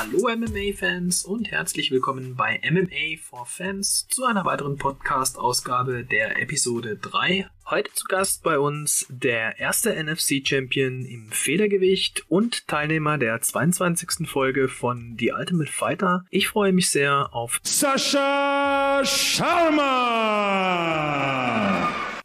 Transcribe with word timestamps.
Hallo 0.00 0.34
MMA-Fans 0.34 1.24
und 1.26 1.50
herzlich 1.50 1.90
willkommen 1.90 2.34
bei 2.34 2.58
MMA 2.64 3.18
for 3.20 3.44
Fans 3.44 4.08
zu 4.08 4.24
einer 4.24 4.46
weiteren 4.46 4.78
Podcast-Ausgabe 4.78 6.04
der 6.04 6.40
Episode 6.40 6.96
3. 6.96 7.50
Heute 7.68 7.92
zu 7.92 8.06
Gast 8.06 8.42
bei 8.42 8.58
uns 8.58 9.04
der 9.10 9.58
erste 9.58 10.02
NFC-Champion 10.02 11.04
im 11.04 11.30
Federgewicht 11.30 12.24
und 12.30 12.66
Teilnehmer 12.66 13.18
der 13.18 13.42
22. 13.42 14.26
Folge 14.26 14.68
von 14.68 15.16
The 15.18 15.32
Ultimate 15.32 15.70
Fighter. 15.70 16.24
Ich 16.30 16.48
freue 16.48 16.72
mich 16.72 16.88
sehr 16.88 17.34
auf 17.34 17.60
Sascha 17.62 19.02
Sharma! 19.04 19.84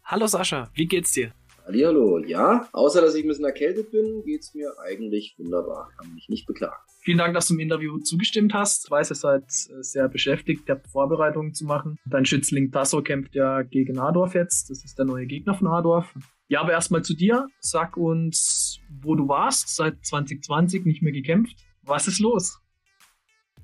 Hallo 0.02 0.26
Sascha, 0.26 0.70
wie 0.72 0.86
geht's 0.86 1.12
dir? 1.12 1.30
Hallihallo, 1.66 2.18
ja. 2.18 2.68
Außer, 2.72 3.00
dass 3.00 3.16
ich 3.16 3.24
ein 3.24 3.28
bisschen 3.28 3.44
erkältet 3.44 3.90
bin, 3.90 4.22
geht's 4.24 4.54
mir 4.54 4.72
eigentlich 4.84 5.34
wunderbar. 5.36 5.90
Kann 5.98 6.14
mich 6.14 6.28
nicht 6.28 6.46
beklagen. 6.46 6.76
Vielen 7.00 7.18
Dank, 7.18 7.34
dass 7.34 7.48
du 7.48 7.54
im 7.54 7.60
Interview 7.60 7.98
zugestimmt 7.98 8.54
hast. 8.54 8.84
Ich 8.84 8.90
weiß, 8.90 9.10
ihr 9.10 9.16
seid 9.16 9.42
äh, 9.42 9.82
sehr 9.82 10.08
beschäftigt, 10.08 10.68
ihr 10.68 10.76
habt 10.76 10.86
Vorbereitungen 10.86 11.54
zu 11.54 11.64
machen. 11.64 11.98
Dein 12.06 12.24
Schützling 12.24 12.70
Tasso 12.70 13.02
kämpft 13.02 13.34
ja 13.34 13.62
gegen 13.62 14.00
Hardorf 14.00 14.34
jetzt. 14.34 14.70
Das 14.70 14.84
ist 14.84 14.96
der 14.96 15.06
neue 15.06 15.26
Gegner 15.26 15.54
von 15.54 15.68
Hardorf. 15.68 16.14
Ja, 16.46 16.60
aber 16.60 16.70
erstmal 16.70 17.02
zu 17.02 17.14
dir. 17.14 17.48
Sag 17.58 17.96
uns, 17.96 18.78
wo 19.02 19.16
du 19.16 19.26
warst, 19.26 19.74
seit 19.74 20.04
2020 20.06 20.84
nicht 20.84 21.02
mehr 21.02 21.12
gekämpft. 21.12 21.56
Was 21.82 22.06
ist 22.06 22.20
los? 22.20 22.60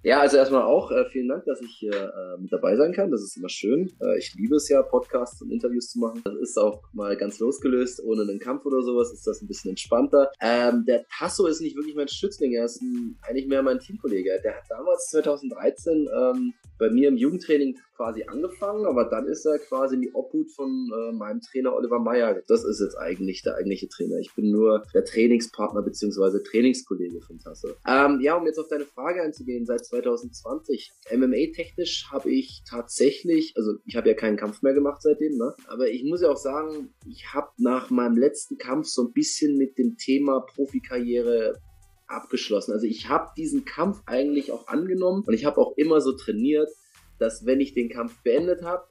Ja, 0.05 0.20
also 0.20 0.37
erstmal 0.37 0.62
auch 0.62 0.91
äh, 0.91 1.05
vielen 1.11 1.29
Dank, 1.29 1.45
dass 1.45 1.61
ich 1.61 1.77
hier 1.79 1.92
äh, 1.92 2.41
mit 2.41 2.52
dabei 2.52 2.74
sein 2.77 2.93
kann. 2.93 3.12
Das 3.12 3.23
ist 3.23 3.37
immer 3.37 3.48
schön. 3.48 3.93
Äh, 4.01 4.19
ich 4.19 4.34
liebe 4.34 4.56
es 4.56 4.69
ja, 4.69 4.83
Podcasts 4.83 5.41
und 5.43 5.52
Interviews 5.52 5.91
zu 5.91 6.01
machen. 6.01 6.23
Das 6.24 6.34
ist 6.34 6.59
auch 6.59 6.83
mal 6.93 7.16
ganz 7.16 7.38
losgelöst, 7.38 8.02
ohne 8.02 8.23
einen 8.23 8.41
Kampf 8.41 8.66
oder 8.66 8.83
sowas, 8.83 9.12
ist 9.12 9.27
das 9.29 9.43
ein 9.43 9.46
bisschen 9.46 9.70
entspannter. 9.70 10.33
Ähm, 10.41 10.84
der 10.87 11.07
Tasso 11.07 11.46
ist 11.46 11.60
nicht 11.60 11.77
wirklich 11.77 11.95
mein 11.95 12.09
Schützling, 12.09 12.52
er 12.52 12.65
ist 12.65 12.83
ein, 12.83 13.16
eigentlich 13.23 13.46
mehr 13.46 13.63
mein 13.63 13.79
Teamkollege. 13.79 14.41
Der 14.43 14.57
hat 14.57 14.65
damals 14.68 15.07
2013 15.10 16.09
ähm, 16.13 16.54
bei 16.79 16.91
mir 16.91 17.07
im 17.07 17.16
Jugendtraining 17.16 17.79
quasi 17.96 18.24
angefangen, 18.26 18.87
aber 18.87 19.04
dann 19.04 19.26
ist 19.26 19.46
er 19.46 19.60
quasi 19.60 19.95
in 19.95 20.01
die 20.01 20.13
Obhut 20.13 20.51
von 20.51 20.91
äh, 20.93 21.13
meinem 21.13 21.41
Trainer 21.41 21.74
Oliver 21.74 22.01
Meyer. 22.01 22.43
Das 22.48 22.65
ist 22.65 22.80
jetzt 22.80 22.96
eigentlich 22.96 23.43
der 23.43 23.54
eigentliche 23.54 23.88
Trainer. 23.88 24.19
Ich 24.19 24.35
bin 24.35 24.51
nur 24.51 24.82
der 24.93 25.04
Trainingspartner 25.04 25.82
bzw. 25.82 26.43
Trainingskollege 26.43 27.21
von 27.21 27.38
Tasse. 27.38 27.76
Ähm, 27.87 28.21
ja, 28.21 28.35
um 28.35 28.46
jetzt 28.46 28.59
auf 28.59 28.66
deine 28.66 28.85
Frage 28.85 29.23
einzugehen, 29.23 29.65
seit 29.65 29.87
2020 29.93 30.93
MMA-technisch 31.12 32.09
habe 32.10 32.30
ich 32.30 32.62
tatsächlich, 32.68 33.52
also 33.57 33.74
ich 33.85 33.96
habe 33.96 34.09
ja 34.09 34.15
keinen 34.15 34.38
Kampf 34.38 34.62
mehr 34.62 34.73
gemacht 34.73 35.02
seitdem, 35.02 35.37
ne? 35.37 35.54
aber 35.66 35.88
ich 35.88 36.02
muss 36.04 36.23
ja 36.23 36.30
auch 36.30 36.38
sagen, 36.38 36.95
ich 37.07 37.35
habe 37.35 37.51
nach 37.59 37.90
meinem 37.90 38.16
letzten 38.16 38.57
Kampf 38.57 38.87
so 38.87 39.04
ein 39.04 39.13
bisschen 39.13 39.59
mit 39.59 39.76
dem 39.76 39.96
Thema 39.98 40.40
Profikarriere 40.40 41.60
abgeschlossen. 42.07 42.73
Also 42.73 42.87
ich 42.87 43.09
habe 43.09 43.32
diesen 43.37 43.65
Kampf 43.65 44.02
eigentlich 44.07 44.51
auch 44.51 44.66
angenommen 44.66 45.24
und 45.26 45.35
ich 45.35 45.45
habe 45.45 45.59
auch 45.59 45.76
immer 45.76 46.01
so 46.01 46.13
trainiert, 46.13 46.70
dass 47.18 47.45
wenn 47.45 47.60
ich 47.60 47.74
den 47.74 47.90
Kampf 47.90 48.23
beendet 48.23 48.63
habe 48.63 48.87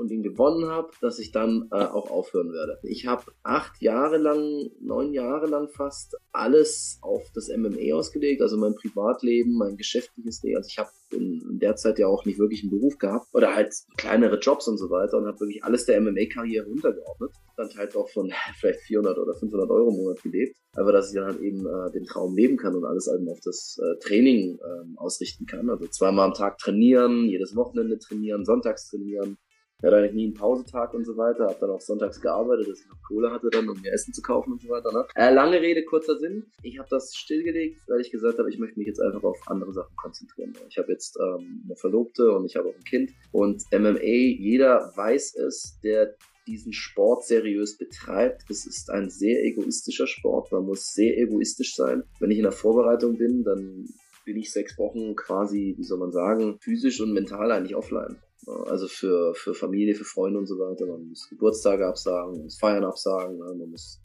und 0.00 0.10
ihn 0.10 0.22
gewonnen 0.22 0.66
habe, 0.66 0.90
dass 1.00 1.18
ich 1.18 1.30
dann 1.30 1.68
äh, 1.70 1.84
auch 1.84 2.10
aufhören 2.10 2.52
werde. 2.52 2.78
Ich 2.82 3.06
habe 3.06 3.24
acht 3.42 3.80
Jahre 3.82 4.16
lang, 4.16 4.70
neun 4.80 5.12
Jahre 5.12 5.46
lang 5.46 5.68
fast 5.68 6.16
alles 6.32 6.98
auf 7.02 7.22
das 7.34 7.48
MMA 7.48 7.94
ausgelegt, 7.94 8.40
also 8.40 8.56
mein 8.56 8.74
Privatleben, 8.74 9.56
mein 9.56 9.76
geschäftliches 9.76 10.42
Leben. 10.42 10.56
Also 10.56 10.68
ich 10.68 10.78
habe 10.78 10.90
in, 11.12 11.42
in, 11.50 11.58
der 11.58 11.76
Zeit 11.76 11.98
ja 11.98 12.06
auch 12.06 12.24
nicht 12.24 12.38
wirklich 12.38 12.62
einen 12.62 12.70
Beruf 12.70 12.98
gehabt 12.98 13.26
oder 13.34 13.54
halt 13.54 13.74
kleinere 13.96 14.38
Jobs 14.38 14.68
und 14.68 14.78
so 14.78 14.90
weiter 14.90 15.18
und 15.18 15.26
habe 15.26 15.40
wirklich 15.40 15.62
alles 15.62 15.84
der 15.84 16.00
MMA-Karriere 16.00 16.66
untergeordnet. 16.66 17.32
Dann 17.56 17.68
halt 17.76 17.94
auch 17.94 18.08
von 18.08 18.32
vielleicht 18.58 18.80
400 18.80 19.18
oder 19.18 19.34
500 19.34 19.70
Euro 19.70 19.90
im 19.90 19.96
Monat 19.96 20.22
gelebt, 20.22 20.56
aber 20.76 20.92
dass 20.92 21.10
ich 21.10 21.14
dann 21.14 21.26
halt 21.26 21.40
eben 21.40 21.66
äh, 21.66 21.92
den 21.92 22.04
Traum 22.04 22.34
leben 22.34 22.56
kann 22.56 22.74
und 22.74 22.86
alles 22.86 23.06
eben 23.06 23.28
auf 23.28 23.40
das 23.44 23.78
äh, 23.82 23.98
Training 23.98 24.58
äh, 24.58 24.98
ausrichten 24.98 25.44
kann. 25.44 25.68
Also 25.68 25.86
zweimal 25.88 26.26
am 26.26 26.34
Tag 26.34 26.56
trainieren, 26.58 27.28
jedes 27.28 27.54
Wochenende 27.54 27.98
trainieren, 27.98 28.46
sonntags 28.46 28.88
trainieren, 28.88 29.36
ich 29.80 29.86
hatte 29.86 29.96
eigentlich 29.96 30.12
nie 30.12 30.24
einen 30.26 30.34
Pausetag 30.34 30.92
und 30.92 31.06
so 31.06 31.16
weiter, 31.16 31.46
habe 31.46 31.56
dann 31.58 31.70
auch 31.70 31.80
sonntags 31.80 32.20
gearbeitet, 32.20 32.68
dass 32.68 32.80
ich 32.80 32.88
noch 32.88 33.00
Kohle 33.08 33.30
hatte 33.30 33.48
dann, 33.48 33.66
um 33.66 33.80
mir 33.80 33.92
Essen 33.92 34.12
zu 34.12 34.20
kaufen 34.20 34.52
und 34.52 34.60
so 34.60 34.68
weiter. 34.68 34.92
Ne? 34.92 35.06
Äh, 35.14 35.32
lange 35.32 35.58
Rede, 35.58 35.84
kurzer 35.84 36.18
Sinn. 36.18 36.44
Ich 36.62 36.78
habe 36.78 36.88
das 36.90 37.14
stillgelegt, 37.16 37.80
weil 37.88 38.02
ich 38.02 38.10
gesagt 38.10 38.38
habe, 38.38 38.50
ich 38.50 38.58
möchte 38.58 38.78
mich 38.78 38.88
jetzt 38.88 39.00
einfach 39.00 39.22
auf 39.22 39.38
andere 39.46 39.72
Sachen 39.72 39.96
konzentrieren. 39.96 40.52
Ich 40.68 40.76
habe 40.76 40.92
jetzt 40.92 41.18
ähm, 41.18 41.62
eine 41.64 41.76
Verlobte 41.76 42.30
und 42.32 42.44
ich 42.44 42.56
habe 42.56 42.68
auch 42.68 42.74
ein 42.74 42.84
Kind. 42.84 43.10
Und 43.32 43.62
MMA, 43.72 44.02
jeder 44.02 44.92
weiß 44.94 45.36
es, 45.36 45.78
der 45.82 46.14
diesen 46.46 46.74
Sport 46.74 47.24
seriös 47.24 47.78
betreibt. 47.78 48.50
Es 48.50 48.66
ist 48.66 48.90
ein 48.90 49.08
sehr 49.08 49.42
egoistischer 49.44 50.06
Sport. 50.06 50.52
Man 50.52 50.66
muss 50.66 50.92
sehr 50.92 51.16
egoistisch 51.16 51.74
sein. 51.74 52.02
Wenn 52.18 52.30
ich 52.30 52.38
in 52.38 52.44
der 52.44 52.52
Vorbereitung 52.52 53.16
bin, 53.16 53.44
dann 53.44 53.86
bin 54.26 54.36
ich 54.36 54.52
sechs 54.52 54.76
Wochen 54.76 55.16
quasi, 55.16 55.74
wie 55.78 55.84
soll 55.84 55.98
man 55.98 56.12
sagen, 56.12 56.58
physisch 56.60 57.00
und 57.00 57.12
mental 57.12 57.50
eigentlich 57.50 57.76
offline. 57.76 58.20
Also 58.46 58.88
für, 58.88 59.34
für 59.34 59.54
Familie, 59.54 59.94
für 59.94 60.04
Freunde 60.04 60.38
und 60.38 60.46
so 60.46 60.58
weiter. 60.58 60.86
Man 60.86 61.08
muss 61.08 61.28
Geburtstage 61.28 61.86
absagen, 61.86 62.32
man 62.32 62.44
muss 62.44 62.58
Feiern 62.58 62.84
absagen, 62.84 63.36
ne? 63.38 63.54
man 63.54 63.70
muss 63.70 64.00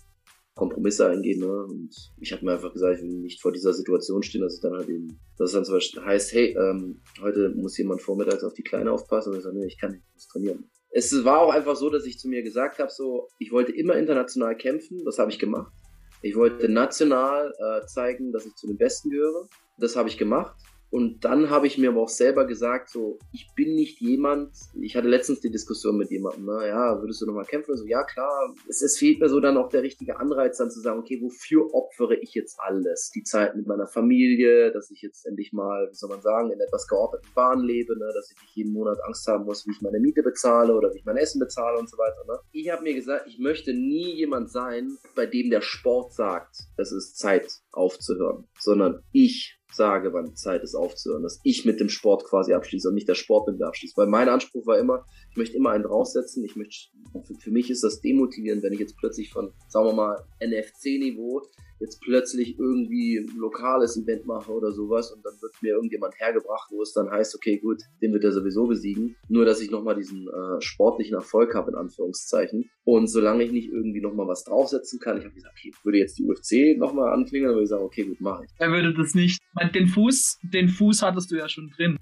Kompromisse 0.56 1.08
eingehen. 1.08 1.40
Ne? 1.40 1.66
Und 1.66 1.94
ich 2.20 2.32
habe 2.32 2.44
mir 2.46 2.54
einfach 2.54 2.74
gesagt, 2.74 2.98
ich 2.98 3.04
will 3.04 3.20
nicht 3.20 3.42
vor 3.42 3.52
dieser 3.52 3.74
Situation 3.74 4.24
stehen, 4.24 4.42
dass 4.42 4.56
ich 4.56 4.62
dann 4.62 4.74
halt 4.74 4.90
eben, 4.90 5.20
dass 5.38 5.50
es 5.50 5.54
dann 5.54 5.66
zum 5.66 5.76
Beispiel 5.76 6.04
heißt, 6.04 6.34
hey, 6.34 6.56
ähm, 6.58 7.02
heute 7.22 7.50
muss 7.50 7.78
jemand 7.78 8.02
vormittags 8.02 8.44
auf 8.44 8.54
die 8.54 8.64
Kleine 8.64 8.92
aufpassen. 8.92 9.32
Und 9.32 9.38
ich 9.38 9.44
sage, 9.44 9.58
nee, 9.58 9.68
ich 9.68 9.80
kann 9.80 9.92
nicht, 9.92 10.04
ich 10.08 10.14
muss 10.14 10.28
trainieren. 10.28 10.70
Es 10.92 11.26
war 11.26 11.42
auch 11.42 11.54
einfach 11.54 11.76
so, 11.76 11.90
dass 11.90 12.06
ich 12.06 12.18
zu 12.20 12.30
mir 12.30 12.42
gesagt 12.42 12.80
habe, 12.80 12.90
so, 12.90 13.28
ich 13.38 13.52
wollte 13.52 13.74
immer 13.74 13.96
international 13.96 14.56
kämpfen, 14.56 15.04
das 15.04 15.20
habe 15.20 15.30
ich 15.30 15.40
gemacht. 15.40 15.74
Ich 16.22 16.36
wollte 16.36 16.70
national 16.70 17.54
äh, 17.60 17.86
zeigen, 17.86 18.32
dass 18.32 18.46
ich 18.46 18.56
zu 18.56 18.68
den 18.68 18.78
Besten 18.78 19.10
gehöre. 19.10 19.48
Das 19.78 19.96
habe 19.98 20.08
ich 20.08 20.18
gemacht. 20.18 20.56
Und 20.96 21.26
dann 21.26 21.50
habe 21.50 21.68
ich 21.68 21.78
mir 21.78 21.90
aber 21.90 22.04
auch 22.04 22.08
selber 22.08 22.48
gesagt, 22.48 22.90
so, 22.90 23.20
ich 23.34 23.50
bin 23.54 23.76
nicht 23.76 24.00
jemand, 24.00 24.56
ich 24.80 24.96
hatte 24.96 25.10
letztens 25.10 25.42
die 25.42 25.52
Diskussion 25.52 25.98
mit 25.98 26.10
jemandem, 26.10 26.46
ne, 26.46 26.70
ja, 26.70 27.02
würdest 27.02 27.22
du 27.22 27.26
nochmal 27.26 27.44
kämpfen? 27.44 27.76
So, 27.76 27.86
ja, 27.86 28.06
klar, 28.06 28.56
es, 28.70 28.82
es 28.82 28.98
fehlt 28.98 29.20
mir 29.20 29.28
so 29.28 29.42
dann 29.42 29.58
auch 29.58 29.68
der 29.68 29.84
richtige 29.84 30.18
Anreiz, 30.18 30.56
dann 30.56 30.72
zu 30.72 30.80
sagen, 30.80 30.98
okay, 31.02 31.20
wofür 31.22 31.74
opfere 31.74 32.16
ich 32.16 32.34
jetzt 32.34 32.58
alles? 32.62 33.12
Die 33.14 33.24
Zeit 33.24 33.58
mit 33.58 33.68
meiner 33.68 33.88
Familie, 33.88 34.72
dass 34.72 34.90
ich 34.90 35.02
jetzt 35.02 35.26
endlich 35.26 35.52
mal, 35.52 35.90
wie 35.92 35.96
soll 35.96 36.12
man 36.12 36.22
sagen, 36.22 36.50
in 36.50 36.62
etwas 36.62 36.88
geordneten 36.88 37.28
Bahn 37.36 37.60
lebe, 37.60 38.00
ne, 38.00 38.10
dass 38.14 38.32
ich 38.32 38.42
nicht 38.42 38.56
jeden 38.56 38.72
Monat 38.72 38.98
Angst 39.04 39.28
haben 39.28 39.44
muss, 39.44 39.68
wie 39.68 39.72
ich 39.72 39.82
meine 39.82 40.00
Miete 40.00 40.24
bezahle 40.24 40.74
oder 40.74 40.94
wie 40.94 41.00
ich 41.00 41.06
mein 41.06 41.18
Essen 41.18 41.40
bezahle 41.40 41.78
und 41.78 41.90
so 41.90 41.98
weiter. 41.98 42.24
Ne? 42.26 42.40
Ich 42.54 42.70
habe 42.70 42.84
mir 42.84 42.94
gesagt, 42.94 43.28
ich 43.28 43.38
möchte 43.38 43.74
nie 43.74 44.16
jemand 44.16 44.50
sein, 44.50 44.98
bei 45.14 45.26
dem 45.26 45.50
der 45.50 45.60
Sport 45.60 46.14
sagt, 46.14 46.56
es 46.78 46.94
ist 46.94 47.18
Zeit 47.18 47.52
aufzuhören, 47.74 48.48
sondern 48.58 49.02
ich 49.12 49.60
sage, 49.76 50.14
wann 50.14 50.36
Zeit 50.36 50.64
ist 50.64 50.76
aufzuhören, 50.76 51.24
dass 51.24 51.40
ich 51.44 51.66
mit 51.66 51.80
dem 51.80 51.90
Sport 51.90 52.26
quasi 52.26 52.54
abschließe 52.54 52.90
und 52.90 52.96
nicht 52.96 53.08
der 53.08 53.16
Sport 53.16 53.48
mit 53.48 53.60
mir 53.60 53.68
abschließt. 53.68 53.98
Weil 53.98 54.08
mein 54.08 54.30
Anspruch 54.30 54.66
war 54.66 54.78
immer, 54.80 55.06
ich 55.36 55.38
möchte 55.38 55.58
immer 55.58 55.72
einen 55.72 55.84
draufsetzen. 55.84 56.46
Ich 56.46 56.56
möchte, 56.56 56.92
für, 57.26 57.36
für 57.36 57.52
mich 57.52 57.70
ist 57.70 57.84
das 57.84 58.00
demotivierend, 58.00 58.64
wenn 58.64 58.72
ich 58.72 58.80
jetzt 58.80 58.96
plötzlich 58.98 59.34
von, 59.34 59.52
sagen 59.68 59.88
wir 59.88 59.94
mal, 59.94 60.24
NFC-Niveau 60.40 61.42
jetzt 61.82 62.00
plötzlich 62.00 62.58
irgendwie 62.58 63.18
ein 63.18 63.38
lokales 63.38 63.98
Event 63.98 64.26
mache 64.26 64.50
oder 64.50 64.72
sowas 64.72 65.12
und 65.12 65.26
dann 65.26 65.34
wird 65.42 65.52
mir 65.62 65.74
irgendjemand 65.74 66.18
hergebracht, 66.18 66.70
wo 66.72 66.82
es 66.82 66.94
dann 66.94 67.12
heißt, 67.12 67.36
okay, 67.36 67.58
gut, 67.58 67.82
den 68.02 68.14
wird 68.14 68.24
er 68.24 68.32
sowieso 68.32 68.66
besiegen. 68.66 69.18
Nur, 69.28 69.44
dass 69.44 69.60
ich 69.60 69.72
nochmal 69.72 69.96
diesen 69.96 70.26
äh, 70.30 70.62
sportlichen 70.62 71.16
Erfolg 71.16 71.54
habe, 71.54 71.72
in 71.72 71.78
Anführungszeichen. 71.78 72.70
Und 72.86 73.08
solange 73.08 73.44
ich 73.44 73.52
nicht 73.52 73.74
irgendwie 73.74 74.00
nochmal 74.00 74.30
was 74.30 74.46
draufsetzen 74.46 75.02
kann, 75.02 75.18
ich 75.18 75.26
habe 75.26 75.36
gesagt, 75.36 75.54
okay, 75.58 75.74
würde 75.84 75.98
jetzt 75.98 76.18
die 76.18 76.24
UFC 76.24 76.78
nochmal 76.78 77.12
anklingen, 77.12 77.48
dann 77.48 77.56
würde 77.56 77.64
ich 77.64 77.70
sagen, 77.70 77.84
okay, 77.84 78.04
gut, 78.04 78.22
mache 78.22 78.46
ich. 78.46 78.52
Er 78.58 78.72
würde 78.72 78.94
das 78.94 79.14
nicht. 79.14 79.42
Den 79.74 79.88
Fuß, 79.88 80.40
den 80.44 80.70
Fuß 80.70 81.02
hattest 81.02 81.30
du 81.30 81.36
ja 81.36 81.50
schon 81.50 81.70
drin. 81.76 81.98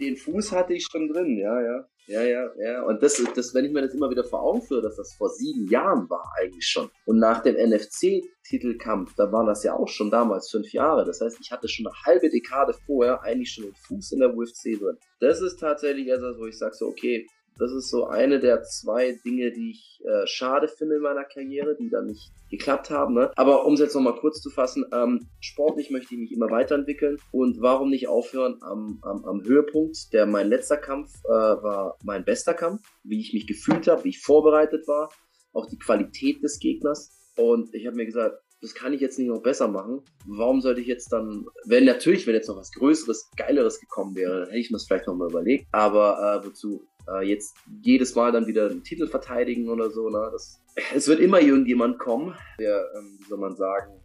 Den 0.00 0.16
Fuß 0.16 0.52
hatte 0.52 0.74
ich 0.74 0.86
schon 0.90 1.08
drin, 1.08 1.38
ja, 1.38 1.60
ja. 1.60 1.88
Ja, 2.06 2.22
ja, 2.22 2.50
ja. 2.58 2.82
Und 2.82 3.02
das, 3.02 3.22
das, 3.34 3.54
wenn 3.54 3.64
ich 3.64 3.72
mir 3.72 3.80
das 3.80 3.94
immer 3.94 4.10
wieder 4.10 4.24
vor 4.24 4.42
Augen 4.42 4.60
führe, 4.60 4.82
dass 4.82 4.96
das 4.96 5.14
vor 5.16 5.30
sieben 5.30 5.66
Jahren 5.68 6.08
war 6.10 6.32
eigentlich 6.38 6.66
schon. 6.66 6.90
Und 7.06 7.18
nach 7.18 7.42
dem 7.42 7.54
NFC-Titelkampf, 7.54 9.14
da 9.16 9.32
waren 9.32 9.46
das 9.46 9.64
ja 9.64 9.74
auch 9.74 9.88
schon 9.88 10.10
damals 10.10 10.50
fünf 10.50 10.70
Jahre. 10.72 11.04
Das 11.04 11.20
heißt, 11.20 11.38
ich 11.40 11.50
hatte 11.50 11.68
schon 11.68 11.86
eine 11.86 11.96
halbe 12.04 12.28
Dekade 12.28 12.74
vorher 12.86 13.22
eigentlich 13.22 13.52
schon 13.52 13.64
den 13.64 13.74
Fuß 13.74 14.12
in 14.12 14.20
der 14.20 14.36
UFC 14.36 14.78
drin. 14.78 14.98
Das 15.20 15.40
ist 15.40 15.58
tatsächlich 15.58 16.08
etwas, 16.08 16.36
wo 16.38 16.46
ich 16.46 16.58
sage 16.58 16.74
so, 16.74 16.88
okay, 16.88 17.26
das 17.58 17.72
ist 17.72 17.88
so 17.88 18.06
eine 18.06 18.40
der 18.40 18.62
zwei 18.62 19.18
Dinge, 19.24 19.52
die 19.52 19.70
ich 19.70 20.00
äh, 20.04 20.26
schade 20.26 20.68
finde 20.68 20.96
in 20.96 21.02
meiner 21.02 21.24
Karriere, 21.24 21.76
die 21.76 21.88
dann 21.88 22.06
nicht 22.06 22.32
geklappt 22.50 22.90
haben. 22.90 23.14
Ne? 23.14 23.30
Aber 23.36 23.66
um 23.66 23.74
es 23.74 23.80
jetzt 23.80 23.94
nochmal 23.94 24.16
kurz 24.16 24.40
zu 24.40 24.50
fassen, 24.50 24.84
ähm, 24.92 25.28
sportlich 25.40 25.90
möchte 25.90 26.14
ich 26.14 26.20
mich 26.20 26.32
immer 26.32 26.50
weiterentwickeln 26.50 27.18
und 27.32 27.60
warum 27.60 27.90
nicht 27.90 28.08
aufhören 28.08 28.58
am, 28.62 28.98
am, 29.02 29.24
am 29.24 29.42
Höhepunkt, 29.44 30.12
der 30.12 30.26
mein 30.26 30.48
letzter 30.48 30.76
Kampf 30.76 31.12
äh, 31.24 31.30
war 31.30 31.96
mein 32.02 32.24
bester 32.24 32.54
Kampf, 32.54 32.82
wie 33.02 33.20
ich 33.20 33.32
mich 33.32 33.46
gefühlt 33.46 33.88
habe, 33.88 34.04
wie 34.04 34.10
ich 34.10 34.20
vorbereitet 34.20 34.86
war, 34.86 35.10
auch 35.52 35.66
die 35.66 35.78
Qualität 35.78 36.42
des 36.42 36.58
Gegners. 36.58 37.10
Und 37.36 37.74
ich 37.74 37.86
habe 37.86 37.96
mir 37.96 38.06
gesagt, 38.06 38.38
das 38.60 38.74
kann 38.74 38.94
ich 38.94 39.00
jetzt 39.00 39.18
nicht 39.18 39.28
noch 39.28 39.42
besser 39.42 39.68
machen. 39.68 40.00
Warum 40.26 40.62
sollte 40.62 40.80
ich 40.80 40.86
jetzt 40.86 41.12
dann, 41.12 41.46
wenn 41.66 41.84
natürlich, 41.84 42.26
wenn 42.26 42.34
jetzt 42.34 42.48
noch 42.48 42.56
was 42.56 42.72
Größeres, 42.72 43.30
Geileres 43.36 43.78
gekommen 43.78 44.16
wäre, 44.16 44.40
dann 44.40 44.48
hätte 44.48 44.58
ich 44.58 44.70
mir 44.70 44.76
das 44.76 44.86
vielleicht 44.86 45.06
nochmal 45.06 45.28
überlegt. 45.28 45.66
Aber 45.72 46.40
äh, 46.42 46.46
wozu 46.46 46.82
äh, 47.08 47.26
jetzt 47.26 47.56
jedes 47.82 48.14
Mal 48.14 48.32
dann 48.32 48.46
wieder 48.46 48.70
einen 48.70 48.84
Titel 48.84 49.06
verteidigen 49.06 49.68
oder 49.68 49.90
so. 49.90 50.08
Ne? 50.08 50.28
Das, 50.32 50.60
es 50.94 51.08
wird 51.08 51.20
immer 51.20 51.40
irgendjemand 51.40 51.98
kommen, 51.98 52.34
der, 52.58 52.84
ähm, 52.96 53.18
wie 53.18 53.24
soll 53.24 53.38
man 53.38 53.56
sagen, 53.56 54.00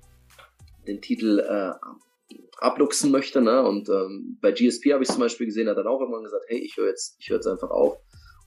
den 0.88 1.02
Titel 1.02 1.40
äh, 1.40 1.72
abluchsen 2.58 3.12
möchte. 3.12 3.42
Ne? 3.42 3.64
Und 3.64 3.90
ähm, 3.90 4.38
bei 4.42 4.52
GSP 4.52 4.94
habe 4.94 5.04
ich 5.04 5.10
zum 5.10 5.20
Beispiel 5.20 5.48
gesehen, 5.48 5.70
hat 5.70 5.78
dann 5.78 5.88
auch 5.88 6.02
irgendwann 6.02 6.24
gesagt, 6.24 6.46
hey, 6.48 6.60
ich 6.60 6.78
höre 6.78 6.88
jetzt, 6.88 7.16
ich 7.20 7.28
jetzt 7.28 7.48
einfach 7.48 7.70
auf. 7.70 7.98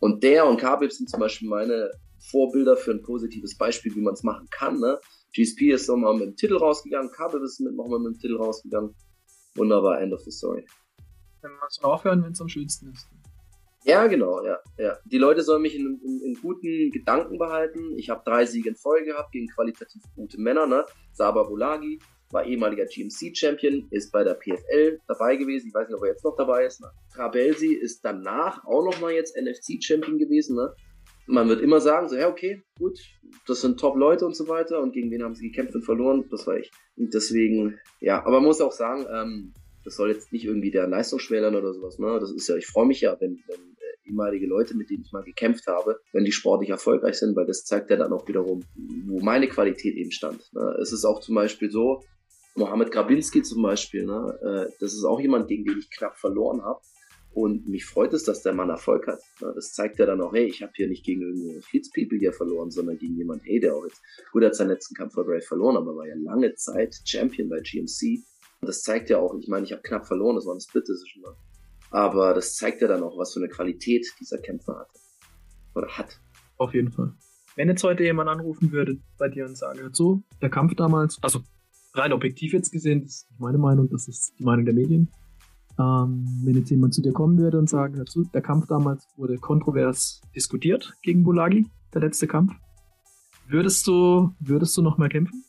Und 0.00 0.22
der 0.22 0.46
und 0.46 0.58
Khabib 0.58 0.92
sind 0.92 1.08
zum 1.08 1.20
Beispiel 1.20 1.48
meine 1.48 1.90
Vorbilder 2.30 2.76
für 2.76 2.90
ein 2.90 3.02
positives 3.02 3.56
Beispiel, 3.56 3.94
wie 3.94 4.00
man 4.00 4.14
es 4.14 4.22
machen 4.22 4.48
kann. 4.50 4.78
Ne? 4.78 4.98
GSP 5.34 5.72
ist 5.72 5.88
nochmal 5.88 6.14
mit 6.14 6.26
dem 6.26 6.36
Titel 6.36 6.56
rausgegangen, 6.56 7.10
Khabib 7.12 7.42
ist 7.42 7.60
nochmal 7.60 8.00
mit 8.00 8.14
dem 8.14 8.18
Titel 8.18 8.36
rausgegangen. 8.36 8.94
Wunderbar, 9.54 10.00
end 10.00 10.12
of 10.12 10.20
the 10.22 10.30
story. 10.30 10.64
Wenn 11.42 11.52
man 11.52 11.68
es 11.68 11.82
aufhören, 11.82 12.22
wenn 12.24 12.32
es 12.32 12.40
am 12.40 12.48
schönsten 12.48 12.90
ist. 12.92 13.06
Ja, 13.84 14.06
genau, 14.06 14.44
ja, 14.44 14.58
ja. 14.78 14.96
Die 15.04 15.18
Leute 15.18 15.42
sollen 15.42 15.62
mich 15.62 15.74
in, 15.74 16.00
in, 16.04 16.20
in 16.20 16.34
guten 16.40 16.90
Gedanken 16.92 17.38
behalten. 17.38 17.96
Ich 17.98 18.10
habe 18.10 18.22
drei 18.24 18.46
Siege 18.46 18.68
in 18.68 18.76
Folge 18.76 19.06
gehabt 19.06 19.32
gegen 19.32 19.48
qualitativ 19.48 20.02
gute 20.14 20.40
Männer, 20.40 20.66
ne? 20.66 20.84
Saba 21.12 21.42
Bulagi 21.42 21.98
war 22.30 22.46
ehemaliger 22.46 22.86
GMC-Champion, 22.86 23.88
ist 23.90 24.10
bei 24.10 24.24
der 24.24 24.34
PFL 24.34 24.98
dabei 25.06 25.36
gewesen. 25.36 25.68
Ich 25.68 25.74
weiß 25.74 25.88
nicht, 25.88 25.96
ob 25.96 26.02
er 26.02 26.10
jetzt 26.10 26.24
noch 26.24 26.36
dabei 26.36 26.64
ist. 26.64 26.80
Ne? 26.80 26.88
Trabelsi 27.12 27.74
ist 27.74 28.04
danach 28.04 28.64
auch 28.64 28.84
nochmal 28.84 29.12
jetzt 29.12 29.36
NFC-Champion 29.36 30.18
gewesen, 30.18 30.56
ne? 30.56 30.74
Man 31.26 31.48
wird 31.48 31.60
immer 31.60 31.80
sagen, 31.80 32.08
so, 32.08 32.16
ja, 32.16 32.28
okay, 32.28 32.62
gut, 32.78 32.98
das 33.46 33.60
sind 33.60 33.78
Top-Leute 33.78 34.26
und 34.26 34.34
so 34.34 34.48
weiter. 34.48 34.80
Und 34.80 34.92
gegen 34.92 35.10
wen 35.12 35.22
haben 35.22 35.36
sie 35.36 35.48
gekämpft 35.48 35.74
und 35.74 35.84
verloren? 35.84 36.24
Das 36.30 36.48
war 36.48 36.56
ich. 36.56 36.70
Und 36.96 37.14
deswegen, 37.14 37.78
ja, 38.00 38.18
aber 38.18 38.40
man 38.40 38.44
muss 38.44 38.60
auch 38.60 38.72
sagen, 38.72 39.06
ähm, 39.08 39.54
das 39.84 39.96
soll 39.96 40.10
jetzt 40.10 40.32
nicht 40.32 40.44
irgendwie 40.44 40.72
der 40.72 40.88
Leistung 40.88 41.20
schmälern 41.20 41.54
oder 41.54 41.72
sowas. 41.72 41.98
Ne? 41.98 42.18
Das 42.18 42.32
ist 42.32 42.48
ja, 42.48 42.56
ich 42.56 42.66
freue 42.66 42.86
mich 42.86 43.00
ja, 43.00 43.16
wenn, 43.20 43.38
wenn 43.46 43.71
ehemalige 44.12 44.46
Leute, 44.46 44.76
mit 44.76 44.90
denen 44.90 45.02
ich 45.02 45.12
mal 45.12 45.24
gekämpft 45.24 45.66
habe, 45.66 46.00
wenn 46.12 46.24
die 46.24 46.32
sportlich 46.32 46.70
erfolgreich 46.70 47.18
sind, 47.18 47.34
weil 47.34 47.46
das 47.46 47.64
zeigt 47.64 47.90
ja 47.90 47.96
dann 47.96 48.12
auch 48.12 48.28
wiederum, 48.28 48.60
wo 49.06 49.20
meine 49.20 49.48
Qualität 49.48 49.96
eben 49.96 50.12
stand. 50.12 50.52
Ne? 50.52 50.76
Es 50.80 50.92
ist 50.92 51.04
auch 51.04 51.20
zum 51.20 51.34
Beispiel 51.34 51.70
so, 51.70 52.02
Mohamed 52.54 52.90
Grabinski 52.90 53.42
zum 53.42 53.62
Beispiel, 53.62 54.04
ne? 54.04 54.38
Äh, 54.42 54.72
das 54.78 54.92
ist 54.92 55.04
auch 55.04 55.18
jemand, 55.18 55.48
gegen 55.48 55.64
den 55.64 55.78
ich 55.78 55.90
knapp 55.90 56.18
verloren 56.18 56.62
habe. 56.62 56.80
Und 57.34 57.66
mich 57.66 57.86
freut 57.86 58.12
es, 58.12 58.24
dass 58.24 58.42
der 58.42 58.52
Mann 58.52 58.68
Erfolg 58.68 59.06
hat. 59.06 59.20
Ne? 59.40 59.52
Das 59.54 59.72
zeigt 59.72 59.98
ja 59.98 60.04
dann 60.04 60.20
auch, 60.20 60.34
hey, 60.34 60.44
ich 60.44 60.60
habe 60.60 60.72
hier 60.74 60.86
nicht 60.86 61.02
gegen 61.02 61.22
irgendeine 61.22 61.62
Fitzpeople 61.62 62.18
hier 62.18 62.34
verloren, 62.34 62.70
sondern 62.70 62.98
gegen 62.98 63.16
jemanden, 63.16 63.44
hey, 63.46 63.58
der 63.58 63.74
auch 63.74 63.84
jetzt, 63.84 64.02
gut, 64.32 64.44
hat 64.44 64.54
seinen 64.54 64.68
letzten 64.68 64.94
Kampf 64.94 65.14
vor 65.14 65.24
Brave 65.24 65.40
verloren, 65.40 65.78
aber 65.78 65.96
war 65.96 66.06
ja 66.06 66.14
lange 66.14 66.54
Zeit 66.56 66.94
Champion 67.06 67.48
bei 67.48 67.60
GMC. 67.60 68.22
Und 68.60 68.68
das 68.68 68.82
zeigt 68.82 69.08
ja 69.08 69.18
auch, 69.18 69.34
ich 69.38 69.48
meine, 69.48 69.64
ich 69.64 69.72
habe 69.72 69.80
knapp 69.80 70.06
verloren, 70.06 70.36
das 70.36 70.44
war 70.44 70.52
eine 70.52 70.60
Split 70.60 70.86
Decision. 70.86 71.24
Aber 71.92 72.32
das 72.32 72.56
zeigt 72.56 72.80
ja 72.80 72.88
dann 72.88 73.02
auch, 73.02 73.18
was 73.18 73.34
für 73.34 73.40
eine 73.40 73.48
Qualität 73.48 74.06
dieser 74.18 74.38
Kämpfer 74.38 74.78
hatte. 74.78 74.98
Oder 75.74 75.88
hat. 75.88 76.18
Auf 76.56 76.74
jeden 76.74 76.90
Fall. 76.90 77.12
Wenn 77.54 77.68
jetzt 77.68 77.84
heute 77.84 78.02
jemand 78.02 78.30
anrufen 78.30 78.72
würde 78.72 78.98
bei 79.18 79.28
dir 79.28 79.44
und 79.44 79.56
sagen, 79.56 79.78
so, 79.92 80.22
der 80.40 80.48
Kampf 80.48 80.74
damals, 80.74 81.18
also 81.22 81.40
rein 81.92 82.14
objektiv 82.14 82.54
jetzt 82.54 82.72
gesehen, 82.72 83.02
das 83.02 83.12
ist 83.12 83.30
nicht 83.30 83.40
meine 83.40 83.58
Meinung, 83.58 83.90
das 83.90 84.08
ist 84.08 84.32
die 84.38 84.44
Meinung 84.44 84.64
der 84.64 84.74
Medien. 84.74 85.10
Ähm, 85.78 86.24
wenn 86.44 86.56
jetzt 86.56 86.70
jemand 86.70 86.94
zu 86.94 87.02
dir 87.02 87.12
kommen 87.12 87.38
würde 87.38 87.58
und 87.58 87.68
sagen, 87.68 87.96
dazu, 87.96 88.24
der 88.32 88.42
Kampf 88.42 88.66
damals 88.68 89.06
wurde 89.16 89.36
kontrovers 89.36 90.22
diskutiert 90.34 90.94
gegen 91.02 91.24
Bulagi, 91.24 91.66
der 91.92 92.00
letzte 92.00 92.26
Kampf, 92.26 92.52
würdest 93.48 93.86
du, 93.86 94.30
würdest 94.40 94.76
du 94.76 94.82
noch 94.82 94.96
mal 94.96 95.10
kämpfen? 95.10 95.44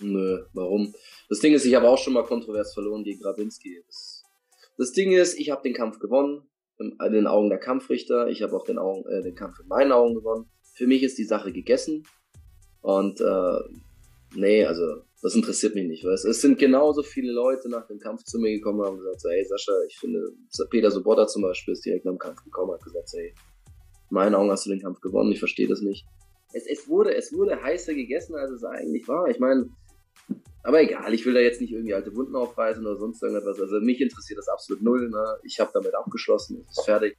Nö, 0.00 0.44
warum? 0.52 0.94
Das 1.28 1.40
Ding 1.40 1.54
ist, 1.54 1.64
ich 1.64 1.74
habe 1.74 1.88
auch 1.88 1.98
schon 1.98 2.12
mal 2.12 2.24
kontrovers 2.24 2.72
verloren 2.72 3.02
gegen 3.02 3.20
Grabinski. 3.20 3.82
Das, 3.86 4.17
das 4.78 4.92
Ding 4.92 5.12
ist, 5.12 5.38
ich 5.38 5.50
habe 5.50 5.62
den 5.62 5.74
Kampf 5.74 5.98
gewonnen, 5.98 6.48
in 6.78 7.12
den 7.12 7.26
Augen 7.26 7.50
der 7.50 7.58
Kampfrichter. 7.58 8.28
Ich 8.28 8.42
habe 8.42 8.56
auch 8.56 8.64
den, 8.64 8.78
Augen, 8.78 9.04
äh, 9.08 9.22
den 9.22 9.34
Kampf 9.34 9.58
in 9.60 9.66
meinen 9.66 9.92
Augen 9.92 10.14
gewonnen. 10.14 10.48
Für 10.74 10.86
mich 10.86 11.02
ist 11.02 11.18
die 11.18 11.24
Sache 11.24 11.52
gegessen. 11.52 12.04
Und 12.80 13.20
äh, 13.20 13.58
nee, 14.36 14.64
also 14.64 15.02
das 15.20 15.34
interessiert 15.34 15.74
mich 15.74 15.88
nicht. 15.88 16.04
Weißt? 16.04 16.24
Es 16.24 16.40
sind 16.40 16.58
genauso 16.58 17.02
viele 17.02 17.32
Leute 17.32 17.68
nach 17.68 17.86
dem 17.88 17.98
Kampf 17.98 18.22
zu 18.24 18.38
mir 18.38 18.52
gekommen 18.52 18.80
und 18.80 18.86
haben 18.86 18.98
gesagt, 18.98 19.22
hey 19.28 19.44
Sascha, 19.44 19.72
ich 19.88 19.98
finde, 19.98 20.20
Peter 20.70 20.90
Sobotta 20.90 21.26
zum 21.26 21.42
Beispiel 21.42 21.72
ist 21.72 21.84
direkt 21.84 22.04
nach 22.04 22.12
dem 22.12 22.18
Kampf 22.18 22.44
gekommen 22.44 22.70
und 22.70 22.76
hat 22.76 22.84
gesagt, 22.84 23.10
hey, 23.14 23.34
in 24.10 24.14
meinen 24.14 24.36
Augen 24.36 24.50
hast 24.50 24.66
du 24.66 24.70
den 24.70 24.80
Kampf 24.80 25.00
gewonnen, 25.00 25.32
ich 25.32 25.40
verstehe 25.40 25.66
das 25.66 25.80
nicht. 25.80 26.06
Es, 26.52 26.66
es, 26.66 26.88
wurde, 26.88 27.14
es 27.14 27.32
wurde 27.32 27.60
heißer 27.60 27.94
gegessen, 27.94 28.36
als 28.36 28.52
es 28.52 28.64
eigentlich 28.64 29.06
war. 29.08 29.28
Ich 29.28 29.38
meine, 29.38 29.68
aber 30.62 30.82
egal, 30.82 31.14
ich 31.14 31.24
will 31.24 31.34
da 31.34 31.40
jetzt 31.40 31.60
nicht 31.60 31.72
irgendwie 31.72 31.94
alte 31.94 32.14
Wunden 32.14 32.36
aufreißen 32.36 32.84
oder 32.84 32.96
sonst 32.96 33.22
irgendetwas. 33.22 33.60
Also 33.60 33.80
mich 33.80 34.00
interessiert 34.00 34.38
das 34.38 34.48
absolut 34.48 34.82
null. 34.82 35.08
Ne? 35.08 35.24
Ich 35.44 35.60
habe 35.60 35.70
damit 35.72 35.94
abgeschlossen, 35.94 36.64
es 36.68 36.78
ist 36.78 36.84
fertig. 36.84 37.16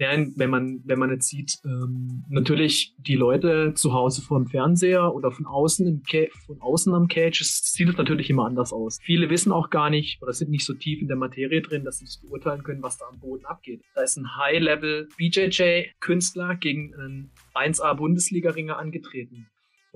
Ja, 0.00 0.10
wenn 0.12 0.50
man, 0.50 0.80
wenn 0.84 0.98
man 1.00 1.10
jetzt 1.10 1.28
sieht, 1.28 1.58
ähm, 1.64 2.22
natürlich 2.28 2.94
die 2.98 3.16
Leute 3.16 3.74
zu 3.74 3.92
Hause 3.92 4.22
vor 4.22 4.38
dem 4.38 4.46
Fernseher 4.46 5.12
oder 5.12 5.32
von 5.32 5.44
außen 5.44 5.86
im 5.88 6.02
Ca 6.04 6.28
von 6.46 6.60
außen 6.60 6.94
am 6.94 7.08
Cage, 7.08 7.40
es 7.40 7.72
sieht 7.72 7.98
natürlich 7.98 8.30
immer 8.30 8.46
anders 8.46 8.72
aus. 8.72 9.00
Viele 9.02 9.28
wissen 9.28 9.50
auch 9.50 9.70
gar 9.70 9.90
nicht 9.90 10.22
oder 10.22 10.32
sind 10.32 10.50
nicht 10.50 10.64
so 10.64 10.74
tief 10.74 11.00
in 11.00 11.08
der 11.08 11.16
Materie 11.16 11.62
drin, 11.62 11.84
dass 11.84 11.98
sie 11.98 12.04
das 12.04 12.18
beurteilen 12.18 12.62
können, 12.62 12.80
was 12.80 12.96
da 12.96 13.06
am 13.06 13.18
Boden 13.18 13.44
abgeht. 13.44 13.82
Da 13.96 14.02
ist 14.02 14.16
ein 14.16 14.36
High-Level 14.36 15.08
BJJ-Künstler 15.16 16.54
gegen 16.54 16.94
einen 16.94 17.30
1A-Bundesliga-Ringer 17.54 18.78
angetreten. 18.78 19.48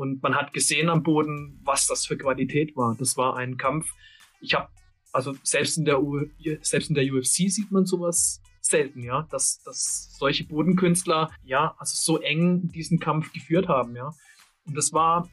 Und 0.03 0.21
man 0.21 0.35
hat 0.35 0.53
gesehen 0.53 0.89
am 0.89 1.05
Boden, 1.05 1.61
was 1.63 1.87
das 1.87 2.07
für 2.07 2.17
Qualität 2.17 2.77
war. 2.77 2.97
Das 2.99 3.17
war 3.17 3.37
ein 3.37 3.57
Kampf. 3.57 3.87
Ich 4.41 4.53
habe 4.55 4.69
also 5.13 5.37
selbst 5.45 5.79
in 5.79 5.85
der 5.85 6.03
U 6.03 6.23
selbst 6.63 6.89
in 6.89 6.97
der 6.97 7.05
UFC 7.05 7.49
sieht 7.49 7.71
man 7.71 7.87
sowas 7.87 8.41
selten, 8.61 9.05
ja, 9.05 9.29
dass, 9.31 9.63
dass 9.63 10.17
solche 10.19 10.45
Bodenkünstler, 10.45 11.31
ja, 11.45 11.77
also 11.79 11.95
so 11.95 12.21
eng 12.21 12.73
diesen 12.73 12.99
Kampf 12.99 13.33
geführt 13.33 13.69
haben, 13.69 13.95
ja. 13.95 14.11
Und 14.67 14.77
das 14.77 14.93
war, 14.93 15.29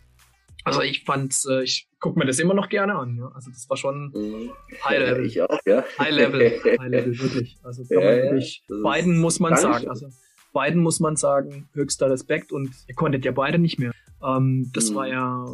also 0.64 0.84
ich 0.84 1.04
fand, 1.04 1.36
äh, 1.50 1.64
ich 1.64 1.90
gucke 2.00 2.20
mir 2.20 2.26
das 2.26 2.38
immer 2.38 2.54
noch 2.54 2.70
gerne 2.70 2.94
an, 2.94 3.18
ja. 3.18 3.32
Also 3.34 3.50
das 3.50 3.68
war 3.70 3.78
schon 3.78 4.12
mhm. 4.14 4.52
High 4.84 5.00
Level. 5.00 5.26
Ich 5.26 5.42
auch, 5.42 5.60
ja. 5.66 5.84
High 5.98 6.12
Level, 6.12 6.62
High 6.64 6.90
Level, 6.90 7.20
wirklich. 7.24 7.58
Also 7.64 7.84
ja, 7.90 8.02
wirklich, 8.02 8.64
ja, 8.68 8.76
beiden 8.84 9.18
muss 9.20 9.40
man 9.40 9.56
sagen, 9.56 9.90
also 9.90 10.10
beiden 10.54 10.82
muss 10.82 11.00
man 11.00 11.16
sagen, 11.16 11.70
höchster 11.74 12.10
Respekt 12.10 12.52
und 12.52 12.72
ihr 12.88 12.96
konntet 12.96 13.26
ja 13.26 13.32
beide 13.32 13.58
nicht 13.58 13.80
mehr. 13.80 13.92
Ähm, 14.24 14.72
das 14.74 14.92
mhm. 14.92 14.96
war 14.96 15.08
ja 15.08 15.46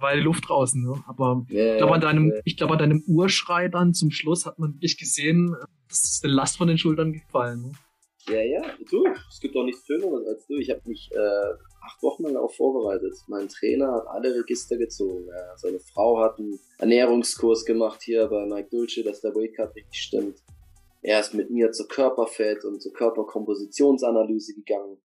war 0.00 0.14
die 0.14 0.20
Luft 0.20 0.48
draußen, 0.48 0.82
ne? 0.82 1.02
Aber 1.06 1.46
yeah, 1.50 1.72
ich 1.72 1.78
glaube, 1.78 1.94
an 1.94 2.00
deinem, 2.00 2.28
yeah. 2.30 2.40
ich 2.44 2.56
glaube, 2.56 2.74
an 2.74 2.78
deinem 2.78 3.04
Urschrei 3.06 3.68
dann 3.68 3.94
zum 3.94 4.10
Schluss 4.10 4.46
hat 4.46 4.58
man 4.58 4.74
wirklich 4.74 4.98
gesehen, 4.98 5.56
das 5.88 6.04
ist 6.04 6.24
eine 6.24 6.34
Last 6.34 6.58
von 6.58 6.68
den 6.68 6.78
Schultern 6.78 7.12
gefallen. 7.12 7.62
Ne? 7.62 7.72
Ja, 8.28 8.42
ja, 8.42 8.62
du, 8.90 9.06
es 9.30 9.40
gibt 9.40 9.56
auch 9.56 9.64
nichts 9.64 9.86
Schöneres 9.86 10.26
als 10.26 10.46
du. 10.46 10.56
Ich 10.56 10.70
habe 10.70 10.80
mich 10.86 11.10
äh, 11.12 11.18
acht 11.80 12.02
Wochen 12.02 12.24
lang 12.24 12.34
darauf 12.34 12.56
vorbereitet. 12.56 13.14
Mein 13.28 13.48
Trainer 13.48 13.92
hat 13.92 14.06
alle 14.08 14.34
Register 14.34 14.76
gezogen. 14.76 15.28
Ja. 15.28 15.56
Seine 15.56 15.78
Frau 15.78 16.18
hat 16.18 16.38
einen 16.38 16.58
Ernährungskurs 16.78 17.64
gemacht 17.64 18.02
hier 18.02 18.26
bei 18.26 18.44
Mike 18.46 18.68
Dulce, 18.70 19.04
dass 19.04 19.20
der 19.20 19.34
Weightcut 19.34 19.76
richtig 19.76 20.02
stimmt. 20.02 20.38
Er 21.02 21.20
ist 21.20 21.34
mit 21.34 21.50
mir 21.50 21.70
zur 21.70 21.86
Körperfett 21.86 22.64
und 22.64 22.82
zur 22.82 22.92
Körperkompositionsanalyse 22.92 24.54
gegangen 24.54 24.98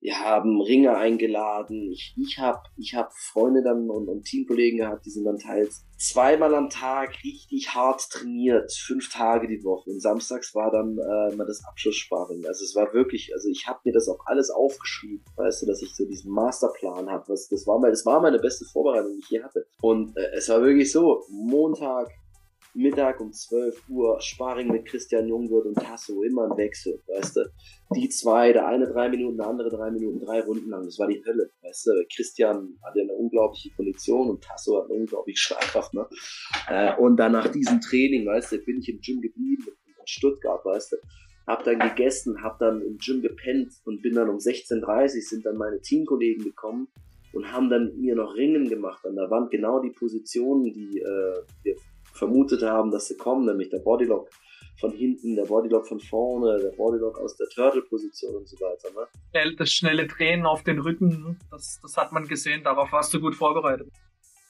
wir 0.00 0.20
haben 0.20 0.60
Ringe 0.60 0.96
eingeladen. 0.96 1.90
Ich, 1.90 2.14
ich 2.16 2.38
habe 2.38 2.62
ich 2.76 2.94
hab 2.94 3.12
Freunde 3.12 3.62
dann 3.62 3.90
und, 3.90 4.08
und 4.08 4.24
Teamkollegen 4.24 4.78
gehabt, 4.78 5.04
die 5.06 5.10
sind 5.10 5.24
dann 5.24 5.38
teils 5.38 5.84
zweimal 5.98 6.54
am 6.54 6.70
Tag 6.70 7.12
richtig 7.24 7.74
hart 7.74 8.08
trainiert, 8.10 8.72
fünf 8.72 9.10
Tage 9.10 9.48
die 9.48 9.64
Woche. 9.64 9.90
Und 9.90 10.00
samstags 10.00 10.54
war 10.54 10.70
dann 10.70 10.96
äh, 10.98 11.34
mal 11.34 11.46
das 11.46 11.64
Abschlusssparring. 11.64 12.46
Also 12.46 12.64
es 12.64 12.76
war 12.76 12.92
wirklich, 12.94 13.32
also 13.34 13.48
ich 13.48 13.66
habe 13.66 13.80
mir 13.84 13.92
das 13.92 14.08
auch 14.08 14.20
alles 14.26 14.50
aufgeschrieben, 14.50 15.24
weißt 15.36 15.62
du, 15.62 15.66
dass 15.66 15.82
ich 15.82 15.94
so 15.94 16.04
diesen 16.04 16.32
Masterplan 16.32 17.10
habe. 17.10 17.24
Das 17.26 17.50
war 17.66 17.80
mal, 17.80 17.90
das 17.90 18.06
war 18.06 18.20
meine 18.20 18.38
beste 18.38 18.64
Vorbereitung, 18.66 19.14
die 19.14 19.20
ich 19.20 19.30
je 19.30 19.42
hatte. 19.42 19.66
Und 19.80 20.16
äh, 20.16 20.30
es 20.34 20.48
war 20.48 20.62
wirklich 20.62 20.92
so, 20.92 21.24
Montag 21.28 22.08
Mittag 22.78 23.20
um 23.20 23.32
12 23.32 23.88
Uhr 23.88 24.20
Sparring 24.20 24.70
mit 24.70 24.86
Christian 24.86 25.26
Jungwirth 25.26 25.66
und 25.66 25.74
Tasso, 25.74 26.22
immer 26.22 26.44
ein 26.44 26.56
Wechsel, 26.56 27.02
weißt 27.08 27.36
du. 27.36 27.50
Die 27.96 28.08
zwei, 28.08 28.52
der 28.52 28.68
eine 28.68 28.86
drei 28.86 29.08
Minuten, 29.08 29.36
der 29.36 29.48
andere 29.48 29.68
drei 29.68 29.90
Minuten, 29.90 30.24
drei 30.24 30.40
Runden 30.42 30.70
lang, 30.70 30.84
das 30.84 30.96
war 30.96 31.08
die 31.08 31.20
Hölle, 31.26 31.50
weißt 31.62 31.86
du. 31.86 31.90
Christian 32.14 32.78
hatte 32.84 33.00
eine 33.00 33.12
unglaubliche 33.14 33.70
Kondition 33.74 34.30
und 34.30 34.44
Tasso 34.44 34.78
hat 34.78 34.90
eine 34.90 35.00
unglaubliche 35.00 35.38
Schlagkraft, 35.38 35.92
ne. 35.92 36.06
Äh, 36.68 36.94
und 36.96 37.16
dann 37.16 37.32
nach 37.32 37.48
diesem 37.48 37.80
Training, 37.80 38.26
weißt 38.26 38.52
du, 38.52 38.58
bin 38.58 38.78
ich 38.78 38.88
im 38.88 39.00
Gym 39.00 39.20
geblieben, 39.20 39.64
in 39.86 40.06
Stuttgart, 40.06 40.64
weißt 40.64 40.92
du. 40.92 40.96
Hab 41.48 41.64
dann 41.64 41.80
gegessen, 41.80 42.42
hab 42.44 42.60
dann 42.60 42.80
im 42.82 42.98
Gym 42.98 43.22
gepennt 43.22 43.72
und 43.86 44.02
bin 44.02 44.14
dann 44.14 44.28
um 44.28 44.36
16.30 44.36 44.84
Uhr 45.16 45.22
sind 45.22 45.46
dann 45.46 45.56
meine 45.56 45.80
Teamkollegen 45.80 46.44
gekommen 46.44 46.86
und 47.32 47.52
haben 47.52 47.70
dann 47.70 47.98
mir 47.98 48.14
noch 48.14 48.34
Ringen 48.36 48.68
gemacht 48.68 49.04
an 49.04 49.16
der 49.16 49.30
Wand, 49.30 49.50
genau 49.50 49.80
die 49.80 49.90
Positionen, 49.90 50.64
die 50.64 50.98
äh, 50.98 51.42
wir 51.62 51.76
vermutet 52.18 52.62
haben, 52.62 52.90
dass 52.90 53.08
sie 53.08 53.16
kommen, 53.16 53.46
nämlich 53.46 53.70
der 53.70 53.78
Bodylock 53.78 54.28
von 54.80 54.92
hinten, 54.92 55.34
der 55.34 55.44
Bodylock 55.44 55.86
von 55.88 56.00
vorne, 56.00 56.58
der 56.60 56.70
Bodylock 56.70 57.18
aus 57.18 57.36
der 57.36 57.48
Turtle-Position 57.48 58.36
und 58.36 58.48
so 58.48 58.56
weiter. 58.56 58.88
Ne? 58.94 59.54
Das 59.56 59.70
schnelle 59.70 60.06
Drehen 60.06 60.46
auf 60.46 60.62
den 60.62 60.78
Rücken, 60.78 61.08
ne? 61.08 61.36
das, 61.50 61.78
das 61.82 61.96
hat 61.96 62.12
man 62.12 62.26
gesehen, 62.26 62.62
darauf 62.62 62.92
warst 62.92 63.12
du 63.14 63.20
gut 63.20 63.34
vorbereitet. 63.34 63.88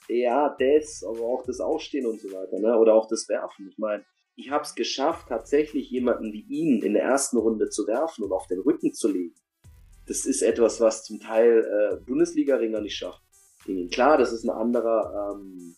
Ja, 0.07 0.55
das, 0.59 1.03
aber 1.03 1.21
auch 1.21 1.43
das 1.45 1.59
Aufstehen 1.59 2.05
und 2.05 2.19
so 2.19 2.29
weiter, 2.31 2.59
ne? 2.59 2.77
oder 2.77 2.93
auch 2.93 3.07
das 3.07 3.27
Werfen. 3.29 3.67
Ich 3.69 3.77
meine, 3.77 4.03
ich 4.35 4.51
habe 4.51 4.63
es 4.63 4.73
geschafft, 4.75 5.27
tatsächlich 5.29 5.89
jemanden 5.89 6.31
wie 6.31 6.45
ihn 6.47 6.81
in 6.81 6.93
der 6.93 7.03
ersten 7.03 7.37
Runde 7.37 7.69
zu 7.69 7.85
werfen 7.87 8.23
und 8.23 8.31
auf 8.31 8.47
den 8.47 8.59
Rücken 8.59 8.93
zu 8.93 9.11
legen. 9.11 9.35
Das 10.07 10.25
ist 10.25 10.41
etwas, 10.41 10.79
was 10.79 11.03
zum 11.03 11.19
Teil 11.19 11.63
äh, 11.63 12.05
Bundesliga-Ringer 12.05 12.81
nicht 12.81 12.95
schafft. 12.95 13.21
Klar, 13.91 14.17
das 14.17 14.31
ist 14.31 14.45
ein 14.45 14.49
anderer 14.49 15.35
ähm, 15.35 15.75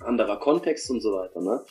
anderer 0.00 0.38
Kontext 0.38 0.90
und 0.90 1.00
so 1.00 1.12
weiter. 1.12 1.40
Ne? 1.40 1.64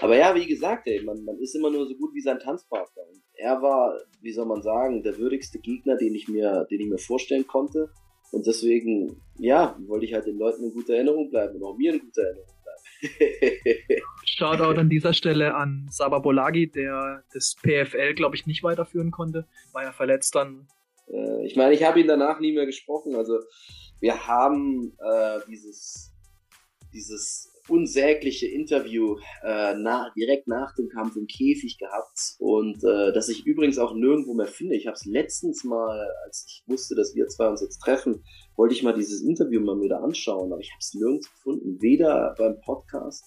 Aber 0.00 0.16
ja, 0.16 0.34
wie 0.34 0.46
gesagt, 0.46 0.86
ey, 0.86 1.02
man, 1.02 1.24
man 1.24 1.38
ist 1.38 1.54
immer 1.54 1.70
nur 1.70 1.86
so 1.86 1.94
gut 1.94 2.14
wie 2.14 2.20
sein 2.20 2.38
Tanzpartner. 2.38 3.02
Und 3.08 3.22
er 3.34 3.62
war, 3.62 3.98
wie 4.20 4.32
soll 4.32 4.46
man 4.46 4.62
sagen, 4.62 5.02
der 5.02 5.18
würdigste 5.18 5.58
Gegner, 5.58 5.96
den 5.96 6.14
ich 6.14 6.28
mir, 6.28 6.66
den 6.70 6.80
ich 6.80 6.88
mir 6.88 6.98
vorstellen 6.98 7.46
konnte. 7.46 7.90
Und 8.30 8.46
deswegen, 8.46 9.22
ja, 9.38 9.76
wollte 9.86 10.06
ich 10.06 10.14
halt 10.14 10.26
den 10.26 10.38
Leuten 10.38 10.64
in 10.64 10.72
guter 10.72 10.94
Erinnerung 10.94 11.30
bleiben 11.30 11.56
und 11.56 11.64
auch 11.64 11.76
mir 11.76 11.92
in 11.92 12.00
guter 12.00 12.22
Erinnerung 12.22 12.46
bleiben. 12.46 12.62
Shoutout 14.24 14.80
an 14.80 14.88
dieser 14.88 15.12
Stelle 15.12 15.54
an 15.54 15.86
Saba 15.90 16.18
Bolagi, 16.18 16.70
der 16.70 17.24
das 17.32 17.56
PFL, 17.60 18.14
glaube 18.14 18.36
ich, 18.36 18.46
nicht 18.46 18.62
weiterführen 18.62 19.10
konnte. 19.10 19.46
War 19.72 19.82
ja 19.82 19.92
verletzt 19.92 20.34
dann. 20.34 20.66
Äh, 21.08 21.44
ich 21.44 21.56
meine, 21.56 21.74
ich 21.74 21.84
habe 21.84 22.00
ihn 22.00 22.08
danach 22.08 22.40
nie 22.40 22.52
mehr 22.52 22.66
gesprochen. 22.66 23.14
Also 23.14 23.40
wir 24.00 24.26
haben 24.26 24.96
äh, 24.98 25.40
dieses, 25.48 26.14
dieses 26.92 27.51
unsägliche 27.68 28.46
Interview 28.46 29.16
äh, 29.42 29.74
nach, 29.74 30.12
direkt 30.14 30.48
nach 30.48 30.74
dem 30.74 30.88
Kampf 30.88 31.16
im 31.16 31.26
Käfig 31.26 31.78
gehabt 31.78 32.36
und 32.38 32.82
äh, 32.84 33.12
das 33.12 33.28
ich 33.28 33.46
übrigens 33.46 33.78
auch 33.78 33.94
nirgendwo 33.94 34.34
mehr 34.34 34.46
finde. 34.46 34.76
Ich 34.76 34.86
habe 34.86 34.94
es 34.94 35.04
letztens 35.04 35.64
mal, 35.64 36.08
als 36.24 36.44
ich 36.48 36.64
wusste, 36.66 36.94
dass 36.94 37.14
wir 37.14 37.28
zwei 37.28 37.48
uns 37.48 37.60
jetzt 37.60 37.78
treffen, 37.78 38.24
wollte 38.56 38.74
ich 38.74 38.82
mal 38.82 38.94
dieses 38.94 39.22
Interview 39.22 39.60
mal 39.60 39.80
wieder 39.80 40.02
anschauen, 40.02 40.52
aber 40.52 40.60
ich 40.60 40.70
habe 40.70 40.80
es 40.80 40.94
nirgends 40.94 41.30
gefunden. 41.30 41.80
Weder 41.80 42.34
beim 42.36 42.60
Podcast 42.60 43.24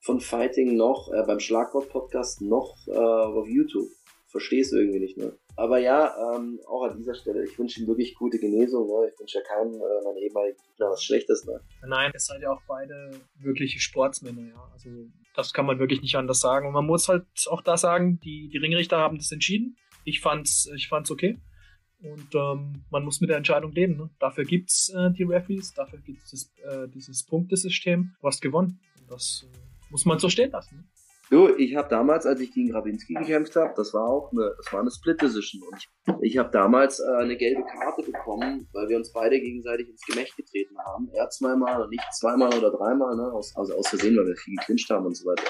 von 0.00 0.20
Fighting 0.20 0.76
noch 0.76 1.10
äh, 1.12 1.24
beim 1.26 1.40
Schlagwort-Podcast 1.40 2.42
noch 2.42 2.76
äh, 2.86 2.96
auf 2.96 3.48
YouTube. 3.48 3.88
Verstehe 4.28 4.60
es 4.60 4.72
irgendwie 4.72 5.00
nicht 5.00 5.16
mehr. 5.16 5.32
Aber 5.58 5.78
ja, 5.78 6.14
ähm, 6.34 6.60
auch 6.66 6.82
an 6.82 6.98
dieser 6.98 7.14
Stelle, 7.14 7.42
ich 7.44 7.58
wünsche 7.58 7.80
ihm 7.80 7.86
wirklich 7.86 8.14
gute 8.14 8.38
Genesung. 8.38 8.86
Ne? 8.86 9.10
Ich 9.10 9.18
wünsche 9.18 9.38
ja 9.38 9.44
keinem 9.44 9.74
äh, 9.74 10.04
meinen 10.04 10.18
ehemaligen 10.18 10.58
Gegner 10.68 10.90
was 10.90 11.02
Schlechtes. 11.02 11.46
Ne? 11.46 11.60
Nein, 11.86 12.12
es 12.14 12.26
seid 12.26 12.42
ja 12.42 12.50
auch 12.50 12.60
beide 12.68 13.10
wirkliche 13.38 13.80
Sportsmänner, 13.80 14.48
ja. 14.48 14.70
Also 14.72 14.90
das 15.34 15.54
kann 15.54 15.64
man 15.64 15.78
wirklich 15.78 16.02
nicht 16.02 16.16
anders 16.16 16.40
sagen. 16.40 16.66
Und 16.68 16.74
man 16.74 16.84
muss 16.84 17.08
halt 17.08 17.24
auch 17.48 17.62
da 17.62 17.78
sagen, 17.78 18.20
die, 18.20 18.48
die 18.48 18.58
Ringrichter 18.58 18.98
haben 18.98 19.16
das 19.16 19.32
entschieden. 19.32 19.76
Ich 20.04 20.20
fand's, 20.20 20.70
ich 20.74 20.88
fand's 20.88 21.10
okay. 21.10 21.38
Und 22.02 22.34
ähm, 22.34 22.84
man 22.90 23.04
muss 23.04 23.22
mit 23.22 23.30
der 23.30 23.38
Entscheidung 23.38 23.72
leben. 23.72 23.96
Ne? 23.96 24.10
Dafür 24.18 24.44
gibt's 24.44 24.90
äh, 24.90 25.10
die 25.10 25.22
Referees, 25.22 25.72
dafür 25.72 25.98
gibt's 26.00 26.30
das, 26.30 26.52
äh, 26.64 26.88
dieses 26.88 27.24
Punktesystem. 27.24 28.14
Du 28.20 28.26
hast 28.26 28.42
gewonnen. 28.42 28.78
Und 29.00 29.10
das 29.10 29.46
äh, 29.50 29.58
muss 29.90 30.04
man 30.04 30.18
so 30.18 30.28
stehen 30.28 30.50
lassen. 30.50 30.76
Ne? 30.76 30.84
Du, 31.28 31.48
ich 31.56 31.74
habe 31.74 31.88
damals, 31.88 32.24
als 32.24 32.40
ich 32.40 32.52
gegen 32.52 32.70
Grabinski 32.70 33.14
gekämpft 33.14 33.56
habe, 33.56 33.74
das 33.76 33.92
war 33.92 34.08
auch 34.08 34.30
eine, 34.30 34.54
das 34.58 34.72
war 34.72 34.80
eine 34.80 34.92
Split 34.92 35.20
Decision 35.20 35.60
und 35.68 35.76
ich, 35.76 35.88
ich 36.22 36.38
habe 36.38 36.50
damals 36.52 37.00
äh, 37.00 37.16
eine 37.16 37.36
gelbe 37.36 37.64
Karte 37.64 38.04
bekommen, 38.04 38.68
weil 38.72 38.88
wir 38.88 38.96
uns 38.96 39.12
beide 39.12 39.40
gegenseitig 39.40 39.88
ins 39.88 40.02
Gemächt 40.02 40.36
getreten 40.36 40.78
haben. 40.78 41.08
Er 41.12 41.28
zweimal 41.30 41.82
und 41.82 41.92
ich 41.92 42.00
zweimal 42.12 42.56
oder 42.56 42.70
dreimal, 42.70 43.16
ne? 43.16 43.32
aus, 43.32 43.56
also 43.56 43.74
aus 43.74 43.88
Versehen, 43.88 44.16
weil 44.16 44.26
wir 44.26 44.36
viel 44.36 44.54
geklincht 44.54 44.88
haben 44.88 45.06
und 45.06 45.16
so 45.16 45.28
weiter. 45.28 45.42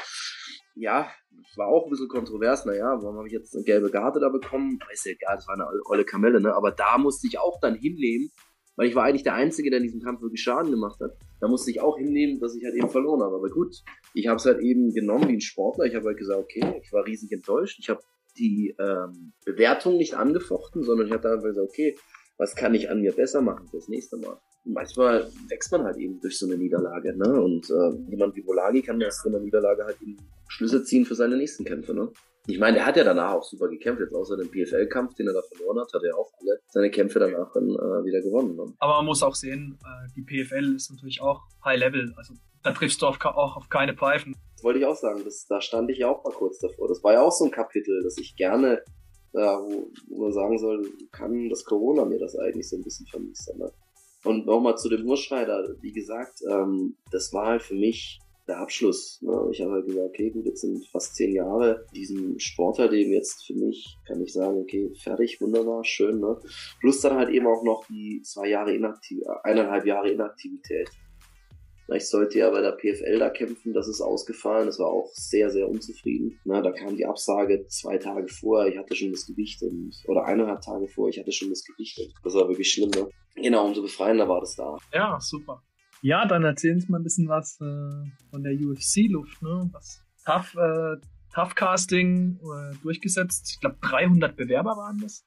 Ja, 0.76 1.10
war 1.56 1.68
auch 1.68 1.84
ein 1.84 1.90
bisschen 1.90 2.08
kontrovers. 2.08 2.64
Naja, 2.64 2.96
warum 3.02 3.18
habe 3.18 3.26
ich 3.26 3.34
jetzt 3.34 3.54
eine 3.54 3.64
gelbe 3.64 3.90
Karte 3.90 4.18
da 4.18 4.30
bekommen? 4.30 4.78
Ist 4.90 5.04
ja 5.04 5.12
egal, 5.12 5.36
das 5.36 5.46
war 5.46 5.54
eine 5.54 5.66
olle 5.86 6.04
Kamelle, 6.04 6.40
ne? 6.40 6.54
Aber 6.54 6.70
da 6.70 6.96
musste 6.96 7.26
ich 7.26 7.38
auch 7.38 7.60
dann 7.60 7.74
hinnehmen, 7.74 8.30
weil 8.76 8.88
ich 8.88 8.94
war 8.94 9.04
eigentlich 9.04 9.24
der 9.24 9.34
Einzige, 9.34 9.70
der 9.70 9.78
in 9.78 9.84
diesem 9.84 10.00
Kampf 10.00 10.22
wirklich 10.22 10.42
Schaden 10.42 10.70
gemacht 10.70 11.00
hat. 11.00 11.12
Da 11.40 11.48
musste 11.48 11.70
ich 11.70 11.80
auch 11.80 11.98
hinnehmen, 11.98 12.40
dass 12.40 12.54
ich 12.56 12.64
halt 12.64 12.74
eben 12.74 12.88
verloren 12.88 13.22
habe. 13.22 13.36
Aber 13.36 13.48
gut, 13.48 13.82
ich 14.14 14.26
habe 14.26 14.36
es 14.36 14.46
halt 14.46 14.60
eben 14.60 14.92
genommen 14.92 15.28
wie 15.28 15.34
ein 15.34 15.40
Sportler. 15.40 15.84
Ich 15.84 15.94
habe 15.94 16.06
halt 16.06 16.18
gesagt, 16.18 16.40
okay, 16.40 16.80
ich 16.82 16.92
war 16.92 17.06
riesig 17.06 17.32
enttäuscht. 17.32 17.78
Ich 17.78 17.88
habe 17.88 18.00
die 18.38 18.74
ähm, 18.78 19.32
Bewertung 19.44 19.96
nicht 19.96 20.14
angefochten, 20.14 20.82
sondern 20.82 21.08
ich 21.08 21.12
habe 21.12 21.30
einfach 21.30 21.46
gesagt, 21.46 21.68
okay, 21.68 21.96
was 22.38 22.54
kann 22.54 22.74
ich 22.74 22.90
an 22.90 23.00
mir 23.00 23.12
besser 23.12 23.40
machen 23.40 23.66
fürs 23.68 23.88
nächste 23.88 24.16
Mal? 24.18 24.38
Und 24.64 24.72
manchmal 24.74 25.30
wächst 25.48 25.72
man 25.72 25.84
halt 25.84 25.96
eben 25.96 26.20
durch 26.20 26.38
so 26.38 26.46
eine 26.46 26.56
Niederlage, 26.56 27.16
ne? 27.16 27.40
Und 27.40 27.70
äh, 27.70 28.10
jemand 28.10 28.36
wie 28.36 28.44
Volagi 28.46 28.82
kann 28.82 29.02
aus 29.02 29.22
so 29.22 29.28
einer 29.28 29.38
Niederlage 29.38 29.84
halt 29.84 30.00
eben 30.02 30.16
Schlüsse 30.48 30.82
ziehen 30.84 31.04
für 31.04 31.14
seine 31.14 31.36
nächsten 31.36 31.64
Kämpfe, 31.64 31.94
ne? 31.94 32.10
Ich 32.48 32.58
meine, 32.58 32.76
der 32.76 32.86
hat 32.86 32.96
ja 32.96 33.02
danach 33.02 33.34
auch 33.34 33.42
super 33.42 33.68
gekämpft. 33.68 34.00
Jetzt 34.00 34.14
außer 34.14 34.36
dem 34.36 34.48
PFL-Kampf, 34.48 35.14
den 35.14 35.26
er 35.26 35.34
da 35.34 35.42
verloren 35.42 35.80
hat, 35.80 35.92
hat 35.92 36.02
er 36.02 36.16
auch 36.16 36.30
alle 36.40 36.60
seine 36.68 36.90
Kämpfe 36.90 37.18
danach 37.18 37.52
dann 37.52 37.70
äh, 37.70 38.04
wieder 38.04 38.20
gewonnen. 38.20 38.54
Ne? 38.54 38.72
Aber 38.78 38.96
man 38.96 39.06
muss 39.06 39.22
auch 39.22 39.34
sehen, 39.34 39.78
äh, 39.84 40.08
die 40.14 40.22
PFL 40.22 40.76
ist 40.76 40.90
natürlich 40.90 41.20
auch 41.20 41.42
High 41.64 41.80
Level. 41.80 42.12
Also 42.16 42.34
da 42.62 42.72
triffst 42.72 43.02
du 43.02 43.06
auf, 43.06 43.18
auch 43.24 43.56
auf 43.56 43.68
keine 43.68 43.94
Pfeifen. 43.94 44.36
Das 44.54 44.64
wollte 44.64 44.78
ich 44.78 44.84
auch 44.86 44.96
sagen. 44.96 45.22
Das, 45.24 45.46
da 45.48 45.60
stand 45.60 45.90
ich 45.90 45.98
ja 45.98 46.08
auch 46.08 46.22
mal 46.22 46.32
kurz 46.32 46.58
davor. 46.60 46.88
Das 46.88 47.02
war 47.02 47.14
ja 47.14 47.22
auch 47.22 47.32
so 47.32 47.44
ein 47.44 47.50
Kapitel, 47.50 48.02
das 48.04 48.16
ich 48.18 48.36
gerne, 48.36 48.82
äh, 49.32 49.38
wo, 49.38 49.90
wo 50.08 50.22
man 50.22 50.32
sagen 50.32 50.58
soll, 50.58 50.88
kann 51.10 51.48
das 51.48 51.64
Corona 51.64 52.04
mir 52.04 52.20
das 52.20 52.36
eigentlich 52.38 52.68
so 52.68 52.76
ein 52.76 52.84
bisschen 52.84 53.06
vermiesen. 53.06 53.58
Ne? 53.58 53.72
Und 54.22 54.46
nochmal 54.46 54.76
zu 54.76 54.88
dem 54.88 55.04
Urschreider, 55.06 55.76
wie 55.80 55.92
gesagt, 55.92 56.40
ähm, 56.48 56.96
das 57.10 57.32
war 57.32 57.46
halt 57.46 57.62
für 57.62 57.74
mich 57.74 58.20
der 58.48 58.58
Abschluss. 58.58 59.20
Ne? 59.22 59.48
Ich 59.52 59.60
habe 59.60 59.72
halt 59.72 59.86
gesagt, 59.86 60.06
okay, 60.06 60.30
gut, 60.30 60.46
jetzt 60.46 60.60
sind 60.60 60.86
fast 60.88 61.16
zehn 61.16 61.34
Jahre 61.34 61.86
diesem 61.94 62.38
Sportleben 62.38 63.12
jetzt 63.12 63.46
für 63.46 63.54
mich, 63.54 63.96
kann 64.06 64.22
ich 64.22 64.32
sagen, 64.32 64.58
okay, 64.58 64.92
fertig, 65.02 65.40
wunderbar, 65.40 65.84
schön, 65.84 66.20
ne? 66.20 66.38
Plus 66.80 67.00
dann 67.00 67.16
halt 67.16 67.30
eben 67.30 67.46
auch 67.46 67.64
noch 67.64 67.86
die 67.86 68.22
zwei 68.22 68.48
Jahre 68.48 68.74
Inaktiv 68.74 69.22
eineinhalb 69.42 69.86
Jahre 69.86 70.10
Inaktivität. 70.10 70.88
Ich 71.94 72.08
sollte 72.08 72.38
ja 72.40 72.50
bei 72.50 72.60
der 72.60 72.72
PFL 72.72 73.20
da 73.20 73.30
kämpfen, 73.30 73.72
das 73.72 73.86
ist 73.86 74.00
ausgefallen. 74.00 74.66
Das 74.66 74.80
war 74.80 74.88
auch 74.88 75.08
sehr, 75.12 75.50
sehr 75.50 75.68
unzufrieden. 75.68 76.40
Na, 76.44 76.60
da 76.60 76.72
kam 76.72 76.96
die 76.96 77.06
Absage 77.06 77.64
zwei 77.68 77.96
Tage 77.96 78.26
vor, 78.26 78.66
ich 78.66 78.76
hatte 78.76 78.96
schon 78.96 79.12
das 79.12 79.24
Gewicht 79.24 79.62
und, 79.62 79.94
oder 80.08 80.24
eineinhalb 80.24 80.62
Tage 80.62 80.88
vor, 80.88 81.08
ich 81.08 81.18
hatte 81.18 81.30
schon 81.30 81.50
das 81.50 81.64
Gewicht. 81.64 82.00
Das 82.24 82.34
war 82.34 82.48
wirklich 82.48 82.72
schlimm, 82.72 82.90
ne? 82.90 83.08
Genau, 83.36 83.66
umso 83.66 83.82
befreiender 83.82 84.28
war 84.28 84.40
das 84.40 84.56
da. 84.56 84.76
Ja, 84.92 85.18
super. 85.20 85.62
Ja, 86.02 86.26
dann 86.26 86.44
erzählen 86.44 86.80
Sie 86.80 86.90
mal 86.90 86.98
ein 86.98 87.04
bisschen 87.04 87.28
was 87.28 87.60
äh, 87.60 88.10
von 88.30 88.42
der 88.42 88.52
UFC-Luft, 88.52 89.42
ne? 89.42 89.68
Was 89.72 90.02
Tough, 90.24 90.54
äh, 90.56 90.96
Tough 91.34 91.54
Casting 91.54 92.38
äh, 92.42 92.76
durchgesetzt. 92.82 93.50
Ich 93.52 93.60
glaube, 93.60 93.76
300 93.80 94.36
Bewerber 94.36 94.76
waren 94.76 94.98
das. 95.00 95.24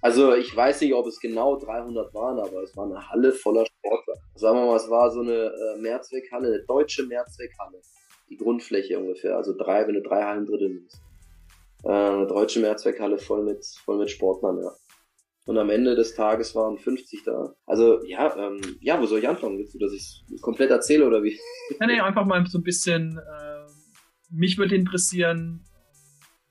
Also 0.00 0.34
ich 0.34 0.54
weiß 0.54 0.80
nicht, 0.80 0.94
ob 0.94 1.06
es 1.06 1.20
genau 1.20 1.56
300 1.56 2.12
waren, 2.12 2.40
aber 2.40 2.62
es 2.62 2.76
war 2.76 2.86
eine 2.86 3.08
Halle 3.08 3.32
voller 3.32 3.64
Sportler. 3.64 4.14
Sagen 4.34 4.58
wir 4.58 4.66
mal, 4.66 4.76
es 4.76 4.90
war 4.90 5.10
so 5.12 5.20
eine 5.20 5.32
äh, 5.32 5.78
Mehrzweckhalle, 5.80 6.48
eine 6.48 6.64
deutsche 6.64 7.06
Mehrzweckhalle. 7.06 7.80
Die 8.28 8.36
Grundfläche 8.36 8.98
ungefähr, 8.98 9.36
also 9.36 9.56
drei, 9.56 9.86
wenn 9.86 9.94
du 9.94 10.02
drei 10.02 10.24
Hallen 10.24 10.46
drin 10.46 10.82
bist. 10.82 11.00
Äh, 11.84 11.88
eine 11.90 12.26
deutsche 12.26 12.58
Mehrzweckhalle 12.60 13.18
voll 13.18 13.44
mit, 13.44 13.64
voll 13.84 13.98
mit 13.98 14.10
Sportlern, 14.10 14.60
ja. 14.60 14.72
Und 15.44 15.58
am 15.58 15.70
Ende 15.70 15.96
des 15.96 16.14
Tages 16.14 16.54
waren 16.54 16.78
50 16.78 17.24
da. 17.24 17.54
Also, 17.66 18.04
ja, 18.04 18.36
ähm, 18.36 18.60
ja, 18.80 19.00
wo 19.00 19.06
soll 19.06 19.18
ich 19.18 19.28
anfangen? 19.28 19.58
Willst 19.58 19.74
du, 19.74 19.78
dass 19.78 19.92
ich 19.92 20.24
es 20.32 20.40
komplett 20.40 20.70
erzähle 20.70 21.06
oder 21.06 21.22
wie? 21.24 21.38
Nee, 21.80 21.86
nee, 21.86 22.00
einfach 22.00 22.24
mal 22.24 22.46
so 22.46 22.58
ein 22.58 22.62
bisschen, 22.62 23.18
äh, 23.18 23.66
mich 24.30 24.56
würde 24.56 24.76
interessieren, 24.76 25.64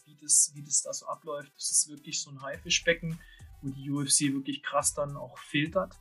wie 0.05 0.17
das, 0.21 0.51
wie 0.55 0.63
das 0.63 0.81
da 0.81 0.91
so 0.91 1.05
abläuft. 1.05 1.53
Ist 1.57 1.71
es 1.71 1.89
wirklich 1.89 2.21
so 2.21 2.31
ein 2.31 2.41
Haifischbecken, 2.41 3.17
wo 3.61 3.69
die 3.69 3.89
UFC 3.89 4.33
wirklich 4.33 4.61
krass 4.61 4.93
dann 4.93 5.15
auch 5.15 5.37
filtert? 5.37 5.93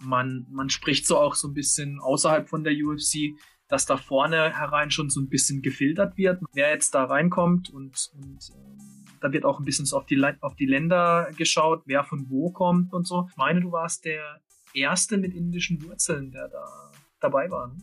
Man, 0.00 0.46
man 0.50 0.68
spricht 0.68 1.06
so 1.06 1.18
auch 1.18 1.36
so 1.36 1.46
ein 1.46 1.54
bisschen 1.54 2.00
außerhalb 2.00 2.48
von 2.48 2.64
der 2.64 2.72
UFC, 2.72 3.38
dass 3.68 3.86
da 3.86 3.96
vorne 3.96 4.58
herein 4.58 4.90
schon 4.90 5.10
so 5.10 5.20
ein 5.20 5.28
bisschen 5.28 5.62
gefiltert 5.62 6.16
wird, 6.16 6.42
wer 6.54 6.70
jetzt 6.70 6.94
da 6.94 7.04
reinkommt 7.04 7.70
und, 7.70 8.10
und 8.14 8.50
ähm, 8.54 8.91
da 9.22 9.32
wird 9.32 9.44
auch 9.44 9.58
ein 9.58 9.64
bisschen 9.64 9.86
so 9.86 9.96
auf 9.96 10.06
die, 10.06 10.22
auf 10.40 10.54
die 10.56 10.66
Länder 10.66 11.30
geschaut, 11.36 11.82
wer 11.86 12.04
von 12.04 12.26
wo 12.28 12.50
kommt 12.50 12.92
und 12.92 13.06
so. 13.06 13.26
Ich 13.30 13.36
meine, 13.36 13.60
du 13.60 13.72
warst 13.72 14.04
der 14.04 14.40
Erste 14.74 15.16
mit 15.16 15.34
indischen 15.34 15.82
Wurzeln, 15.84 16.30
der 16.30 16.48
da 16.48 16.90
dabei 17.20 17.50
war. 17.50 17.68
Ne? 17.68 17.76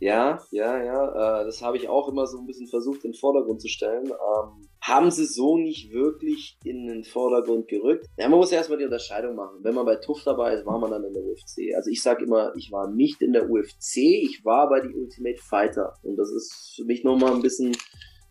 Ja, 0.00 0.40
ja, 0.52 0.82
ja. 0.82 1.40
Äh, 1.40 1.44
das 1.44 1.60
habe 1.60 1.76
ich 1.76 1.88
auch 1.88 2.08
immer 2.08 2.26
so 2.26 2.38
ein 2.38 2.46
bisschen 2.46 2.68
versucht 2.68 3.04
in 3.04 3.10
den 3.10 3.18
Vordergrund 3.18 3.60
zu 3.60 3.68
stellen. 3.68 4.06
Ähm, 4.06 4.68
haben 4.80 5.10
sie 5.10 5.26
so 5.26 5.58
nicht 5.58 5.92
wirklich 5.92 6.56
in 6.64 6.86
den 6.86 7.04
Vordergrund 7.04 7.66
gerückt. 7.68 8.06
Ja, 8.16 8.28
man 8.28 8.38
muss 8.38 8.52
erstmal 8.52 8.78
die 8.78 8.84
Unterscheidung 8.84 9.34
machen. 9.34 9.58
Wenn 9.62 9.74
man 9.74 9.86
bei 9.86 9.96
TUF 9.96 10.22
dabei 10.24 10.54
ist, 10.54 10.66
war 10.66 10.78
man 10.78 10.90
dann 10.90 11.04
in 11.04 11.14
der 11.14 11.24
UFC. 11.24 11.74
Also 11.74 11.90
ich 11.90 12.00
sage 12.00 12.24
immer, 12.24 12.52
ich 12.56 12.70
war 12.70 12.88
nicht 12.88 13.20
in 13.22 13.32
der 13.32 13.50
UFC, 13.50 13.96
ich 13.96 14.44
war 14.44 14.68
bei 14.68 14.80
die 14.80 14.94
Ultimate 14.94 15.38
Fighter. 15.42 15.94
Und 16.02 16.16
das 16.16 16.30
ist 16.30 16.74
für 16.76 16.84
mich 16.84 17.02
nochmal 17.02 17.34
ein 17.34 17.42
bisschen 17.42 17.76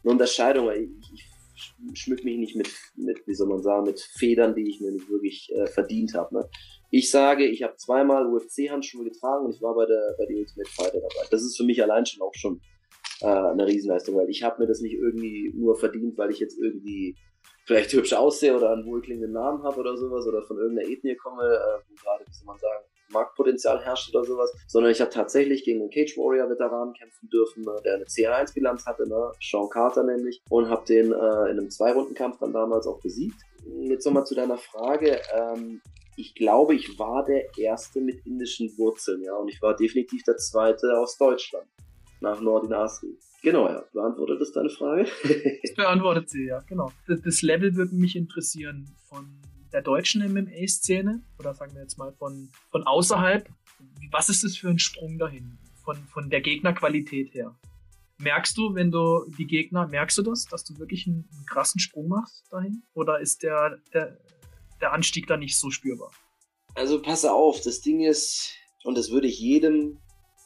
eine 0.04 0.14
Unterscheidung. 0.14 0.70
Ich, 0.72 1.14
ich 1.14 1.27
schmück 1.94 2.24
mich 2.24 2.38
nicht 2.38 2.56
mit, 2.56 2.70
mit, 2.96 3.26
wie 3.28 3.34
soll 3.34 3.48
man 3.48 3.62
sagen, 3.62 3.86
mit 3.86 4.00
Federn, 4.00 4.56
die 4.56 4.68
ich 4.70 4.82
mir 4.82 4.92
nicht 4.92 5.10
wirklich 5.10 5.52
äh, 5.56 5.68
verdient 5.68 6.14
habe. 6.14 6.36
Ne? 6.36 6.50
Ich 6.90 7.12
sage, 7.12 7.46
ich 7.46 7.64
habe 7.64 7.76
zweimal 7.76 8.28
UFC-Handschuhe 8.28 9.04
getragen 9.04 9.46
und 9.46 9.56
ich 9.56 9.62
war 9.62 9.76
bei 9.76 9.86
der 9.86 10.16
bei 10.18 10.26
der 10.26 10.38
Ultimate 10.38 10.70
Fighter 10.70 11.00
dabei. 11.00 11.28
Das 11.30 11.44
ist 11.44 11.58
für 11.58 11.64
mich 11.64 11.82
allein 11.82 12.06
schon 12.06 12.22
auch 12.22 12.34
schon 12.34 12.62
äh, 13.22 13.28
eine 13.28 13.68
Riesenleistung, 13.68 14.16
weil 14.16 14.30
ich 14.30 14.44
habe 14.44 14.62
mir 14.62 14.68
das 14.68 14.82
nicht 14.82 14.94
irgendwie 14.94 15.54
nur 15.56 15.76
verdient, 15.76 16.18
weil 16.18 16.32
ich 16.32 16.40
jetzt 16.40 16.58
irgendwie 16.58 17.16
vielleicht 17.66 17.92
hübsch 17.92 18.14
aussehe 18.14 18.56
oder 18.56 18.72
einen 18.72 18.86
wohlklingenden 18.86 19.34
Namen 19.34 19.64
habe 19.64 19.80
oder 19.80 19.98
sowas 19.98 20.26
oder 20.26 20.42
von 20.44 20.58
irgendeiner 20.58 20.90
Ethnie 20.90 21.16
komme, 21.16 21.44
äh, 21.44 21.82
wo 21.90 21.96
gerade, 21.96 22.26
wie 22.26 22.34
soll 22.34 22.46
man 22.46 22.58
sagen, 22.58 22.86
Marktpotenzial 23.10 23.84
herrscht 23.84 24.14
oder 24.14 24.26
sowas, 24.26 24.54
sondern 24.68 24.92
ich 24.92 25.02
habe 25.02 25.12
tatsächlich 25.12 25.64
gegen 25.64 25.82
einen 25.82 25.90
Cage 25.90 26.18
Warrior 26.18 26.50
Veteran 26.50 26.94
kämpfen 26.94 27.30
dürfen, 27.30 27.64
ne, 27.64 27.76
der 27.84 27.96
eine 27.96 28.06
CR1 28.06 28.54
Bilanz 28.54 28.86
hatte, 28.86 29.08
ne, 29.08 29.32
Sean 29.42 29.70
Carter 29.70 30.04
nämlich, 30.04 30.42
und 30.50 30.70
habe 30.70 30.86
den 30.86 31.12
äh, 31.12 31.52
in 31.52 31.60
einem 31.60 31.70
Zwei-Runden-Kampf 31.70 32.40
dann 32.40 32.54
damals 32.54 32.88
auch 32.88 33.02
besiegt. 33.02 33.42
Jetzt 33.82 34.06
nochmal 34.06 34.26
zu 34.26 34.36
deiner 34.36 34.58
Frage. 34.58 35.20
Ähm, 35.34 35.82
ich 36.16 36.34
glaube, 36.34 36.74
ich 36.74 36.98
war 36.98 37.24
der 37.26 37.46
Erste 37.58 38.02
mit 38.02 38.26
indischen 38.26 38.76
Wurzeln, 38.78 39.22
ja, 39.24 39.36
und 39.36 39.50
ich 39.50 39.62
war 39.62 39.76
definitiv 39.76 40.24
der 40.24 40.38
Zweite 40.38 40.98
aus 40.98 41.18
Deutschland. 41.18 41.68
nach 42.20 42.42
Nordin 42.42 42.74
Asri. 42.74 43.18
Genau, 43.44 43.68
ja. 43.68 43.84
Beantwortet 43.94 44.42
das 44.42 44.52
deine 44.52 44.70
Frage? 44.70 45.06
das 45.62 45.74
beantwortet 45.76 46.30
sie, 46.30 46.48
ja, 46.48 46.62
genau. 46.68 46.92
Das 47.08 47.42
Level 47.42 47.76
würde 47.76 47.96
mich 47.96 48.16
interessieren 48.16 48.90
von 49.08 49.40
der 49.72 49.82
deutschen 49.82 50.22
MMA-Szene 50.22 51.24
oder 51.40 51.54
sagen 51.54 51.74
wir 51.74 51.82
jetzt 51.82 51.98
mal 51.98 52.14
von, 52.14 52.50
von 52.72 52.84
außerhalb. 52.84 53.50
Was 54.12 54.30
ist 54.30 54.44
das 54.44 54.58
für 54.58 54.70
ein 54.70 54.80
Sprung 54.80 55.18
dahin? 55.18 55.58
Von, 55.84 55.98
von 56.08 56.30
der 56.30 56.42
Gegnerqualität 56.42 57.34
her. 57.34 57.56
Merkst 58.20 58.58
du, 58.58 58.74
wenn 58.74 58.92
du 58.92 59.26
die 59.38 59.46
Gegner, 59.46 59.88
merkst 59.88 60.18
du 60.18 60.24
das, 60.24 60.46
dass 60.46 60.64
du 60.64 60.78
wirklich 60.80 61.08
einen, 61.08 61.30
einen 61.32 61.46
krassen 61.46 61.80
Sprung 61.80 62.08
machst 62.08 62.52
dahin? 62.52 62.84
Oder 62.94 63.20
ist 63.20 63.44
der, 63.44 63.78
der, 63.94 64.18
der 64.82 64.94
Anstieg 64.94 65.28
da 65.28 65.38
nicht 65.38 65.58
so 65.58 65.70
spürbar? 65.70 66.12
Also 66.74 67.02
pass 67.02 67.26
auf, 67.26 67.62
das 67.62 67.82
Ding 67.82 68.02
ist, 68.02 68.54
und 68.84 68.98
das 68.98 69.12
würde 69.12 69.28
ich 69.28 69.40
jedem 69.40 70.00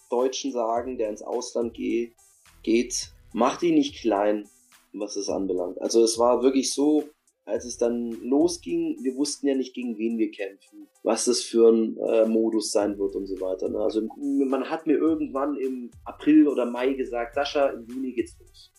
Deutschen 0.09 0.51
sagen, 0.51 0.97
der 0.97 1.09
ins 1.09 1.21
Ausland 1.21 1.73
geht, 1.73 2.13
geht, 2.63 3.13
mach 3.33 3.57
die 3.57 3.71
nicht 3.71 3.95
klein, 4.01 4.47
was 4.93 5.15
das 5.15 5.29
anbelangt. 5.29 5.81
Also 5.81 6.03
es 6.03 6.17
war 6.17 6.43
wirklich 6.43 6.73
so, 6.73 7.09
als 7.45 7.65
es 7.65 7.77
dann 7.77 8.11
losging, 8.21 8.97
wir 9.01 9.15
wussten 9.15 9.47
ja 9.47 9.55
nicht, 9.55 9.73
gegen 9.73 9.97
wen 9.97 10.17
wir 10.17 10.31
kämpfen, 10.31 10.87
was 11.03 11.25
das 11.25 11.41
für 11.41 11.69
ein 11.69 11.97
äh, 11.97 12.25
Modus 12.25 12.71
sein 12.71 12.97
wird 12.97 13.15
und 13.15 13.25
so 13.25 13.39
weiter. 13.41 13.69
Ne? 13.69 13.79
Also 13.79 14.07
man 14.17 14.69
hat 14.69 14.87
mir 14.87 14.97
irgendwann 14.97 15.55
im 15.55 15.91
April 16.05 16.47
oder 16.47 16.65
Mai 16.65 16.93
gesagt, 16.93 17.35
Sascha, 17.35 17.67
im 17.67 17.85
Juni 17.87 18.13
geht's 18.13 18.37
los. 18.39 18.71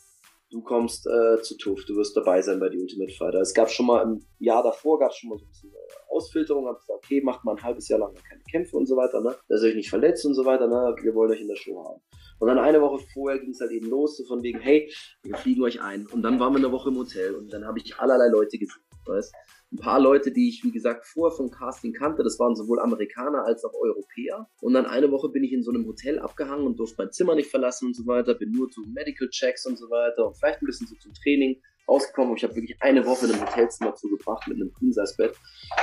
Du 0.51 0.61
kommst 0.61 1.07
äh, 1.07 1.41
zu 1.41 1.57
TUF, 1.57 1.87
du 1.87 1.97
wirst 1.97 2.15
dabei 2.15 2.43
sein 2.43 2.61
bei 2.61 2.69
die 2.69 2.79
Ultimate 2.79 3.13
Fighter. 3.13 3.41
Es 3.41 3.55
gab 3.55 3.71
schon 3.71 3.87
mal 3.87 4.03
im 4.03 4.21
Jahr 4.39 4.63
davor, 4.63 4.99
gab 4.99 5.11
es 5.11 5.17
schon 5.17 5.31
mal 5.31 5.39
so 5.39 5.47
ein 5.47 5.49
bisschen 5.49 5.71
äh, 5.71 6.15
Ausfilterung, 6.15 6.67
hab 6.67 6.79
gesagt, 6.79 7.05
okay, 7.05 7.23
macht 7.23 7.43
mal 7.43 7.57
ein 7.57 7.63
halbes 7.63 7.89
Jahr 7.89 8.01
lang 8.01 8.15
keine 8.29 8.43
Kämpfe 8.51 8.77
und 8.77 8.85
so 8.87 8.95
weiter, 8.95 9.23
ne? 9.23 9.35
Dass 9.49 9.63
ihr 9.63 9.71
euch 9.71 9.77
nicht 9.77 9.89
verletzt 9.89 10.27
und 10.27 10.35
so 10.35 10.45
weiter, 10.45 10.69
ne? 10.69 10.95
Wir 11.03 11.15
wollen 11.15 11.31
euch 11.31 11.41
in 11.41 11.49
der 11.49 11.57
Show 11.57 11.83
haben. 11.83 12.03
Und 12.43 12.49
dann 12.49 12.59
eine 12.59 12.81
Woche 12.81 12.99
vorher 13.13 13.39
ging 13.39 13.51
es 13.51 13.61
halt 13.61 13.71
eben 13.71 13.89
los, 13.89 14.17
so 14.17 14.25
von 14.25 14.43
wegen, 14.43 14.59
hey, 14.59 14.93
wir 15.23 15.37
fliegen 15.37 15.63
euch 15.63 15.81
ein. 15.81 16.09
Und 16.09 16.23
dann 16.23 16.41
waren 16.41 16.53
wir 16.53 16.59
eine 16.59 16.73
Woche 16.73 16.89
im 16.89 16.97
Hotel 16.97 17.37
und 17.37 17.53
dann 17.53 17.65
habe 17.65 17.79
ich 17.79 17.97
allerlei 18.01 18.27
Leute 18.27 18.59
gesehen, 18.59 18.83
weißt 19.07 19.33
ein 19.73 19.77
paar 19.77 20.01
Leute, 20.01 20.33
die 20.33 20.49
ich, 20.49 20.65
wie 20.65 20.73
gesagt, 20.73 21.07
vorher 21.07 21.37
vom 21.37 21.53
Casting 21.53 21.93
kannte. 21.93 22.25
Das 22.25 22.41
waren 22.41 22.57
sowohl 22.57 22.81
Amerikaner 22.81 23.45
als 23.45 23.65
auch 23.65 23.73
Europäer. 23.75 24.51
Und 24.61 24.75
dann 24.75 24.87
eine 24.87 25.13
Woche 25.13 25.29
bin 25.29 25.45
ich 25.45 25.53
in 25.53 25.63
so 25.63 25.71
einem 25.71 25.87
Hotel 25.87 26.19
abgehangen 26.19 26.67
und 26.67 26.81
durfte 26.81 26.97
mein 26.99 27.13
Zimmer 27.13 27.37
nicht 27.37 27.49
verlassen 27.49 27.87
und 27.87 27.95
so 27.95 28.09
weiter. 28.09 28.35
Bin 28.35 28.51
nur 28.51 28.69
zu 28.71 28.83
Medical 28.93 29.29
Checks 29.29 29.65
und 29.65 29.79
so 29.79 29.89
weiter 29.89 30.27
und 30.27 30.37
vielleicht 30.37 30.63
ein 30.63 30.67
bisschen 30.67 30.89
so 30.89 30.97
zum 30.97 31.15
Training 31.15 31.63
rausgekommen. 31.89 32.37
Ich 32.37 32.45
habe 32.45 32.55
wirklich 32.55 32.77
eine 32.81 33.05
Woche 33.07 33.27
in 33.27 33.33
einem 33.33 33.43
Hotelzimmer 33.43 33.95
zugebracht 33.95 34.47
mit 34.49 34.57
einem 34.57 34.73
Queen-Size-Bett. 34.73 35.35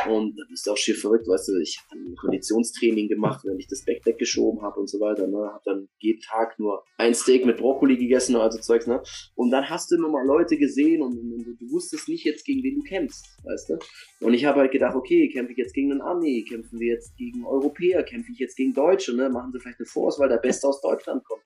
Und 0.10 0.38
da 0.38 0.44
bist 0.50 0.66
du 0.66 0.72
auch 0.72 0.78
schier 0.78 0.96
verrückt, 0.96 1.28
weißt 1.28 1.50
du, 1.50 1.60
ich 1.60 1.80
habe 1.90 2.02
ein 2.02 2.16
Konditionstraining 2.16 3.08
gemacht, 3.08 3.44
wenn 3.46 3.60
ich 3.60 3.68
das 3.68 3.84
Backdeck 3.86 4.18
geschoben 4.18 4.62
habe 4.62 4.80
und 4.80 4.90
so 4.90 5.00
weiter. 5.00 5.28
Ne? 5.28 5.38
Habe 5.38 5.62
dann 5.66 5.90
jeden 6.00 6.22
Tag 6.22 6.58
nur 6.60 6.84
ein 6.98 7.14
Steak 7.14 7.46
mit 7.46 7.58
Brokkoli 7.58 7.98
gegessen 7.98 8.36
und 8.36 8.42
also 8.42 8.60
Zeugs. 8.60 8.88
Ne? 8.88 9.02
Und 9.36 9.52
dann 9.52 9.70
hast 9.70 9.92
du 9.92 9.96
immer 9.96 10.10
mal 10.10 10.26
Leute 10.26 10.58
gesehen 10.58 11.02
und, 11.02 11.18
und, 11.18 11.48
und 11.48 11.62
du 11.62 11.72
wusstest 11.72 12.08
nicht 12.08 12.26
jetzt, 12.26 12.46
gegen 12.46 12.64
wen 12.64 12.76
du 12.76 12.82
kämpfst, 12.84 13.26
weißt 13.44 13.70
du. 13.70 13.80
Und 14.26 14.34
ich 14.34 14.46
habe 14.46 14.60
halt 14.60 14.72
gedacht, 14.72 14.96
okay, 14.96 15.30
kämpfe 15.30 15.52
ich 15.52 15.58
jetzt 15.58 15.74
gegen 15.74 15.92
einen 15.92 16.02
Armee, 16.02 16.44
kämpfen 16.44 16.80
wir 16.80 16.94
jetzt 16.94 17.16
gegen 17.18 17.46
Europäer, 17.46 18.04
kämpfe 18.04 18.32
ich 18.32 18.40
jetzt 18.40 18.56
gegen 18.56 18.74
Deutsche, 18.74 19.16
ne? 19.16 19.30
machen 19.30 19.52
sie 19.52 19.60
vielleicht 19.60 19.80
eine 19.80 19.88
Force, 19.88 20.20
weil 20.20 20.30
der 20.30 20.38
Beste 20.38 20.68
aus 20.68 20.82
Deutschland 20.82 21.24
kommt. 21.24 21.42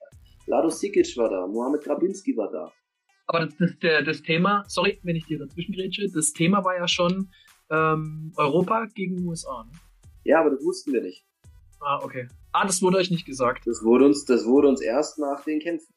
Lado 0.45 0.69
Sikic 0.69 1.15
war 1.17 1.29
da, 1.29 1.47
Mohamed 1.47 1.83
Grabinski 1.83 2.35
war 2.35 2.51
da. 2.51 2.71
Aber 3.27 3.45
das, 3.45 3.55
das, 3.57 3.77
der, 3.79 4.03
das 4.03 4.21
Thema, 4.21 4.63
sorry, 4.67 4.99
wenn 5.03 5.15
ich 5.15 5.25
dir 5.25 5.39
dazwischen 5.39 5.73
grätsche, 5.73 6.09
das 6.13 6.33
Thema 6.33 6.63
war 6.63 6.75
ja 6.77 6.87
schon 6.87 7.29
ähm, 7.71 8.31
Europa 8.35 8.85
gegen 8.93 9.25
USA. 9.25 9.63
Ne? 9.63 9.71
Ja, 10.25 10.41
aber 10.41 10.51
das 10.51 10.63
wussten 10.63 10.93
wir 10.93 11.01
nicht. 11.01 11.25
Ah, 11.79 11.99
okay. 12.03 12.27
Ah, 12.51 12.65
das 12.65 12.81
wurde 12.81 12.97
euch 12.97 13.11
nicht 13.11 13.25
gesagt. 13.25 13.65
Das 13.65 13.83
wurde 13.83 14.05
uns, 14.05 14.25
das 14.25 14.45
wurde 14.45 14.67
uns 14.67 14.81
erst 14.81 15.19
nach 15.19 15.43
den 15.43 15.59
Kämpfen. 15.59 15.93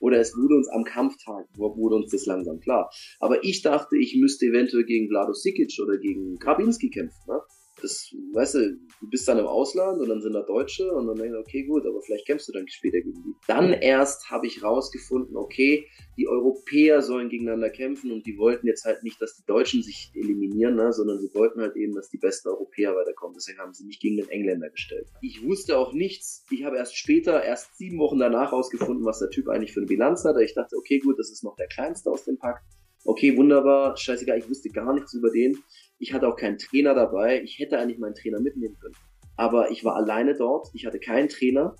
Oder 0.00 0.18
es 0.18 0.36
wurde 0.36 0.56
uns 0.56 0.68
am 0.68 0.84
Kampftag, 0.84 1.46
wurde 1.56 1.94
uns 1.94 2.10
das 2.10 2.26
langsam 2.26 2.60
klar. 2.60 2.90
Aber 3.20 3.42
ich 3.44 3.62
dachte, 3.62 3.96
ich 3.96 4.16
müsste 4.16 4.46
eventuell 4.46 4.84
gegen 4.84 5.08
Vlado 5.08 5.32
Sikic 5.32 5.78
oder 5.82 5.96
gegen 5.98 6.36
Grabinski 6.36 6.90
kämpfen. 6.90 7.20
Ne? 7.26 7.40
Das, 7.84 8.14
weißt 8.32 8.54
du, 8.54 8.78
du 9.00 9.10
bist 9.10 9.28
dann 9.28 9.38
im 9.38 9.46
Ausland 9.46 10.00
und 10.00 10.08
dann 10.08 10.22
sind 10.22 10.32
da 10.32 10.42
Deutsche 10.42 10.90
und 10.92 11.06
dann 11.06 11.16
denkst 11.16 11.34
du, 11.34 11.38
okay, 11.38 11.64
gut, 11.64 11.86
aber 11.86 12.00
vielleicht 12.00 12.26
kämpfst 12.26 12.48
du 12.48 12.52
dann 12.52 12.66
später 12.66 12.98
gegen 13.00 13.22
die. 13.22 13.34
Dann 13.46 13.72
erst 13.72 14.30
habe 14.30 14.46
ich 14.46 14.62
rausgefunden, 14.62 15.36
okay, 15.36 15.86
die 16.16 16.26
Europäer 16.26 17.02
sollen 17.02 17.28
gegeneinander 17.28 17.70
kämpfen 17.70 18.10
und 18.10 18.26
die 18.26 18.38
wollten 18.38 18.66
jetzt 18.66 18.84
halt 18.84 19.02
nicht, 19.02 19.20
dass 19.20 19.36
die 19.36 19.44
Deutschen 19.44 19.82
sich 19.82 20.10
eliminieren, 20.14 20.76
ne, 20.76 20.92
sondern 20.92 21.20
sie 21.20 21.32
wollten 21.34 21.60
halt 21.60 21.76
eben, 21.76 21.94
dass 21.94 22.08
die 22.08 22.18
besten 22.18 22.48
Europäer 22.48 22.96
weiterkommen. 22.96 23.34
Deswegen 23.34 23.58
haben 23.58 23.74
sie 23.74 23.84
mich 23.84 24.00
gegen 24.00 24.16
den 24.16 24.28
Engländer 24.30 24.70
gestellt. 24.70 25.06
Ich 25.20 25.44
wusste 25.44 25.76
auch 25.76 25.92
nichts. 25.92 26.44
Ich 26.50 26.64
habe 26.64 26.76
erst 26.76 26.96
später, 26.96 27.42
erst 27.42 27.76
sieben 27.76 27.98
Wochen 27.98 28.18
danach 28.18 28.52
rausgefunden, 28.52 29.04
was 29.04 29.18
der 29.18 29.30
Typ 29.30 29.48
eigentlich 29.48 29.72
für 29.72 29.80
eine 29.80 29.88
Bilanz 29.88 30.24
hat. 30.24 30.40
Ich 30.40 30.54
dachte, 30.54 30.76
okay, 30.76 30.98
gut, 31.00 31.18
das 31.18 31.30
ist 31.30 31.44
noch 31.44 31.56
der 31.56 31.68
kleinste 31.68 32.10
aus 32.10 32.24
dem 32.24 32.38
Pakt. 32.38 32.64
Okay, 33.06 33.36
wunderbar, 33.36 33.96
scheißegal, 33.98 34.38
ich 34.38 34.48
wusste 34.48 34.70
gar 34.70 34.94
nichts 34.94 35.12
über 35.12 35.30
den. 35.30 35.58
Ich 35.98 36.12
hatte 36.12 36.28
auch 36.28 36.36
keinen 36.36 36.58
Trainer 36.58 36.94
dabei. 36.94 37.42
Ich 37.42 37.58
hätte 37.58 37.78
eigentlich 37.78 37.98
meinen 37.98 38.14
Trainer 38.14 38.40
mitnehmen 38.40 38.76
können. 38.80 38.94
Aber 39.36 39.70
ich 39.70 39.84
war 39.84 39.96
alleine 39.96 40.34
dort. 40.34 40.68
Ich 40.74 40.86
hatte 40.86 40.98
keinen 40.98 41.28
Trainer. 41.28 41.76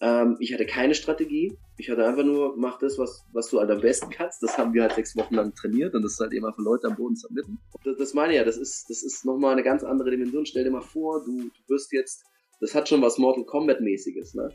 Ähm, 0.00 0.36
ich 0.40 0.52
hatte 0.52 0.66
keine 0.66 0.94
Strategie. 0.94 1.56
Ich 1.76 1.90
hatte 1.90 2.06
einfach 2.06 2.24
nur, 2.24 2.56
mach 2.56 2.78
das, 2.78 2.98
was, 2.98 3.24
was 3.32 3.48
du 3.48 3.58
halt 3.58 3.70
am 3.70 3.80
besten 3.80 4.10
kannst. 4.10 4.42
Das 4.42 4.58
haben 4.58 4.72
wir 4.74 4.82
halt 4.82 4.92
sechs 4.92 5.16
Wochen 5.16 5.34
lang 5.34 5.54
trainiert 5.54 5.94
und 5.94 6.02
das 6.02 6.12
ist 6.12 6.20
halt 6.20 6.32
immer 6.32 6.52
für 6.52 6.62
Leute 6.62 6.86
am 6.86 6.96
Boden 6.96 7.16
zu 7.16 7.28
ermitteln. 7.28 7.58
Das, 7.84 7.96
das 7.96 8.14
meine 8.14 8.32
ich 8.32 8.38
ja, 8.38 8.44
das 8.44 8.56
ist, 8.56 8.88
das 8.88 9.02
ist 9.02 9.24
nochmal 9.24 9.52
eine 9.52 9.62
ganz 9.62 9.82
andere 9.82 10.10
Dimension. 10.10 10.46
Stell 10.46 10.64
dir 10.64 10.70
mal 10.70 10.82
vor, 10.82 11.24
du, 11.24 11.48
du 11.48 11.74
wirst 11.74 11.92
jetzt, 11.92 12.24
das 12.60 12.74
hat 12.74 12.88
schon 12.88 13.02
was 13.02 13.18
Mortal 13.18 13.44
Kombat 13.44 13.80
mäßiges, 13.80 14.34
ne? 14.34 14.50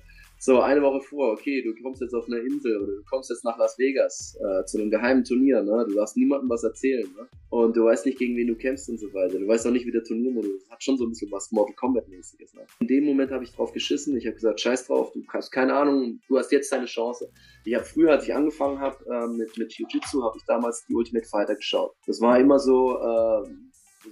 So, 0.45 0.59
eine 0.59 0.81
Woche 0.81 0.99
vor, 0.99 1.31
okay, 1.31 1.61
du 1.61 1.73
kommst 1.81 2.01
jetzt 2.01 2.13
auf 2.13 2.27
eine 2.27 2.39
Insel 2.39 2.75
oder 2.75 2.91
du 2.97 3.03
kommst 3.09 3.29
jetzt 3.29 3.45
nach 3.45 3.57
Las 3.57 3.79
Vegas 3.79 4.37
äh, 4.41 4.65
zu 4.65 4.77
einem 4.77 4.91
geheimen 4.91 5.23
Turnier, 5.23 5.63
ne? 5.63 5.85
Du 5.87 5.95
darfst 5.95 6.17
niemandem 6.17 6.49
was 6.49 6.65
erzählen, 6.65 7.09
ne? 7.15 7.29
Und 7.49 7.77
du 7.77 7.85
weißt 7.85 8.05
nicht, 8.05 8.17
gegen 8.17 8.35
wen 8.35 8.47
du 8.47 8.55
kämpfst 8.55 8.89
und 8.89 8.99
so 8.99 9.07
weiter. 9.13 9.39
Du 9.39 9.47
weißt 9.47 9.65
auch 9.65 9.71
nicht, 9.71 9.85
wie 9.85 9.91
der 9.93 10.03
Turniermodus 10.03 10.51
ist. 10.51 10.69
Hat 10.69 10.83
schon 10.83 10.97
so 10.97 11.05
ein 11.05 11.11
bisschen 11.11 11.31
was 11.31 11.49
Mortal 11.53 11.73
Kombat-mäßiges, 11.75 12.55
ne? 12.55 12.63
In 12.81 12.87
dem 12.87 13.05
Moment 13.05 13.31
habe 13.31 13.45
ich 13.45 13.53
drauf 13.53 13.71
geschissen. 13.71 14.17
Ich 14.17 14.25
habe 14.25 14.35
gesagt, 14.35 14.59
scheiß 14.59 14.87
drauf, 14.87 15.13
du 15.13 15.23
hast 15.29 15.49
keine 15.49 15.75
Ahnung, 15.75 16.19
du 16.27 16.37
hast 16.37 16.51
jetzt 16.51 16.69
deine 16.73 16.87
Chance. 16.87 17.31
Ich 17.63 17.73
habe 17.73 17.85
früher, 17.85 18.11
als 18.11 18.25
ich 18.25 18.35
angefangen 18.35 18.79
habe 18.79 18.97
äh, 19.09 19.27
mit, 19.27 19.57
mit 19.57 19.71
Jiu-Jitsu, 19.71 20.23
habe 20.23 20.37
ich 20.37 20.43
damals 20.45 20.85
die 20.89 20.93
Ultimate 20.93 21.25
Fighter 21.25 21.55
geschaut. 21.55 21.95
Das 22.05 22.19
war 22.19 22.37
immer 22.37 22.59
so, 22.59 22.99
äh, 22.99 23.49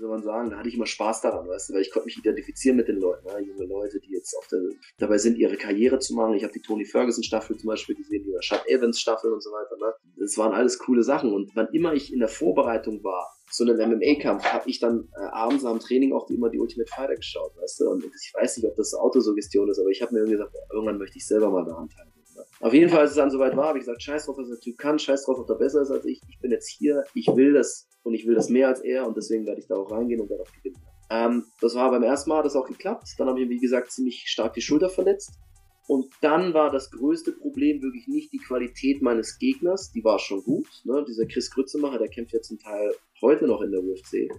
soll 0.01 0.09
man 0.09 0.23
sagen, 0.23 0.49
da 0.49 0.57
hatte 0.57 0.67
ich 0.67 0.75
immer 0.75 0.85
Spaß 0.85 1.21
daran, 1.21 1.47
weißt 1.47 1.69
du, 1.69 1.73
weil 1.73 1.81
ich 1.81 1.91
konnte 1.91 2.07
mich 2.07 2.17
identifizieren 2.17 2.75
mit 2.75 2.87
den 2.87 2.97
Leuten, 2.97 3.25
ne? 3.25 3.39
junge 3.39 3.65
Leute, 3.65 3.99
die 3.99 4.11
jetzt 4.11 4.35
auf 4.35 4.47
der, 4.47 4.59
dabei 4.97 5.17
sind, 5.17 5.37
ihre 5.37 5.55
Karriere 5.55 5.99
zu 5.99 6.13
machen. 6.15 6.33
Ich 6.33 6.43
habe 6.43 6.53
die 6.53 6.61
Tony 6.61 6.85
Ferguson 6.85 7.23
Staffel 7.23 7.57
zum 7.57 7.67
Beispiel 7.67 7.95
gesehen, 7.95 8.23
die 8.23 8.35
Chad 8.41 8.67
Evans 8.67 8.99
Staffel 8.99 9.31
und 9.31 9.41
so 9.41 9.51
weiter. 9.51 9.77
Ne? 9.77 9.93
Das 10.17 10.37
waren 10.37 10.53
alles 10.53 10.79
coole 10.79 11.03
Sachen 11.03 11.31
und 11.33 11.51
wann 11.55 11.67
immer 11.71 11.93
ich 11.93 12.11
in 12.11 12.19
der 12.19 12.27
Vorbereitung 12.27 13.03
war, 13.03 13.31
zu 13.51 13.63
einem 13.65 13.91
MMA-Kampf, 13.91 14.45
habe 14.45 14.69
ich 14.69 14.79
dann 14.79 15.09
äh, 15.13 15.25
abends 15.25 15.65
am 15.65 15.79
Training 15.79 16.13
auch 16.13 16.29
immer 16.29 16.49
die 16.49 16.59
Ultimate 16.59 16.89
Fighter 16.89 17.15
geschaut, 17.15 17.51
weißt 17.57 17.81
du, 17.81 17.89
und 17.89 18.05
ich 18.05 18.33
weiß 18.33 18.57
nicht, 18.57 18.65
ob 18.65 18.75
das 18.77 18.93
Autosuggestion 18.93 19.69
ist, 19.69 19.77
aber 19.77 19.89
ich 19.89 20.01
habe 20.01 20.13
mir 20.13 20.19
irgendwie 20.19 20.37
gesagt, 20.37 20.55
irgendwann 20.71 20.97
möchte 20.97 21.17
ich 21.17 21.27
selber 21.27 21.49
mal 21.49 21.65
daran 21.65 21.89
teilnehmen. 21.89 22.20
Auf 22.61 22.73
jeden 22.75 22.89
Fall, 22.89 22.99
als 22.99 23.11
es 23.11 23.15
dann 23.15 23.31
soweit 23.31 23.57
war, 23.57 23.69
habe 23.69 23.79
ich 23.79 23.85
gesagt, 23.85 24.03
scheiß 24.03 24.25
drauf, 24.25 24.37
was 24.37 24.47
der 24.47 24.59
Typ 24.59 24.77
kann, 24.77 24.99
scheiß 24.99 25.25
drauf, 25.25 25.39
ob 25.39 25.49
er 25.49 25.55
besser 25.55 25.81
ist 25.81 25.89
als 25.89 26.05
ich. 26.05 26.21
Ich 26.29 26.39
bin 26.39 26.51
jetzt 26.51 26.69
hier, 26.69 27.03
ich 27.15 27.27
will 27.27 27.53
das 27.53 27.89
und 28.03 28.13
ich 28.13 28.27
will 28.27 28.35
das 28.35 28.49
mehr 28.49 28.67
als 28.67 28.81
er 28.81 29.07
und 29.07 29.17
deswegen 29.17 29.47
werde 29.47 29.59
ich 29.59 29.67
da 29.67 29.75
auch 29.75 29.91
reingehen 29.91 30.21
und 30.21 30.31
auch 30.31 30.51
gewinnen. 30.51 30.79
Ähm, 31.09 31.45
das 31.59 31.73
war 31.73 31.89
beim 31.89 32.03
ersten 32.03 32.29
Mal, 32.29 32.37
hat 32.37 32.45
das 32.45 32.55
auch 32.55 32.67
geklappt. 32.67 33.15
Dann 33.17 33.27
habe 33.27 33.41
ich, 33.41 33.49
wie 33.49 33.59
gesagt, 33.59 33.91
ziemlich 33.91 34.25
stark 34.27 34.53
die 34.53 34.61
Schulter 34.61 34.89
verletzt. 34.89 35.39
Und 35.87 36.05
dann 36.21 36.53
war 36.53 36.71
das 36.71 36.91
größte 36.91 37.31
Problem 37.31 37.81
wirklich 37.81 38.07
nicht 38.07 38.31
die 38.31 38.37
Qualität 38.37 39.01
meines 39.01 39.39
Gegners, 39.39 39.91
die 39.91 40.03
war 40.03 40.19
schon 40.19 40.43
gut. 40.43 40.67
Ne? 40.85 41.03
Dieser 41.07 41.25
Chris 41.25 41.49
Grützemacher, 41.49 41.97
der 41.97 42.09
kämpft 42.09 42.33
ja 42.33 42.41
zum 42.41 42.59
Teil 42.59 42.93
heute 43.21 43.47
noch 43.47 43.61
in 43.61 43.71
der 43.71 43.81
UFC. 43.81 44.29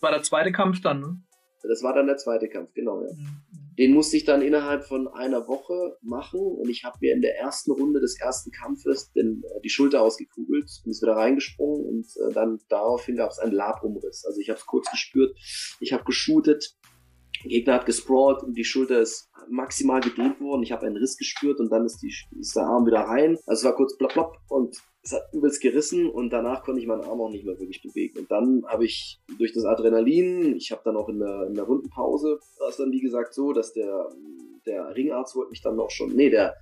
War 0.00 0.10
der 0.10 0.22
zweite 0.22 0.50
Kampf 0.50 0.80
dann, 0.80 1.00
ne? 1.00 1.22
Das 1.68 1.82
war 1.82 1.94
dann 1.94 2.06
der 2.06 2.16
zweite 2.16 2.48
Kampf, 2.48 2.72
genau, 2.74 3.02
ja. 3.02 3.12
Mhm. 3.12 3.52
Den 3.78 3.94
musste 3.94 4.18
ich 4.18 4.24
dann 4.24 4.42
innerhalb 4.42 4.84
von 4.84 5.08
einer 5.08 5.48
Woche 5.48 5.96
machen 6.02 6.40
und 6.40 6.68
ich 6.68 6.84
habe 6.84 6.98
mir 7.00 7.14
in 7.14 7.22
der 7.22 7.38
ersten 7.38 7.72
Runde 7.72 8.00
des 8.00 8.20
ersten 8.20 8.50
Kampfes 8.50 9.12
den, 9.12 9.42
äh, 9.44 9.60
die 9.62 9.70
Schulter 9.70 10.02
ausgekugelt 10.02 10.70
und 10.84 10.90
ist 10.90 11.02
wieder 11.02 11.16
reingesprungen 11.16 11.86
und 11.86 12.06
äh, 12.16 12.32
dann 12.32 12.60
daraufhin 12.68 13.16
gab 13.16 13.30
es 13.30 13.38
einen 13.38 13.52
Labumriss. 13.52 14.24
Also 14.26 14.40
ich 14.40 14.50
habe 14.50 14.58
es 14.58 14.66
kurz 14.66 14.90
gespürt, 14.90 15.36
ich 15.80 15.92
habe 15.92 16.04
geshootet, 16.04 16.76
der 17.44 17.50
Gegner 17.50 17.74
hat 17.74 17.86
gesprawlt 17.86 18.42
und 18.42 18.56
die 18.56 18.64
Schulter 18.64 19.00
ist 19.00 19.30
maximal 19.48 20.00
gedehnt 20.00 20.40
worden. 20.40 20.62
Ich 20.62 20.70
habe 20.70 20.86
einen 20.86 20.96
Riss 20.96 21.16
gespürt 21.16 21.58
und 21.58 21.70
dann 21.70 21.84
ist, 21.84 21.98
die, 22.02 22.14
ist 22.38 22.54
der 22.54 22.64
Arm 22.64 22.86
wieder 22.86 23.00
rein. 23.00 23.38
Also 23.46 23.60
es 23.60 23.64
war 23.64 23.74
kurz 23.74 23.96
plopp 23.96 24.12
plopp 24.12 24.36
und 24.48 24.76
es 25.04 25.12
hat 25.12 25.32
übelst 25.32 25.60
gerissen 25.60 26.08
und 26.08 26.30
danach 26.30 26.62
konnte 26.62 26.80
ich 26.80 26.86
meinen 26.86 27.02
Arm 27.02 27.20
auch 27.20 27.30
nicht 27.30 27.44
mehr 27.44 27.58
wirklich 27.58 27.82
bewegen. 27.82 28.20
Und 28.20 28.30
dann 28.30 28.64
habe 28.66 28.84
ich 28.84 29.20
durch 29.38 29.52
das 29.52 29.64
Adrenalin, 29.64 30.56
ich 30.56 30.70
habe 30.70 30.82
dann 30.84 30.96
auch 30.96 31.08
in 31.08 31.18
der, 31.18 31.46
in 31.48 31.54
der 31.54 31.64
Rundenpause, 31.64 32.38
war 32.58 32.68
es 32.68 32.76
dann 32.76 32.92
wie 32.92 33.00
gesagt 33.00 33.34
so, 33.34 33.52
dass 33.52 33.72
der, 33.72 34.08
der 34.64 34.94
Ringarzt 34.94 35.34
wollte 35.34 35.50
mich 35.50 35.62
dann 35.62 35.80
auch 35.80 35.90
schon, 35.90 36.14
nee, 36.14 36.30
der, 36.30 36.54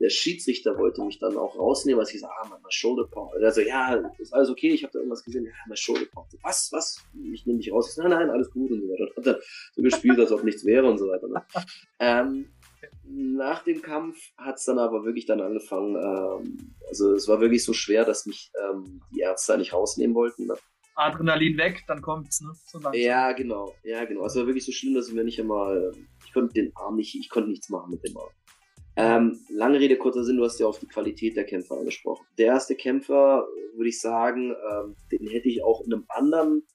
der 0.00 0.10
Schiedsrichter 0.10 0.78
wollte 0.78 1.02
mich 1.02 1.18
dann 1.18 1.36
auch 1.36 1.58
rausnehmen, 1.58 1.98
als 1.98 2.10
ich 2.10 2.14
gesagt 2.14 2.32
ah, 2.40 2.48
mein 2.48 2.60
Shoulder 2.68 3.08
Pump. 3.10 3.32
Also, 3.32 3.62
ja, 3.62 3.94
ist 4.18 4.32
alles 4.32 4.48
okay, 4.48 4.68
ich 4.68 4.84
habe 4.84 4.92
da 4.92 5.00
irgendwas 5.00 5.24
gesehen, 5.24 5.44
ja, 5.44 5.50
mein 5.66 5.76
Shoulder 5.76 6.06
Pump. 6.12 6.28
Was, 6.42 6.70
was? 6.70 7.04
Ich 7.32 7.46
nehme 7.46 7.58
dich 7.58 7.72
raus. 7.72 7.88
Ich 7.88 7.94
sag, 7.94 8.04
nein, 8.04 8.18
nein, 8.20 8.30
alles 8.30 8.50
gut 8.50 8.70
und 8.70 8.80
so 8.80 8.88
weiter. 8.88 9.08
Und 9.16 9.16
hat 9.16 9.26
dann 9.26 9.42
so 9.74 9.82
gespielt, 9.82 10.20
als 10.20 10.30
ob 10.30 10.44
nichts 10.44 10.64
wäre 10.64 10.86
und 10.88 10.98
so 10.98 11.08
weiter. 11.08 11.28
Ne? 11.28 11.44
Ähm, 12.00 12.46
nach 13.10 13.64
dem 13.64 13.82
Kampf 13.82 14.18
hat 14.36 14.56
es 14.56 14.64
dann 14.64 14.78
aber 14.78 15.04
wirklich 15.04 15.26
dann 15.26 15.40
angefangen, 15.40 15.96
ähm, 15.96 16.74
also 16.88 17.14
es 17.14 17.28
war 17.28 17.40
wirklich 17.40 17.64
so 17.64 17.72
schwer, 17.72 18.04
dass 18.04 18.26
mich 18.26 18.50
ähm, 18.62 19.00
die 19.12 19.20
Ärzte 19.20 19.54
eigentlich 19.54 19.72
rausnehmen 19.72 20.14
wollten. 20.14 20.46
Ne? 20.46 20.54
Adrenalin 20.94 21.56
weg, 21.56 21.84
dann 21.86 22.02
kommt's, 22.02 22.40
ne? 22.40 22.52
So 22.66 22.80
ja, 22.92 23.32
genau, 23.32 23.72
ja, 23.84 24.04
genau. 24.04 24.26
Es 24.26 24.34
war 24.36 24.46
wirklich 24.46 24.64
so 24.64 24.72
schlimm, 24.72 24.94
dass 24.94 25.08
ich 25.08 25.14
mir 25.14 25.24
nicht 25.24 25.40
einmal, 25.40 25.92
ich 26.26 26.32
konnte 26.32 26.54
den 26.54 26.72
Arm 26.74 26.96
nicht, 26.96 27.14
ich 27.14 27.30
konnte 27.30 27.50
nichts 27.50 27.68
machen 27.68 27.90
mit 27.90 28.06
dem 28.06 28.16
Arm. 28.16 28.30
Ähm, 28.96 29.38
lange 29.48 29.78
Rede, 29.78 29.96
kurzer 29.96 30.24
Sinn, 30.24 30.38
du 30.38 30.44
hast 30.44 30.58
ja 30.58 30.66
auf 30.66 30.80
die 30.80 30.88
Qualität 30.88 31.36
der 31.36 31.44
Kämpfer 31.44 31.76
angesprochen. 31.76 32.26
Der 32.36 32.46
erste 32.46 32.74
Kämpfer, 32.74 33.46
würde 33.74 33.88
ich 33.88 34.00
sagen, 34.00 34.50
ähm, 34.50 34.96
den 35.12 35.28
hätte 35.28 35.48
ich 35.48 35.62
auch 35.62 35.84
in 35.86 35.92
einem 35.92 36.04
anderen 36.08 36.66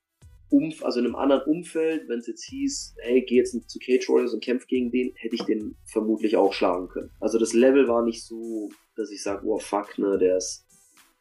Umf 0.54 0.84
also 0.84 1.00
in 1.00 1.08
einem 1.08 1.16
anderen 1.16 1.42
Umfeld, 1.44 2.08
wenn 2.08 2.20
es 2.20 2.28
jetzt 2.28 2.46
hieß, 2.46 2.96
hey, 3.00 3.24
geh 3.24 3.38
jetzt 3.38 3.70
zu 3.70 3.80
Cage 3.80 4.08
Warriors 4.08 4.34
und 4.34 4.44
kämpf 4.44 4.68
gegen 4.68 4.92
den, 4.92 5.12
hätte 5.16 5.36
ich 5.36 5.44
den 5.44 5.76
vermutlich 5.84 6.38
auch 6.38 6.54
schlagen 6.54 6.89
können. 6.89 7.10
Also 7.20 7.39
das 7.39 7.54
Level 7.54 7.88
war 7.88 8.04
nicht 8.04 8.24
so, 8.24 8.70
dass 8.96 9.12
ich 9.12 9.24
sage, 9.24 9.46
oh 9.48 9.58
fuck, 9.58 9.98
ne, 9.98 10.18
der 10.20 10.38
ist 10.38 10.66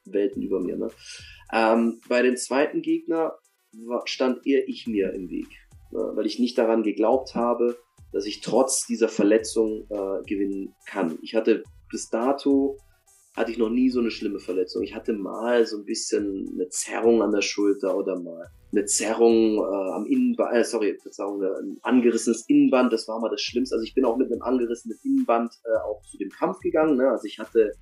Welten 0.05 0.43
über 0.43 0.61
mir, 0.61 0.77
ne. 0.77 0.91
Ähm, 1.51 2.01
bei 2.09 2.21
dem 2.21 2.37
zweiten 2.37 2.83
Gegner 2.83 3.39
war, 3.87 4.07
stand 4.07 4.47
eher 4.47 4.69
ich 4.69 4.87
mir 4.87 5.15
im 5.15 5.31
Weg, 5.31 5.49
ne, 5.93 6.13
weil 6.15 6.27
ich 6.27 6.39
nicht 6.39 6.59
daran 6.59 6.83
geglaubt 6.83 7.35
habe, 7.35 7.79
dass 8.13 8.27
ich 8.27 8.43
trotz 8.43 8.87
dieser 8.87 9.09
Verletzung 9.09 9.87
äh, 9.89 10.23
gewinnen 10.27 10.75
kann. 10.87 11.19
Ich 11.23 11.35
hatte 11.35 11.63
bis 11.91 12.11
dato 12.11 12.77
hatte 13.35 13.51
ich 13.51 13.59
noch 13.59 13.71
nie 13.71 13.89
so 13.89 14.01
eine 14.01 14.11
schlimme 14.11 14.41
Verletzung. 14.41 14.83
Ich 14.83 14.95
hatte 14.95 15.15
mal 15.15 15.67
so 15.67 15.79
ein 15.79 15.85
bisschen 15.85 16.51
eine 16.53 16.69
Zerrung 16.69 17.23
an 17.23 17.33
der 17.33 17.41
Schulter 17.41 17.97
oder 17.97 18.21
mal 18.21 18.51
eine 18.73 18.85
Zerrung 18.85 19.57
äh, 19.59 19.93
am 19.93 20.07
Innenband, 20.07 20.55
äh, 20.55 20.65
sorry, 20.65 20.99
Verzeihung, 21.01 21.43
ein 21.43 21.79
angerissenes 21.83 22.47
Innenband, 22.49 22.93
das 22.93 23.09
war 23.09 23.21
mal 23.21 23.31
das 23.31 23.41
Schlimmste. 23.41 23.75
Also 23.75 23.85
ich 23.85 23.95
bin 23.95 24.05
auch 24.05 24.17
mit 24.17 24.31
einem 24.31 24.43
angerissenen 24.43 24.99
Innenband 25.03 25.53
äh, 25.65 25.79
auch 25.87 26.03
zu 26.03 26.19
dem 26.19 26.31
Kampf 26.31 26.59
gegangen. 26.61 26.97
Ne? 26.97 27.09
Also 27.09 27.27
ich 27.27 27.39
hatte, 27.39 27.73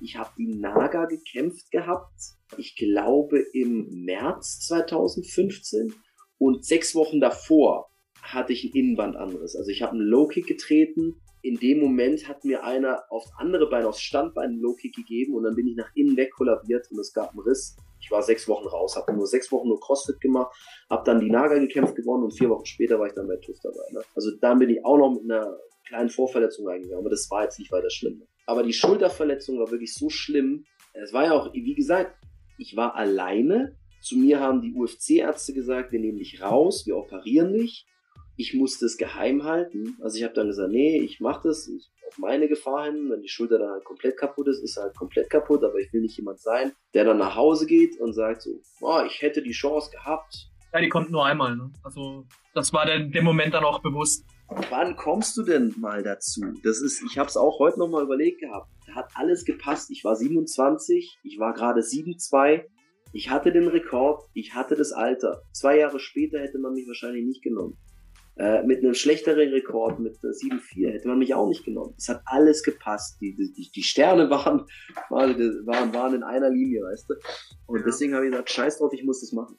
ich 0.00 0.16
habe 0.16 0.30
die 0.36 0.46
Naga 0.46 1.06
gekämpft 1.06 1.70
gehabt, 1.70 2.14
ich 2.56 2.76
glaube 2.76 3.40
im 3.52 4.04
März 4.04 4.60
2015 4.66 5.94
und 6.38 6.64
sechs 6.64 6.94
Wochen 6.94 7.20
davor 7.20 7.90
hatte 8.22 8.52
ich 8.52 8.64
einen 8.64 8.74
Innenbandanriss. 8.74 9.56
Also 9.56 9.70
ich 9.70 9.82
habe 9.82 9.92
einen 9.92 10.02
Low-Kick 10.02 10.46
getreten 10.46 11.20
in 11.42 11.56
dem 11.56 11.80
Moment 11.80 12.28
hat 12.28 12.44
mir 12.44 12.64
einer 12.64 13.04
aufs 13.10 13.30
andere 13.38 13.68
Bein, 13.68 13.84
aufs 13.84 14.00
Standbein 14.00 14.50
einen 14.50 14.60
Low-Kick 14.60 14.94
gegeben 14.94 15.34
und 15.34 15.44
dann 15.44 15.54
bin 15.54 15.68
ich 15.68 15.76
nach 15.76 15.90
innen 15.94 16.16
weg 16.16 16.32
kollabiert 16.32 16.90
und 16.90 16.98
es 16.98 17.12
gab 17.12 17.30
einen 17.30 17.40
Riss. 17.40 17.76
Ich 18.00 18.10
war 18.10 18.22
sechs 18.22 18.48
Wochen 18.48 18.66
raus, 18.66 18.96
habe 18.96 19.12
nur 19.12 19.26
sechs 19.26 19.50
Wochen 19.52 19.68
nur 19.68 19.80
Crossfit 19.80 20.20
gemacht, 20.20 20.54
habe 20.88 21.02
dann 21.04 21.20
die 21.20 21.30
Naga 21.30 21.58
gekämpft 21.58 21.96
gewonnen 21.96 22.24
und 22.24 22.32
vier 22.32 22.48
Wochen 22.50 22.66
später 22.66 22.98
war 22.98 23.06
ich 23.06 23.14
dann 23.14 23.28
bei 23.28 23.36
TUF 23.36 23.58
dabei. 23.62 23.84
Ne? 23.92 24.02
Also 24.14 24.30
dann 24.40 24.58
bin 24.58 24.70
ich 24.70 24.84
auch 24.84 24.98
noch 24.98 25.10
mit 25.10 25.24
einer 25.24 25.56
kleinen 25.86 26.08
Vorverletzung 26.08 26.66
reingegangen, 26.66 27.00
aber 27.00 27.10
das 27.10 27.30
war 27.30 27.44
jetzt 27.44 27.58
nicht 27.58 27.72
weiter 27.72 27.90
schlimm. 27.90 28.22
Aber 28.46 28.62
die 28.62 28.72
Schulterverletzung 28.72 29.58
war 29.58 29.70
wirklich 29.70 29.94
so 29.94 30.10
schlimm. 30.10 30.64
Es 30.92 31.12
war 31.12 31.24
ja 31.24 31.32
auch, 31.32 31.52
wie 31.52 31.74
gesagt, 31.74 32.16
ich 32.58 32.76
war 32.76 32.94
alleine. 32.94 33.76
Zu 34.00 34.16
mir 34.16 34.40
haben 34.40 34.62
die 34.62 34.74
UFC-Ärzte 34.74 35.52
gesagt, 35.54 35.92
wir 35.92 35.98
nehmen 35.98 36.18
dich 36.18 36.40
raus, 36.40 36.86
wir 36.86 36.96
operieren 36.96 37.52
dich 37.52 37.86
ich 38.38 38.54
musste 38.54 38.86
es 38.86 38.96
geheim 38.96 39.42
halten. 39.42 39.96
Also 40.00 40.16
ich 40.16 40.22
habe 40.22 40.32
dann 40.32 40.46
gesagt, 40.46 40.70
nee, 40.70 41.00
ich 41.00 41.18
mache 41.18 41.48
das 41.48 41.66
ich, 41.66 41.90
auf 42.06 42.18
meine 42.18 42.46
Gefahr 42.46 42.84
hin. 42.84 43.10
Wenn 43.10 43.20
die 43.20 43.28
Schulter 43.28 43.58
dann 43.58 43.70
halt 43.70 43.84
komplett 43.84 44.16
kaputt 44.16 44.46
ist, 44.46 44.62
ist 44.62 44.76
halt 44.76 44.96
komplett 44.96 45.28
kaputt. 45.28 45.64
Aber 45.64 45.76
ich 45.78 45.92
will 45.92 46.02
nicht 46.02 46.16
jemand 46.16 46.38
sein, 46.38 46.72
der 46.94 47.04
dann 47.04 47.18
nach 47.18 47.34
Hause 47.34 47.66
geht 47.66 48.00
und 48.00 48.12
sagt 48.12 48.42
so, 48.42 48.50
oh, 48.80 49.02
ich 49.04 49.20
hätte 49.22 49.42
die 49.42 49.50
Chance 49.50 49.90
gehabt. 49.90 50.48
Ja, 50.72 50.80
die 50.80 50.88
kommt 50.88 51.10
nur 51.10 51.26
einmal. 51.26 51.56
Ne? 51.56 51.72
Also 51.82 52.26
das 52.54 52.72
war 52.72 52.86
der, 52.86 53.00
dem 53.00 53.24
Moment 53.24 53.54
dann 53.54 53.64
auch 53.64 53.80
bewusst. 53.80 54.24
Wann 54.70 54.94
kommst 54.94 55.36
du 55.36 55.42
denn 55.42 55.74
mal 55.76 56.04
dazu? 56.04 56.40
Das 56.62 56.80
ist, 56.80 57.02
ich 57.02 57.18
habe 57.18 57.28
es 57.28 57.36
auch 57.36 57.58
heute 57.58 57.80
noch 57.80 57.88
mal 57.88 58.04
überlegt 58.04 58.40
gehabt. 58.40 58.70
Da 58.86 58.94
hat 58.94 59.10
alles 59.14 59.44
gepasst. 59.44 59.90
Ich 59.90 60.04
war 60.04 60.14
27, 60.14 61.18
ich 61.24 61.38
war 61.40 61.54
gerade 61.54 61.80
7-2. 61.80 62.64
Ich 63.12 63.30
hatte 63.30 63.50
den 63.50 63.66
Rekord, 63.66 64.22
ich 64.32 64.54
hatte 64.54 64.76
das 64.76 64.92
Alter. 64.92 65.42
Zwei 65.52 65.78
Jahre 65.78 65.98
später 65.98 66.38
hätte 66.38 66.60
man 66.60 66.74
mich 66.74 66.86
wahrscheinlich 66.86 67.24
nicht 67.24 67.42
genommen. 67.42 67.76
Äh, 68.38 68.62
mit 68.62 68.84
einem 68.84 68.94
schlechteren 68.94 69.48
Rekord, 69.48 69.98
mit 69.98 70.16
7-4, 70.18 70.92
hätte 70.92 71.08
man 71.08 71.18
mich 71.18 71.34
auch 71.34 71.48
nicht 71.48 71.64
genommen. 71.64 71.94
Es 71.98 72.08
hat 72.08 72.22
alles 72.24 72.62
gepasst. 72.62 73.20
Die, 73.20 73.34
die, 73.34 73.68
die 73.74 73.82
Sterne 73.82 74.30
waren, 74.30 74.64
waren, 75.10 75.92
waren 75.92 76.14
in 76.14 76.22
einer 76.22 76.48
Linie, 76.48 76.82
weißt 76.84 77.10
du. 77.10 77.14
Und 77.66 77.84
deswegen 77.84 78.14
habe 78.14 78.26
ich 78.26 78.30
gesagt, 78.30 78.50
scheiß 78.50 78.78
drauf, 78.78 78.92
ich 78.92 79.02
muss 79.02 79.22
das 79.22 79.32
machen. 79.32 79.58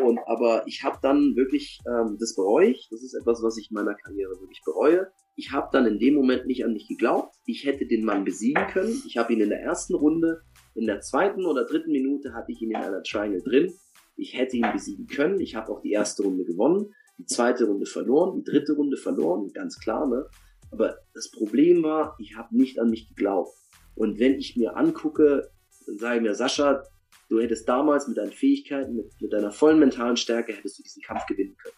Und 0.00 0.20
aber 0.26 0.62
ich 0.68 0.84
habe 0.84 0.98
dann 1.02 1.34
wirklich, 1.34 1.80
ähm, 1.88 2.16
das 2.20 2.36
bereue 2.36 2.68
ich, 2.68 2.86
das 2.88 3.02
ist 3.02 3.14
etwas, 3.14 3.42
was 3.42 3.58
ich 3.58 3.72
in 3.72 3.74
meiner 3.74 3.96
Karriere 3.96 4.30
wirklich 4.40 4.62
bereue. 4.64 5.08
Ich 5.34 5.50
habe 5.50 5.70
dann 5.72 5.84
in 5.84 5.98
dem 5.98 6.14
Moment 6.14 6.46
nicht 6.46 6.64
an 6.64 6.72
mich 6.72 6.86
geglaubt. 6.86 7.34
Ich 7.46 7.66
hätte 7.66 7.84
den 7.84 8.04
Mann 8.04 8.24
besiegen 8.24 8.64
können. 8.68 9.02
Ich 9.08 9.16
habe 9.16 9.32
ihn 9.32 9.40
in 9.40 9.50
der 9.50 9.60
ersten 9.60 9.94
Runde, 9.94 10.42
in 10.76 10.86
der 10.86 11.00
zweiten 11.00 11.44
oder 11.46 11.64
dritten 11.64 11.90
Minute 11.90 12.32
hatte 12.32 12.52
ich 12.52 12.62
ihn 12.62 12.70
in 12.70 12.76
einer 12.76 13.02
Triangle 13.02 13.42
drin. 13.42 13.72
Ich 14.16 14.38
hätte 14.38 14.56
ihn 14.56 14.70
besiegen 14.72 15.08
können. 15.08 15.40
Ich 15.40 15.56
habe 15.56 15.72
auch 15.72 15.80
die 15.80 15.90
erste 15.90 16.22
Runde 16.22 16.44
gewonnen 16.44 16.94
die 17.18 17.26
zweite 17.26 17.64
Runde 17.64 17.86
verloren, 17.86 18.36
die 18.36 18.50
dritte 18.50 18.72
Runde 18.74 18.96
verloren, 18.96 19.52
ganz 19.52 19.78
klar, 19.78 20.06
ne? 20.06 20.26
Aber 20.70 20.98
das 21.14 21.30
Problem 21.30 21.82
war, 21.84 22.16
ich 22.18 22.36
habe 22.36 22.56
nicht 22.56 22.80
an 22.80 22.90
mich 22.90 23.08
geglaubt. 23.08 23.56
Und 23.94 24.18
wenn 24.18 24.34
ich 24.34 24.56
mir 24.56 24.76
angucke, 24.76 25.48
dann 25.86 25.98
sage 25.98 26.16
ich 26.16 26.22
mir, 26.22 26.34
Sascha, 26.34 26.82
du 27.28 27.40
hättest 27.40 27.68
damals 27.68 28.08
mit 28.08 28.16
deinen 28.16 28.32
Fähigkeiten, 28.32 28.96
mit, 28.96 29.06
mit 29.20 29.32
deiner 29.32 29.52
vollen 29.52 29.78
mentalen 29.78 30.16
Stärke, 30.16 30.52
hättest 30.52 30.78
du 30.78 30.82
diesen 30.82 31.02
Kampf 31.02 31.26
gewinnen 31.26 31.56
können. 31.56 31.76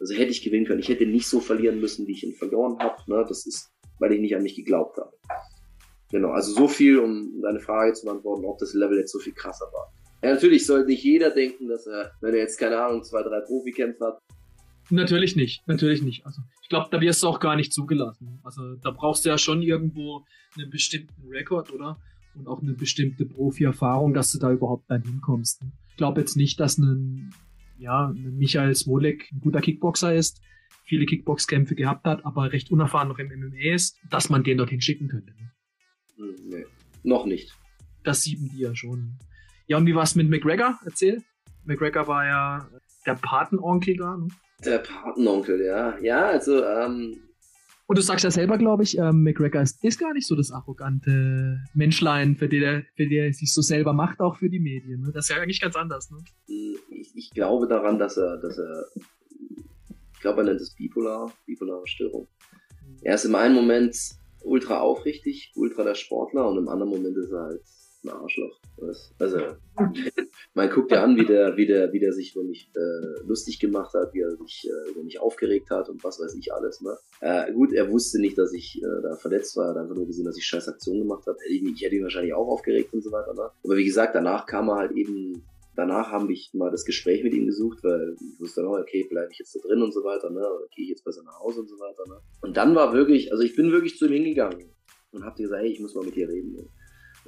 Also 0.00 0.14
hätte 0.14 0.30
ich 0.30 0.42
gewinnen 0.42 0.66
können. 0.66 0.80
Ich 0.80 0.88
hätte 0.88 1.06
nicht 1.06 1.28
so 1.28 1.40
verlieren 1.40 1.80
müssen, 1.80 2.06
wie 2.06 2.12
ich 2.12 2.24
ihn 2.24 2.34
verloren 2.34 2.78
habe. 2.80 2.96
Ne? 3.06 3.24
Das 3.28 3.46
ist, 3.46 3.70
weil 3.98 4.12
ich 4.12 4.20
nicht 4.20 4.34
an 4.34 4.42
mich 4.42 4.56
geglaubt 4.56 4.96
habe. 4.96 5.12
Genau, 6.10 6.30
also 6.30 6.52
so 6.52 6.66
viel, 6.66 6.98
um 6.98 7.40
deine 7.42 7.60
Frage 7.60 7.92
zu 7.92 8.06
beantworten, 8.06 8.44
ob 8.44 8.58
das 8.58 8.74
Level 8.74 8.98
jetzt 8.98 9.12
so 9.12 9.20
viel 9.20 9.34
krasser 9.34 9.66
war. 9.72 9.92
Ja, 10.22 10.34
natürlich 10.34 10.66
sollte 10.66 10.88
nicht 10.88 11.04
jeder 11.04 11.30
denken, 11.30 11.68
dass 11.68 11.86
er, 11.86 12.12
wenn 12.20 12.34
er 12.34 12.40
jetzt, 12.40 12.58
keine 12.58 12.82
Ahnung, 12.82 13.04
zwei, 13.04 13.22
drei 13.22 13.40
Profikämpfe 13.40 14.04
hat, 14.04 14.22
Natürlich 14.90 15.36
nicht, 15.36 15.66
natürlich 15.66 16.02
nicht. 16.02 16.26
Also 16.26 16.42
ich 16.62 16.68
glaube, 16.68 16.88
da 16.90 17.00
wirst 17.00 17.22
du 17.22 17.28
auch 17.28 17.40
gar 17.40 17.56
nicht 17.56 17.72
zugelassen. 17.72 18.40
Also 18.42 18.76
da 18.76 18.90
brauchst 18.90 19.24
du 19.24 19.28
ja 19.28 19.38
schon 19.38 19.62
irgendwo 19.62 20.24
einen 20.56 20.70
bestimmten 20.70 21.28
Rekord, 21.28 21.72
oder? 21.72 21.98
Und 22.34 22.46
auch 22.46 22.60
eine 22.60 22.72
bestimmte 22.72 23.24
Profi-Erfahrung, 23.24 24.14
dass 24.14 24.32
du 24.32 24.38
da 24.38 24.50
überhaupt 24.50 24.90
dann 24.90 25.02
hinkommst. 25.02 25.62
Ich 25.90 25.96
glaube 25.96 26.20
jetzt 26.20 26.36
nicht, 26.36 26.58
dass 26.60 26.78
ein, 26.78 27.32
ja, 27.78 28.08
ein 28.08 28.36
Michael 28.36 28.74
Smolek 28.74 29.30
ein 29.32 29.40
guter 29.40 29.60
Kickboxer 29.60 30.14
ist, 30.14 30.40
viele 30.84 31.06
Kickboxkämpfe 31.06 31.74
gehabt 31.74 32.04
hat, 32.06 32.24
aber 32.24 32.52
recht 32.52 32.70
unerfahren 32.70 33.08
noch 33.08 33.18
im 33.18 33.28
MMA 33.28 33.74
ist, 33.74 33.98
dass 34.10 34.28
man 34.28 34.42
den 34.42 34.58
dorthin 34.58 34.80
schicken 34.80 35.08
könnte. 35.08 35.32
Ne? 35.32 35.52
Hm, 36.16 36.34
nee, 36.48 36.66
noch 37.02 37.26
nicht. 37.26 37.52
Das 38.02 38.22
sieben 38.22 38.48
die 38.48 38.60
ja 38.60 38.74
schon. 38.74 39.18
Ja, 39.66 39.76
und 39.76 39.86
wie 39.86 39.94
war 39.94 40.02
es 40.02 40.16
mit 40.16 40.28
McGregor? 40.28 40.78
Erzähl. 40.84 41.22
McGregor 41.64 42.08
war 42.08 42.26
ja 42.26 42.68
der 43.06 43.14
Patenonkel 43.14 43.96
da. 43.96 44.16
Ne? 44.16 44.28
Der 44.64 44.78
Patenonkel, 44.78 45.62
ja. 45.62 45.98
Ja, 45.98 46.26
also, 46.26 46.64
ähm. 46.64 47.20
Und 47.86 47.98
du 47.98 48.02
sagst 48.02 48.24
ja 48.24 48.30
selber, 48.30 48.56
glaube 48.56 48.84
ich, 48.84 48.96
ähm, 48.98 49.24
McGregor 49.24 49.62
ist, 49.62 49.82
ist, 49.82 49.98
gar 49.98 50.12
nicht 50.12 50.26
so 50.26 50.36
das 50.36 50.52
arrogante 50.52 51.58
Menschlein, 51.74 52.36
für 52.36 52.48
den 52.48 52.62
er, 52.62 52.82
für 52.94 53.08
den 53.08 53.24
er 53.24 53.32
sich 53.32 53.52
so 53.52 53.62
selber 53.62 53.92
macht, 53.92 54.20
auch 54.20 54.36
für 54.36 54.48
die 54.48 54.60
Medien. 54.60 55.00
Ne? 55.00 55.10
Das 55.12 55.24
ist 55.28 55.34
ja 55.34 55.42
eigentlich 55.42 55.60
ganz 55.60 55.74
anders. 55.74 56.10
Ne? 56.10 56.18
Ich, 56.90 57.16
ich 57.16 57.30
glaube 57.30 57.66
daran, 57.66 57.98
dass 57.98 58.16
er, 58.16 58.36
dass 58.36 58.58
er, 58.58 58.84
ich 60.14 60.20
glaube, 60.20 60.42
er 60.42 60.44
nennt 60.44 60.60
es 60.60 60.74
bipolar, 60.74 61.32
bipolare 61.46 61.86
Störung. 61.88 62.28
Er 63.02 63.16
ist 63.16 63.24
im 63.24 63.34
einen 63.34 63.54
Moment 63.54 63.96
ultra 64.42 64.78
aufrichtig, 64.78 65.52
ultra 65.56 65.82
der 65.82 65.94
Sportler 65.94 66.48
und 66.48 66.58
im 66.58 66.68
anderen 66.68 66.90
Moment 66.90 67.16
ist 67.16 67.32
er 67.32 67.42
halt 67.42 67.62
ein 68.04 68.10
Arschloch. 68.10 68.58
Also, 69.18 69.38
man 70.54 70.70
guckt 70.70 70.90
ja 70.90 71.02
an, 71.02 71.16
wie 71.16 71.26
der, 71.26 71.56
wie 71.56 71.66
der, 71.66 71.92
wie 71.92 72.00
der 72.00 72.12
sich 72.12 72.34
über 72.34 72.44
mich 72.44 72.70
äh, 72.74 73.26
lustig 73.26 73.60
gemacht 73.60 73.92
hat, 73.94 74.14
wie 74.14 74.20
er 74.20 74.36
sich 74.36 74.68
äh, 74.68 74.90
über 74.90 75.02
mich 75.02 75.20
aufgeregt 75.20 75.70
hat 75.70 75.88
und 75.88 76.02
was 76.02 76.18
weiß 76.18 76.34
ich 76.34 76.52
alles. 76.52 76.80
Ne? 76.80 76.96
Äh, 77.20 77.52
gut, 77.52 77.72
er 77.72 77.90
wusste 77.90 78.20
nicht, 78.20 78.38
dass 78.38 78.52
ich 78.52 78.82
äh, 78.82 79.02
da 79.02 79.16
verletzt 79.16 79.56
war, 79.56 79.66
er 79.66 79.70
hat 79.70 79.76
einfach 79.78 79.96
nur 79.96 80.06
gesehen, 80.06 80.24
dass 80.24 80.38
ich 80.38 80.46
scheiß 80.46 80.68
Aktionen 80.68 81.00
gemacht 81.00 81.26
habe. 81.26 81.38
Ich, 81.48 81.62
ich 81.62 81.82
hätte 81.82 81.96
ihn 81.96 82.02
wahrscheinlich 82.02 82.34
auch 82.34 82.48
aufgeregt 82.48 82.92
und 82.94 83.02
so 83.02 83.12
weiter. 83.12 83.34
Ne? 83.34 83.50
Aber 83.64 83.76
wie 83.76 83.84
gesagt, 83.84 84.14
danach 84.14 84.46
kam 84.46 84.68
er 84.68 84.76
halt 84.76 84.92
eben 84.92 85.42
danach 85.76 86.10
habe 86.10 86.32
ich 86.32 86.52
mal 86.52 86.70
das 86.70 86.84
Gespräch 86.84 87.22
mit 87.22 87.32
ihm 87.32 87.46
gesucht, 87.46 87.82
weil 87.82 88.16
ich 88.20 88.40
wusste 88.40 88.60
dann 88.60 88.70
auch, 88.70 88.78
okay, 88.78 89.06
bleibe 89.08 89.32
ich 89.32 89.38
jetzt 89.38 89.54
da 89.54 89.60
drin 89.60 89.82
und 89.82 89.92
so 89.92 90.04
weiter, 90.04 90.28
ne? 90.30 90.40
Oder 90.40 90.66
gehe 90.74 90.84
ich 90.84 90.90
jetzt 90.90 91.04
besser 91.04 91.22
nach 91.22 91.38
Hause 91.40 91.60
und 91.60 91.68
so 91.68 91.78
weiter, 91.78 92.04
ne? 92.08 92.20
Und 92.42 92.56
dann 92.56 92.74
war 92.74 92.92
wirklich, 92.92 93.32
also 93.32 93.42
ich 93.42 93.56
bin 93.56 93.72
wirklich 93.72 93.96
zu 93.96 94.06
ihm 94.06 94.12
hingegangen 94.12 94.70
und 95.12 95.24
habe 95.24 95.42
gesagt, 95.42 95.62
hey, 95.62 95.72
ich 95.72 95.80
muss 95.80 95.94
mal 95.94 96.04
mit 96.04 96.16
dir 96.16 96.28
reden. 96.28 96.52
Ne? 96.52 96.66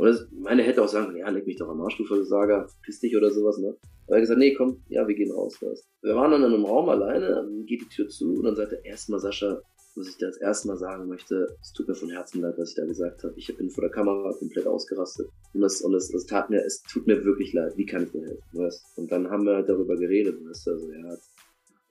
Das, 0.06 0.26
meine 0.32 0.62
hätte 0.62 0.82
auch 0.82 0.88
sagen 0.88 1.06
können, 1.06 1.18
ja, 1.18 1.28
leg 1.28 1.46
mich 1.46 1.56
doch 1.56 1.68
am 1.68 1.80
Arsch, 1.80 1.96
du 1.96 2.04
Versager, 2.04 2.66
piss 2.82 3.00
dich 3.00 3.16
oder 3.16 3.30
sowas, 3.30 3.58
ne? 3.58 3.76
Aber 4.06 4.16
er 4.16 4.16
hat 4.16 4.22
gesagt, 4.22 4.38
nee, 4.38 4.54
komm, 4.54 4.82
ja, 4.88 5.06
wir 5.06 5.14
gehen 5.14 5.30
raus. 5.30 5.56
Was. 5.60 5.84
Wir 6.02 6.14
waren 6.14 6.30
dann 6.30 6.42
in 6.42 6.52
einem 6.52 6.64
Raum 6.64 6.88
alleine, 6.88 7.28
dann 7.28 7.64
geht 7.66 7.82
die 7.82 7.88
Tür 7.88 8.08
zu 8.08 8.34
und 8.34 8.44
dann 8.44 8.56
sagt 8.56 8.72
er 8.72 8.84
erstmal, 8.84 9.20
Sascha, 9.20 9.60
was 9.94 10.08
ich 10.08 10.16
dir 10.16 10.26
als 10.26 10.38
erstes 10.38 10.64
Mal 10.66 10.78
sagen 10.78 11.06
möchte, 11.06 11.46
es 11.60 11.72
tut 11.72 11.86
mir 11.86 11.94
von 11.94 12.10
Herzen 12.10 12.40
leid, 12.40 12.54
was 12.56 12.70
ich 12.70 12.76
da 12.76 12.86
gesagt 12.86 13.22
habe. 13.22 13.34
Ich 13.36 13.54
bin 13.56 13.70
vor 13.70 13.82
der 13.82 13.90
Kamera 13.90 14.32
komplett 14.32 14.66
ausgerastet. 14.66 15.28
Und 15.52 15.60
das, 15.60 15.82
und 15.82 15.92
das, 15.92 16.08
das 16.08 16.24
tat 16.24 16.48
mir, 16.48 16.64
es 16.64 16.82
tut 16.82 17.06
mir 17.06 17.24
wirklich 17.24 17.52
leid. 17.52 17.76
Wie 17.76 17.84
kann 17.84 18.04
ich 18.04 18.10
dir 18.10 18.22
helfen, 18.22 18.42
weißt? 18.52 18.84
Und 18.96 19.12
dann 19.12 19.30
haben 19.30 19.44
wir 19.44 19.54
halt 19.56 19.68
darüber 19.68 19.96
geredet, 19.96 20.38
weißt 20.42 20.66
du, 20.66 20.70
also 20.72 20.90
er 20.90 21.10
hat 21.10 21.20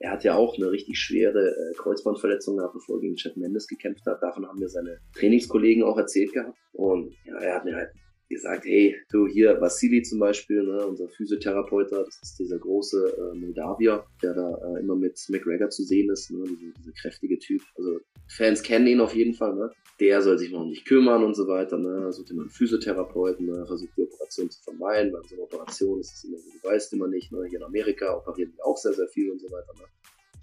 er 0.02 0.10
hat 0.10 0.24
ja 0.24 0.34
auch 0.34 0.56
eine 0.56 0.70
richtig 0.70 0.98
schwere 0.98 1.50
äh, 1.50 1.74
Kreuzbandverletzung 1.74 2.56
gehabt, 2.56 2.74
bevor 2.74 2.96
er 2.96 3.02
gegen 3.02 3.14
Chad 3.14 3.36
Mendes 3.36 3.68
gekämpft 3.68 4.04
hat. 4.04 4.20
Davon 4.20 4.46
haben 4.46 4.58
mir 4.58 4.68
seine 4.68 4.98
Trainingskollegen 5.14 5.84
auch 5.84 5.96
erzählt 5.96 6.32
gehabt. 6.32 6.58
Und 6.72 7.14
ja, 7.24 7.38
er 7.38 7.54
hat 7.54 7.64
mir 7.64 7.76
halt 7.76 7.90
gesagt, 8.32 8.64
hey, 8.64 8.96
du 9.10 9.26
hier, 9.26 9.60
Vasili 9.60 10.02
zum 10.02 10.18
Beispiel, 10.18 10.62
ne, 10.64 10.86
unser 10.86 11.08
Physiotherapeut, 11.08 11.92
das 11.92 12.18
ist 12.22 12.38
dieser 12.38 12.58
große 12.58 13.32
äh, 13.32 13.38
Moldawier, 13.38 14.04
der 14.22 14.34
da 14.34 14.58
äh, 14.64 14.80
immer 14.80 14.96
mit 14.96 15.18
McGregor 15.28 15.68
zu 15.68 15.84
sehen 15.84 16.10
ist, 16.10 16.30
ne, 16.30 16.42
dieser, 16.44 16.72
dieser 16.78 16.92
kräftige 16.92 17.38
Typ. 17.38 17.62
Also 17.76 18.00
Fans 18.28 18.62
kennen 18.62 18.86
ihn 18.86 19.00
auf 19.00 19.14
jeden 19.14 19.34
Fall, 19.34 19.54
ne? 19.54 19.70
Der 20.00 20.22
soll 20.22 20.38
sich 20.38 20.50
noch 20.50 20.64
nicht 20.64 20.86
kümmern 20.86 21.22
und 21.22 21.34
so 21.34 21.46
weiter, 21.46 21.78
ne? 21.78 22.12
Sucht 22.12 22.30
immer 22.30 22.42
einen 22.42 22.50
Physiotherapeuten, 22.50 23.46
ne? 23.46 23.66
Versucht 23.66 23.92
die 23.96 24.02
Operation 24.02 24.50
zu 24.50 24.62
vermeiden, 24.62 25.12
weil 25.12 25.22
so 25.28 25.34
eine 25.34 25.44
Operation 25.44 26.00
ist 26.00 26.12
es 26.14 26.24
immer, 26.24 26.38
du 26.38 26.68
weißt 26.68 26.92
immer 26.94 27.08
nicht, 27.08 27.30
ne? 27.30 27.44
Hier 27.48 27.58
in 27.58 27.64
Amerika 27.64 28.16
operieren 28.16 28.52
die 28.56 28.62
auch 28.62 28.76
sehr, 28.76 28.94
sehr 28.94 29.08
viel 29.08 29.30
und 29.30 29.40
so 29.40 29.48
weiter, 29.48 29.72
ne? 29.78 29.84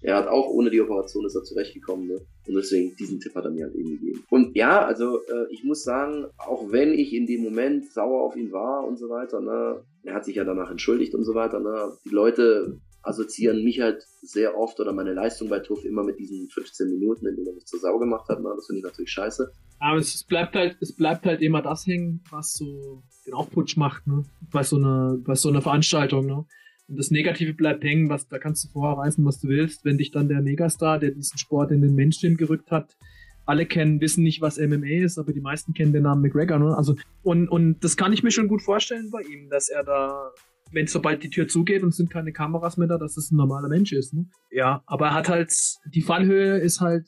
Er 0.02 0.16
hat 0.16 0.28
auch 0.28 0.48
ohne 0.48 0.70
die 0.70 0.82
Operation 0.82 1.26
ist 1.26 1.36
er 1.36 1.44
zurechtgekommen, 1.44 2.08
ne? 2.08 2.22
Und 2.48 2.56
deswegen, 2.56 2.96
diesen 2.96 3.20
Tipp 3.20 3.36
hat 3.36 3.46
er 3.46 3.52
mir 3.52 3.66
halt 3.66 3.76
eben 3.76 3.90
gegeben. 3.90 4.24
Und 4.30 4.56
ja, 4.56 4.86
also 4.86 5.18
äh, 5.26 5.52
ich 5.52 5.64
muss 5.64 5.84
sagen, 5.84 6.26
auch 6.38 6.72
wenn 6.72 6.94
ich 6.94 7.14
in 7.14 7.26
dem 7.26 7.44
Moment 7.44 7.92
sauer 7.92 8.24
auf 8.24 8.36
ihn 8.36 8.52
war 8.52 8.88
und 8.88 8.98
so 8.98 9.10
weiter, 9.10 9.42
ne? 9.42 9.84
Er 10.04 10.14
hat 10.14 10.26
sich 10.26 10.36
ja 10.36 10.46
danach 10.46 10.72
entschuldigt 10.72 11.14
und 11.16 11.26
so 11.26 11.36
weiter, 11.36 11.60
ne? 11.60 11.92
Die 12.06 12.10
Leute 12.10 12.80
assoziieren 13.02 13.64
mich 13.64 13.80
halt 13.82 14.04
sehr 14.22 14.58
oft 14.58 14.80
oder 14.80 14.94
meine 14.94 15.14
Leistung 15.14 15.50
bei 15.50 15.60
TUF 15.60 15.86
immer 15.86 16.04
mit 16.04 16.20
diesen 16.20 16.50
15 16.50 16.90
Minuten, 16.90 17.26
in 17.28 17.36
denen 17.36 17.48
er 17.48 17.54
mich 17.54 17.66
zur 17.66 17.80
Sau 17.80 17.98
gemacht 17.98 18.28
hat. 18.30 18.42
Ne? 18.42 18.52
Das 18.56 18.68
finde 18.68 18.80
ich 18.80 18.84
natürlich 18.84 19.12
scheiße. 19.12 19.52
Aber 19.80 19.98
es 19.98 20.24
bleibt 20.24 20.56
halt, 20.56 20.78
es 20.82 20.94
bleibt 20.96 21.26
halt 21.26 21.42
immer 21.42 21.62
das 21.62 21.88
hängen, 21.88 22.22
was 22.30 22.54
so 22.54 23.04
den 23.26 23.34
Aufputsch 23.34 23.78
macht, 23.78 24.06
ne? 24.08 24.26
Bei 24.52 24.64
so 24.64 24.76
einer, 24.76 25.18
bei 25.20 25.36
so 25.36 25.48
einer 25.50 25.62
Veranstaltung, 25.62 26.26
ne? 26.26 26.46
Und 26.90 26.98
das 26.98 27.12
Negative 27.12 27.54
bleibt 27.54 27.84
hängen, 27.84 28.10
was, 28.10 28.28
da 28.28 28.40
kannst 28.40 28.66
du 28.66 28.70
vorher 28.70 28.98
reißen, 28.98 29.24
was 29.24 29.40
du 29.40 29.48
willst. 29.48 29.86
Wenn 29.86 30.00
dich 30.00 30.10
dann 30.10 30.28
der 30.28 30.42
Megastar, 30.42 30.98
der 30.98 31.12
diesen 31.12 31.38
Sport 31.38 31.72
in 31.72 31.82
den 31.82 31.94
Mainstream 31.94 32.36
gerückt 32.36 32.72
hat, 32.72 32.98
alle 33.46 33.66
kennen, 33.66 34.02
wissen 34.02 34.24
nicht, 34.24 34.42
was 34.42 34.58
MMA 34.58 35.04
ist, 35.04 35.18
aber 35.20 35.32
die 35.32 35.42
meisten 35.42 35.74
kennen 35.74 35.94
den 35.94 36.04
Namen 36.04 36.22
McGregor. 36.22 36.58
Ne? 36.60 36.76
Also, 36.76 36.96
und, 37.24 37.48
und 37.48 37.84
das 37.84 37.96
kann 37.96 38.12
ich 38.12 38.24
mir 38.24 38.32
schon 38.32 38.48
gut 38.48 38.62
vorstellen 38.62 39.10
bei 39.12 39.22
ihm, 39.22 39.50
dass 39.50 39.70
er 39.70 39.84
da, 39.84 40.32
wenn 40.72 40.88
sobald 40.88 41.24
die 41.24 41.30
Tür 41.30 41.48
zugeht 41.48 41.84
und 41.84 41.94
sind 41.94 42.10
keine 42.10 42.32
Kameras 42.32 42.78
mehr 42.78 42.88
da, 42.88 42.98
dass 42.98 43.16
das 43.16 43.32
ein 43.32 43.38
normaler 43.38 43.70
Mensch 43.70 43.92
ist. 43.92 44.14
Ne? 44.14 44.26
Ja, 44.52 44.84
aber 44.88 45.08
er 45.08 45.14
hat 45.14 45.30
halt, 45.30 45.54
die 45.94 46.02
Fallhöhe 46.02 46.58
ist 46.58 46.82
halt, 46.82 47.08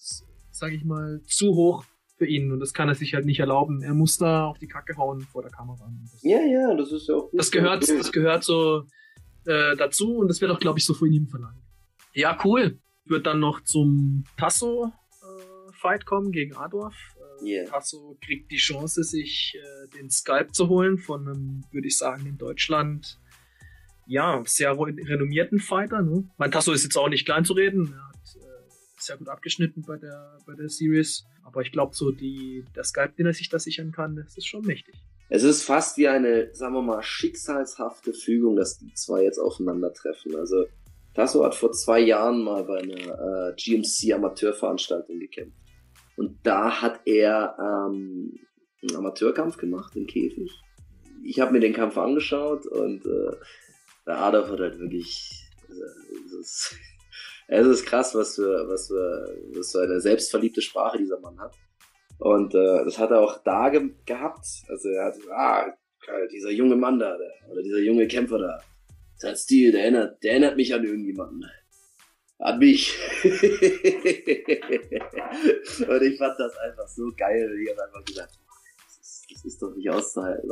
sag 0.51 0.71
ich 0.71 0.83
mal, 0.83 1.21
zu 1.25 1.55
hoch 1.55 1.85
für 2.17 2.27
ihn 2.27 2.51
und 2.51 2.59
das 2.59 2.73
kann 2.73 2.87
er 2.87 2.95
sich 2.95 3.15
halt 3.15 3.25
nicht 3.25 3.39
erlauben. 3.39 3.81
Er 3.81 3.95
muss 3.95 4.17
da 4.17 4.45
auf 4.45 4.59
die 4.59 4.67
Kacke 4.67 4.95
hauen 4.95 5.21
vor 5.21 5.41
der 5.41 5.51
Kamera. 5.51 5.91
Ja, 6.21 6.41
ja, 6.41 6.75
das 6.75 6.91
ist 6.91 7.07
ja 7.07 7.15
auch. 7.15 7.29
Das 7.33 7.51
gehört, 7.51 7.87
das 7.87 8.11
gehört 8.11 8.43
so 8.43 8.83
äh, 9.45 9.75
dazu 9.75 10.17
und 10.17 10.27
das 10.27 10.41
wird 10.41 10.51
auch, 10.51 10.59
glaube 10.59 10.79
ich, 10.79 10.85
so 10.85 10.93
von 10.93 11.11
ihm 11.11 11.27
verlangt. 11.27 11.61
Ja, 12.13 12.37
cool. 12.43 12.79
Wird 13.05 13.25
dann 13.25 13.39
noch 13.39 13.61
zum 13.63 14.23
Tasso-Fight 14.37 16.01
äh, 16.01 16.05
kommen 16.05 16.31
gegen 16.31 16.55
Adorf. 16.55 16.95
Äh, 17.41 17.45
yeah. 17.45 17.69
Tasso 17.69 18.17
kriegt 18.23 18.51
die 18.51 18.57
Chance, 18.57 19.03
sich 19.03 19.55
äh, 19.55 19.87
den 19.97 20.09
Skype 20.09 20.51
zu 20.51 20.67
holen 20.67 20.97
von 20.97 21.27
einem, 21.27 21.63
würde 21.71 21.87
ich 21.87 21.97
sagen, 21.97 22.25
in 22.25 22.37
Deutschland 22.37 23.17
ja, 24.07 24.43
sehr 24.45 24.77
renommierten 24.77 25.59
Fighter. 25.59 26.01
Ne? 26.01 26.29
Mein 26.37 26.51
Tasso 26.51 26.73
ist 26.73 26.83
jetzt 26.83 26.97
auch 26.97 27.09
nicht 27.09 27.25
klein 27.25 27.45
zu 27.45 27.53
reden. 27.53 27.93
Er 27.93 28.07
hat 28.09 28.35
äh, 28.35 28.71
sehr 28.97 29.17
gut 29.17 29.29
abgeschnitten 29.29 29.83
bei 29.83 29.97
der, 29.97 30.37
bei 30.45 30.53
der 30.53 30.69
Series. 30.69 31.25
Aber 31.43 31.61
ich 31.61 31.71
glaube, 31.71 31.95
so 31.95 32.11
die, 32.11 32.65
der 32.75 32.83
Skype, 32.83 33.13
den 33.17 33.25
er 33.25 33.33
sich 33.33 33.49
da 33.49 33.57
sichern 33.57 33.91
kann, 33.91 34.15
das 34.17 34.37
ist 34.37 34.47
schon 34.47 34.65
mächtig. 34.65 34.95
Es 35.33 35.43
ist 35.43 35.63
fast 35.63 35.97
wie 35.97 36.09
eine, 36.09 36.53
sagen 36.53 36.73
wir 36.73 36.81
mal, 36.81 37.01
schicksalshafte 37.01 38.13
Fügung, 38.13 38.57
dass 38.57 38.79
die 38.79 38.93
zwei 38.95 39.23
jetzt 39.23 39.39
aufeinandertreffen. 39.39 40.35
Also 40.35 40.65
Tasso 41.13 41.45
hat 41.45 41.55
vor 41.55 41.71
zwei 41.71 42.01
Jahren 42.01 42.43
mal 42.43 42.65
bei 42.65 42.79
einer 42.79 43.51
äh, 43.51 43.55
GMC 43.55 44.13
Amateurveranstaltung 44.13 45.19
gekämpft. 45.19 45.57
Und 46.17 46.37
da 46.43 46.81
hat 46.81 46.99
er 47.05 47.55
ähm, 47.57 48.39
einen 48.81 48.95
Amateurkampf 48.97 49.55
gemacht 49.55 49.95
im 49.95 50.05
Käfig. 50.05 50.51
Ich 51.23 51.39
habe 51.39 51.53
mir 51.53 51.61
den 51.61 51.73
Kampf 51.73 51.97
angeschaut 51.97 52.65
und 52.65 53.05
äh, 53.05 53.31
der 54.05 54.17
Adolf 54.17 54.49
hat 54.49 54.59
halt 54.59 54.79
wirklich. 54.79 55.49
Also, 55.69 55.83
es, 56.25 56.33
ist, 56.33 56.75
es 57.47 57.67
ist 57.67 57.85
krass, 57.85 58.13
was 58.15 58.35
für, 58.35 58.67
was, 58.67 58.87
für, 58.87 59.33
was 59.55 59.71
für 59.71 59.81
eine 59.83 60.01
selbstverliebte 60.01 60.61
Sprache 60.61 60.97
dieser 60.97 61.21
Mann 61.21 61.39
hat. 61.39 61.55
Und 62.21 62.53
äh, 62.53 62.85
das 62.85 62.99
hat 62.99 63.09
er 63.09 63.19
auch 63.19 63.41
da 63.43 63.69
ge 63.69 63.89
gehabt. 64.05 64.45
Also 64.67 64.89
er 64.89 65.05
hat, 65.05 65.15
ah, 65.31 65.73
dieser 66.31 66.51
junge 66.51 66.75
Mann 66.75 66.99
da, 66.99 67.17
der, 67.17 67.31
oder 67.51 67.63
dieser 67.63 67.79
junge 67.79 68.07
Kämpfer 68.07 68.37
da, 68.37 68.59
sein 69.17 69.35
Stil, 69.35 69.71
der 69.71 69.81
erinnert, 69.81 70.21
der 70.21 70.33
erinnert 70.33 70.55
mich 70.55 70.71
an 70.71 70.83
irgendjemanden. 70.83 71.49
An 72.37 72.59
mich. 72.59 72.95
und 73.23 73.31
ich 76.03 76.17
fand 76.19 76.39
das 76.39 76.55
einfach 76.57 76.87
so 76.87 77.11
geil. 77.17 77.49
Ich 77.59 77.71
habe 77.71 77.85
einfach 77.85 78.05
gesagt, 78.05 78.37
das 78.85 78.99
ist, 79.01 79.25
das 79.31 79.43
ist 79.43 79.59
doch 79.59 79.75
nicht 79.75 79.89
auszuhalten. 79.89 80.47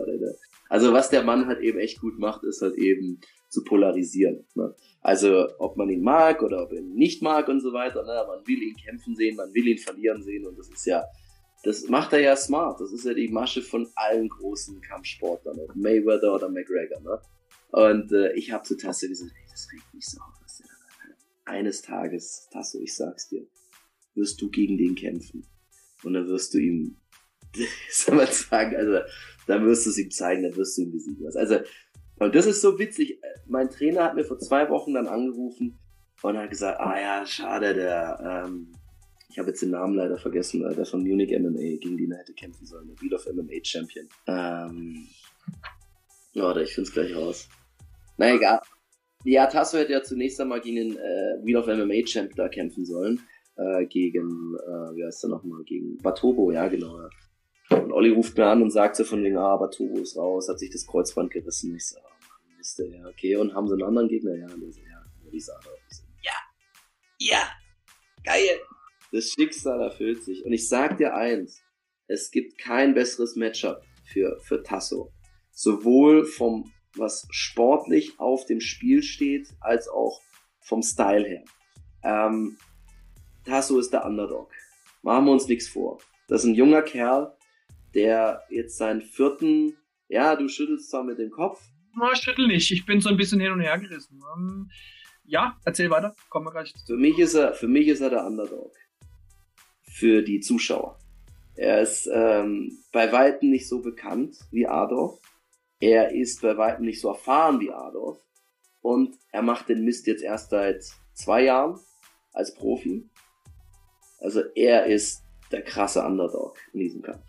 Also 0.69 0.91
was 0.91 1.11
der 1.11 1.23
Mann 1.23 1.45
halt 1.45 1.59
eben 1.59 1.77
echt 1.77 2.01
gut 2.01 2.17
macht, 2.17 2.43
ist 2.45 2.63
halt 2.63 2.79
eben 2.79 3.21
zu 3.49 3.63
polarisieren. 3.63 4.43
Ne? 4.55 4.73
Also 5.01 5.47
ob 5.59 5.77
man 5.77 5.89
ihn 5.89 6.01
mag 6.01 6.41
oder 6.41 6.63
ob 6.63 6.71
er 6.71 6.79
ihn 6.79 6.95
nicht 6.95 7.21
mag 7.21 7.47
und 7.47 7.61
so 7.61 7.73
weiter. 7.73 8.01
Ne? 8.01 8.25
Man 8.27 8.47
will 8.47 8.63
ihn 8.63 8.75
kämpfen 8.75 9.15
sehen, 9.15 9.35
man 9.35 9.53
will 9.53 9.67
ihn 9.67 9.77
verlieren 9.77 10.23
sehen 10.23 10.47
und 10.47 10.57
das 10.57 10.67
ist 10.69 10.87
ja 10.87 11.03
das 11.63 11.87
macht 11.87 12.13
er 12.13 12.21
ja 12.21 12.35
smart. 12.35 12.79
Das 12.79 12.91
ist 12.91 13.05
ja 13.05 13.13
die 13.13 13.27
Masche 13.27 13.61
von 13.61 13.87
allen 13.95 14.29
großen 14.29 14.79
Kampfsportlern, 14.81 15.59
ob 15.59 15.75
Mayweather 15.75 16.33
oder 16.33 16.49
McGregor. 16.49 17.01
Ne? 17.01 17.21
Und 17.71 18.11
äh, 18.11 18.33
ich 18.33 18.51
habe 18.51 18.63
zu 18.63 18.77
Tasso 18.77 19.07
gesagt, 19.07 19.31
hey, 19.33 19.45
das 19.51 19.67
regt 19.71 19.93
mich 19.93 20.05
so 20.05 20.19
auf, 20.21 20.33
was 20.41 20.57
der 20.57 20.67
da 20.67 21.51
Eines 21.51 21.81
Tages, 21.81 22.47
Tasso, 22.51 22.79
ich 22.79 22.95
sag's 22.95 23.27
dir, 23.29 23.45
wirst 24.15 24.41
du 24.41 24.49
gegen 24.49 24.77
den 24.77 24.95
kämpfen. 24.95 25.45
Und 26.03 26.13
dann 26.13 26.27
wirst 26.27 26.53
du 26.53 26.59
ihm, 26.59 26.97
soll 27.91 28.15
man 28.15 28.27
sagen, 28.27 28.75
also 28.75 28.99
dann 29.47 29.65
wirst 29.65 29.85
du 29.85 29.89
es 29.89 29.97
ihm 29.97 30.11
zeigen, 30.11 30.43
dann 30.43 30.55
wirst 30.55 30.77
du 30.77 30.83
ihm 30.83 30.91
besiegen. 30.91 31.25
Also, 31.35 31.59
und 32.19 32.35
das 32.35 32.45
ist 32.45 32.61
so 32.61 32.79
witzig. 32.79 33.19
Mein 33.47 33.69
Trainer 33.69 34.03
hat 34.03 34.15
mir 34.15 34.23
vor 34.23 34.39
zwei 34.39 34.69
Wochen 34.69 34.93
dann 34.93 35.07
angerufen 35.07 35.77
und 36.21 36.37
hat 36.37 36.49
gesagt, 36.49 36.79
ah 36.79 36.99
ja, 36.99 37.25
schade, 37.25 37.73
der 37.73 38.45
ähm, 38.47 38.71
ich 39.29 39.37
habe 39.37 39.49
jetzt 39.49 39.61
den 39.61 39.69
Namen 39.69 39.95
leider 39.95 40.17
vergessen, 40.17 40.61
der 40.61 40.85
von 40.85 41.03
Munich 41.03 41.31
MMA, 41.31 41.77
gegen 41.77 41.97
den 41.97 42.11
er 42.11 42.19
hätte 42.19 42.33
kämpfen 42.33 42.65
sollen, 42.65 42.87
der 42.87 42.99
Wheel 42.99 43.13
of 43.13 43.27
MMA 43.27 43.63
Champion. 43.63 44.07
Ähm, 44.27 45.07
warte, 46.33 46.63
ich 46.63 46.73
finde 46.73 46.87
es 46.87 46.93
gleich 46.93 47.15
raus. 47.15 47.47
Na 48.17 48.33
egal. 48.33 48.59
Ja, 49.23 49.45
Tasso 49.45 49.77
hätte 49.77 49.91
ja 49.91 50.01
zunächst 50.01 50.41
einmal 50.41 50.61
gegen 50.61 50.77
den 50.77 50.97
äh, 50.97 51.45
Wheel 51.45 51.57
of 51.57 51.67
MMA 51.67 52.03
Champ 52.05 52.33
da 52.35 52.49
kämpfen 52.49 52.85
sollen. 52.85 53.21
Äh, 53.55 53.85
gegen, 53.85 54.55
äh, 54.55 54.95
wie 54.95 55.05
heißt 55.05 55.23
der 55.23 55.29
nochmal, 55.29 55.63
gegen 55.63 55.97
Batobo, 55.97 56.51
ja 56.51 56.67
genau. 56.67 57.09
Und 57.69 57.91
Olli 57.91 58.09
ruft 58.09 58.35
mir 58.37 58.47
an 58.47 58.63
und 58.63 58.71
sagt 58.71 58.95
so 58.95 59.03
von 59.03 59.23
wegen, 59.23 59.37
ah, 59.37 59.57
Batobo 59.57 59.99
ist 59.99 60.17
raus, 60.17 60.49
hat 60.49 60.57
sich 60.57 60.71
das 60.71 60.87
Kreuzband 60.87 61.29
gerissen. 61.29 61.75
Ich 61.75 61.87
so, 61.87 61.99
oh 61.99 62.09
Mann, 62.29 62.57
Mist, 62.57 62.79
ja, 62.79 63.07
okay. 63.07 63.35
Und 63.35 63.53
haben 63.53 63.67
sie 63.67 63.73
einen 63.73 63.83
anderen 63.83 64.07
Gegner? 64.07 64.33
Ja, 64.35 64.47
und 64.47 64.61
der 64.61 64.71
so, 64.71 64.79
ja, 64.79 65.03
Lisa 65.29 65.59
so, 65.61 66.03
ja, 66.23 66.31
ja, 67.19 67.47
geil. 68.23 68.59
Das 69.11 69.31
Schicksal 69.31 69.81
erfüllt 69.81 70.23
sich. 70.23 70.45
Und 70.45 70.53
ich 70.53 70.67
sag 70.67 70.97
dir 70.97 71.15
eins, 71.15 71.63
es 72.07 72.31
gibt 72.31 72.57
kein 72.57 72.93
besseres 72.93 73.35
Matchup 73.35 73.83
für, 74.03 74.39
für 74.41 74.63
Tasso. 74.63 75.11
Sowohl 75.51 76.25
vom, 76.25 76.71
was 76.95 77.27
sportlich 77.31 78.19
auf 78.19 78.45
dem 78.45 78.61
Spiel 78.61 79.03
steht, 79.03 79.47
als 79.61 79.87
auch 79.87 80.21
vom 80.59 80.81
Style 80.83 81.25
her. 81.27 81.43
Ähm, 82.03 82.57
Tasso 83.45 83.79
ist 83.79 83.91
der 83.91 84.05
Underdog. 84.05 84.51
Machen 85.01 85.25
wir 85.25 85.31
uns 85.31 85.47
nichts 85.47 85.67
vor. 85.67 85.99
Das 86.27 86.43
ist 86.43 86.49
ein 86.49 86.55
junger 86.55 86.83
Kerl, 86.83 87.35
der 87.95 88.43
jetzt 88.49 88.77
seinen 88.77 89.01
vierten, 89.01 89.75
ja, 90.07 90.35
du 90.35 90.47
schüttelst 90.47 90.89
zwar 90.91 91.03
mit 91.03 91.17
dem 91.17 91.31
Kopf. 91.31 91.61
Na, 91.95 92.11
ich 92.13 92.19
schüttel 92.19 92.47
nicht. 92.47 92.69
Ich 92.71 92.85
bin 92.85 93.01
so 93.01 93.09
ein 93.09 93.17
bisschen 93.17 93.39
hin 93.39 93.51
und 93.51 93.61
her 93.61 93.79
gerissen. 93.79 94.21
Um, 94.35 94.69
ja, 95.23 95.57
erzähl 95.65 95.89
weiter. 95.89 96.15
Kommen 96.29 96.45
wir 96.45 96.51
gleich. 96.51 96.73
Für 96.85 96.97
mich 96.97 97.17
ist 97.17 97.33
er, 97.33 97.53
für 97.53 97.67
mich 97.67 97.87
ist 97.87 98.01
er 98.01 98.11
der 98.11 98.25
Underdog 98.25 98.71
für 99.99 100.21
die 100.21 100.39
Zuschauer. 100.39 100.97
Er 101.55 101.81
ist 101.81 102.09
ähm, 102.11 102.79
bei 102.93 103.11
weitem 103.11 103.49
nicht 103.49 103.67
so 103.67 103.81
bekannt 103.81 104.37
wie 104.49 104.65
Adolf. 104.65 105.19
Er 105.81 106.13
ist 106.13 106.41
bei 106.41 106.57
weitem 106.57 106.85
nicht 106.85 107.01
so 107.01 107.09
erfahren 107.09 107.59
wie 107.59 107.71
Adolf. 107.71 108.17
Und 108.81 109.17
er 109.33 109.41
macht 109.41 109.67
den 109.67 109.83
Mist 109.83 110.07
jetzt 110.07 110.23
erst 110.23 110.51
seit 110.51 110.85
zwei 111.13 111.43
Jahren 111.43 111.77
als 112.31 112.53
Profi. 112.53 113.09
Also 114.19 114.41
er 114.55 114.85
ist 114.85 115.21
der 115.51 115.63
krasse 115.63 116.01
Underdog 116.05 116.57
in 116.71 116.79
diesem 116.79 117.01
Kampf. 117.01 117.25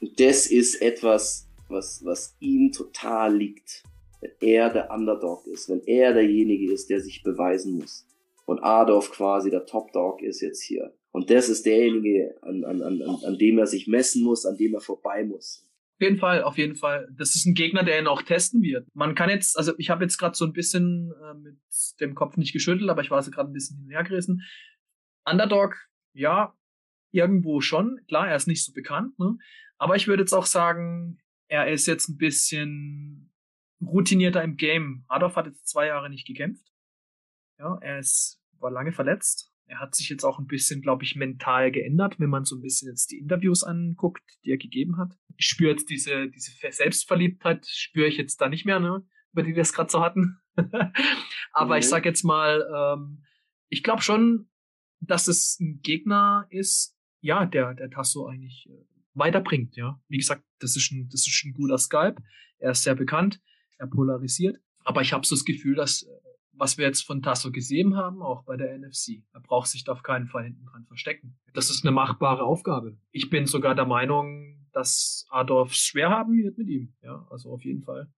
Und 0.00 0.18
das 0.18 0.48
ist 0.48 0.82
etwas, 0.82 1.48
was, 1.68 2.04
was 2.04 2.34
ihm 2.40 2.72
total 2.72 3.36
liegt. 3.36 3.84
Wenn 4.20 4.32
er 4.40 4.70
der 4.70 4.90
Underdog 4.90 5.46
ist, 5.46 5.68
wenn 5.68 5.84
er 5.86 6.14
derjenige 6.14 6.72
ist, 6.72 6.90
der 6.90 7.00
sich 7.00 7.22
beweisen 7.22 7.78
muss. 7.78 8.04
Und 8.44 8.58
Adolf 8.64 9.12
quasi 9.12 9.50
der 9.50 9.66
Top 9.66 9.92
Dog 9.92 10.20
ist 10.20 10.40
jetzt 10.40 10.62
hier. 10.62 10.92
Und 11.18 11.30
das 11.30 11.48
ist 11.48 11.66
derjenige, 11.66 12.38
an, 12.42 12.62
an, 12.62 12.80
an, 12.80 13.02
an 13.02 13.38
dem 13.38 13.58
er 13.58 13.66
sich 13.66 13.88
messen 13.88 14.22
muss, 14.22 14.46
an 14.46 14.56
dem 14.56 14.74
er 14.74 14.80
vorbei 14.80 15.24
muss. 15.24 15.68
Auf 15.96 16.00
jeden 16.00 16.16
Fall, 16.16 16.42
auf 16.44 16.58
jeden 16.58 16.76
Fall. 16.76 17.08
Das 17.18 17.34
ist 17.34 17.44
ein 17.44 17.54
Gegner, 17.54 17.82
der 17.82 17.98
ihn 17.98 18.06
auch 18.06 18.22
testen 18.22 18.62
wird. 18.62 18.86
Man 18.94 19.16
kann 19.16 19.28
jetzt, 19.28 19.58
also 19.58 19.72
ich 19.78 19.90
habe 19.90 20.04
jetzt 20.04 20.16
gerade 20.16 20.36
so 20.36 20.44
ein 20.44 20.52
bisschen 20.52 21.12
äh, 21.20 21.34
mit 21.34 21.56
dem 21.98 22.14
Kopf 22.14 22.36
nicht 22.36 22.52
geschüttelt, 22.52 22.88
aber 22.88 23.02
ich 23.02 23.10
war 23.10 23.20
so 23.20 23.32
gerade 23.32 23.50
ein 23.50 23.52
bisschen 23.52 23.78
hinhergerissen. 23.78 24.44
Underdog, 25.28 25.74
ja, 26.12 26.56
irgendwo 27.10 27.60
schon. 27.60 27.98
Klar, 28.06 28.28
er 28.28 28.36
ist 28.36 28.46
nicht 28.46 28.64
so 28.64 28.72
bekannt, 28.72 29.18
ne? 29.18 29.38
Aber 29.76 29.96
ich 29.96 30.06
würde 30.06 30.22
jetzt 30.22 30.34
auch 30.34 30.46
sagen, 30.46 31.18
er 31.48 31.68
ist 31.68 31.86
jetzt 31.86 32.08
ein 32.08 32.16
bisschen 32.16 33.32
routinierter 33.84 34.44
im 34.44 34.56
Game. 34.56 35.04
Adolf 35.08 35.34
hat 35.34 35.46
jetzt 35.46 35.66
zwei 35.66 35.86
Jahre 35.86 36.10
nicht 36.10 36.28
gekämpft. 36.28 36.72
Ja, 37.58 37.76
er 37.80 37.98
ist, 37.98 38.40
war 38.60 38.70
lange 38.70 38.92
verletzt. 38.92 39.52
Er 39.68 39.80
hat 39.80 39.94
sich 39.94 40.08
jetzt 40.08 40.24
auch 40.24 40.38
ein 40.38 40.46
bisschen, 40.46 40.82
glaube 40.82 41.04
ich, 41.04 41.14
mental 41.14 41.70
geändert, 41.70 42.18
wenn 42.18 42.30
man 42.30 42.44
so 42.44 42.56
ein 42.56 42.62
bisschen 42.62 42.88
jetzt 42.88 43.10
die 43.10 43.18
Interviews 43.18 43.62
anguckt, 43.62 44.22
die 44.44 44.50
er 44.50 44.58
gegeben 44.58 44.96
hat. 44.96 45.12
Ich 45.36 45.46
spüre 45.46 45.70
jetzt 45.70 45.90
diese, 45.90 46.28
diese 46.28 46.52
Selbstverliebtheit, 46.70 47.66
spüre 47.66 48.08
ich 48.08 48.16
jetzt 48.16 48.40
da 48.40 48.48
nicht 48.48 48.64
mehr, 48.64 48.80
ne? 48.80 49.04
über 49.32 49.42
die 49.42 49.54
wir 49.54 49.62
es 49.62 49.72
gerade 49.72 49.90
so 49.90 50.00
hatten. 50.00 50.40
Aber 51.52 51.74
mhm. 51.74 51.80
ich 51.80 51.88
sag 51.88 52.04
jetzt 52.04 52.24
mal, 52.24 52.66
ähm, 52.74 53.24
ich 53.68 53.82
glaube 53.82 54.02
schon, 54.02 54.48
dass 55.00 55.28
es 55.28 55.58
ein 55.60 55.80
Gegner 55.82 56.46
ist, 56.50 56.96
ja, 57.20 57.46
der, 57.46 57.74
der 57.74 57.90
Tasso 57.90 58.26
eigentlich 58.26 58.68
äh, 58.68 58.84
weiterbringt, 59.14 59.76
ja. 59.76 60.00
Wie 60.08 60.18
gesagt, 60.18 60.44
das 60.60 60.76
ist 60.76 60.90
ein, 60.92 61.08
das 61.10 61.26
ist 61.26 61.44
ein 61.44 61.52
guter 61.52 61.78
Skype. 61.78 62.16
Er 62.58 62.72
ist 62.72 62.82
sehr 62.82 62.94
bekannt, 62.94 63.40
er 63.78 63.86
polarisiert. 63.86 64.58
Aber 64.84 65.02
ich 65.02 65.12
habe 65.12 65.26
so 65.26 65.34
das 65.34 65.44
Gefühl, 65.44 65.74
dass 65.74 66.02
äh, 66.02 66.27
was 66.58 66.76
wir 66.76 66.86
jetzt 66.86 67.02
von 67.02 67.22
Tasso 67.22 67.50
gesehen 67.50 67.96
haben, 67.96 68.22
auch 68.22 68.44
bei 68.44 68.56
der 68.56 68.76
NFC. 68.76 69.22
Er 69.32 69.40
braucht 69.40 69.68
sich 69.68 69.84
da 69.84 69.92
auf 69.92 70.02
keinen 70.02 70.26
Fall 70.26 70.44
hinten 70.44 70.64
dran 70.66 70.84
verstecken. 70.86 71.38
Das 71.54 71.70
ist 71.70 71.84
eine 71.84 71.92
machbare 71.92 72.42
Aufgabe. 72.42 72.98
Ich 73.12 73.30
bin 73.30 73.46
sogar 73.46 73.74
der 73.74 73.86
Meinung, 73.86 74.66
dass 74.72 75.26
Adolf 75.30 75.74
schwer 75.74 76.10
haben 76.10 76.36
wird 76.36 76.58
mit 76.58 76.68
ihm. 76.68 76.94
Ja, 77.02 77.26
also 77.30 77.50
auf 77.50 77.64
jeden 77.64 77.82
Fall. 77.82 78.12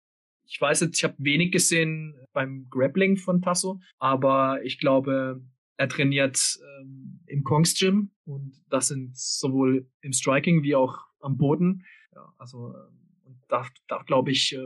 Ich 0.46 0.60
weiß 0.60 0.80
jetzt, 0.80 0.98
ich 0.98 1.04
habe 1.04 1.14
wenig 1.18 1.52
gesehen 1.52 2.16
beim 2.32 2.66
Grappling 2.70 3.16
von 3.16 3.40
Tasso, 3.40 3.80
aber 3.98 4.64
ich 4.64 4.78
glaube, 4.78 5.42
er 5.76 5.88
trainiert 5.88 6.58
ähm, 6.80 7.20
im 7.26 7.44
Kongs 7.44 7.78
Gym 7.78 8.10
und 8.24 8.52
das 8.68 8.88
sind 8.88 9.16
sowohl 9.16 9.88
im 10.00 10.12
Striking 10.12 10.62
wie 10.62 10.74
auch 10.74 10.98
am 11.20 11.36
Boden. 11.36 11.84
Ja, 12.14 12.34
also 12.36 12.74
ähm, 12.74 13.40
da, 13.48 13.66
da 13.88 14.02
glaube 14.02 14.30
ich, 14.32 14.54
äh, 14.54 14.58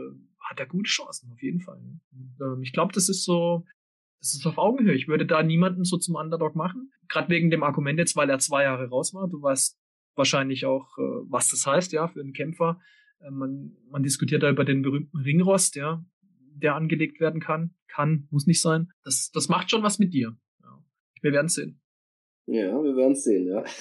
hat 0.45 0.59
er 0.59 0.67
gute 0.67 0.89
Chancen, 0.89 1.31
auf 1.31 1.41
jeden 1.41 1.61
Fall. 1.61 1.81
Ähm, 2.41 2.61
ich 2.61 2.71
glaube, 2.71 2.93
das 2.93 3.09
ist 3.09 3.25
so, 3.25 3.65
das 4.19 4.33
ist 4.33 4.45
auf 4.45 4.57
Augenhöhe. 4.57 4.95
Ich 4.95 5.07
würde 5.07 5.25
da 5.25 5.43
niemanden 5.43 5.83
so 5.83 5.97
zum 5.97 6.15
Underdog 6.15 6.55
machen. 6.55 6.91
Gerade 7.09 7.29
wegen 7.29 7.49
dem 7.49 7.63
Argument 7.63 7.99
jetzt, 7.99 8.15
weil 8.15 8.29
er 8.29 8.39
zwei 8.39 8.63
Jahre 8.63 8.87
raus 8.89 9.13
war. 9.13 9.27
Du 9.27 9.41
weißt 9.41 9.77
wahrscheinlich 10.15 10.65
auch, 10.65 10.97
äh, 10.97 11.01
was 11.29 11.49
das 11.49 11.65
heißt, 11.65 11.91
ja, 11.91 12.07
für 12.07 12.21
einen 12.21 12.33
Kämpfer. 12.33 12.79
Äh, 13.19 13.31
man, 13.31 13.75
man 13.89 14.03
diskutiert 14.03 14.43
da 14.43 14.49
über 14.49 14.65
den 14.65 14.81
berühmten 14.81 15.17
Ringrost, 15.17 15.75
ja, 15.75 16.03
der 16.55 16.75
angelegt 16.75 17.19
werden 17.19 17.41
kann. 17.41 17.75
Kann, 17.87 18.27
muss 18.29 18.47
nicht 18.47 18.61
sein. 18.61 18.91
Das, 19.03 19.31
das 19.31 19.49
macht 19.49 19.71
schon 19.71 19.83
was 19.83 19.99
mit 19.99 20.13
dir. 20.13 20.37
Ja. 20.61 20.83
Wir 21.21 21.33
werden 21.33 21.49
sehen. 21.49 21.81
Ja, 22.47 22.83
wir 22.83 22.95
werden 22.95 23.15
sehen, 23.15 23.47
ja. 23.47 23.63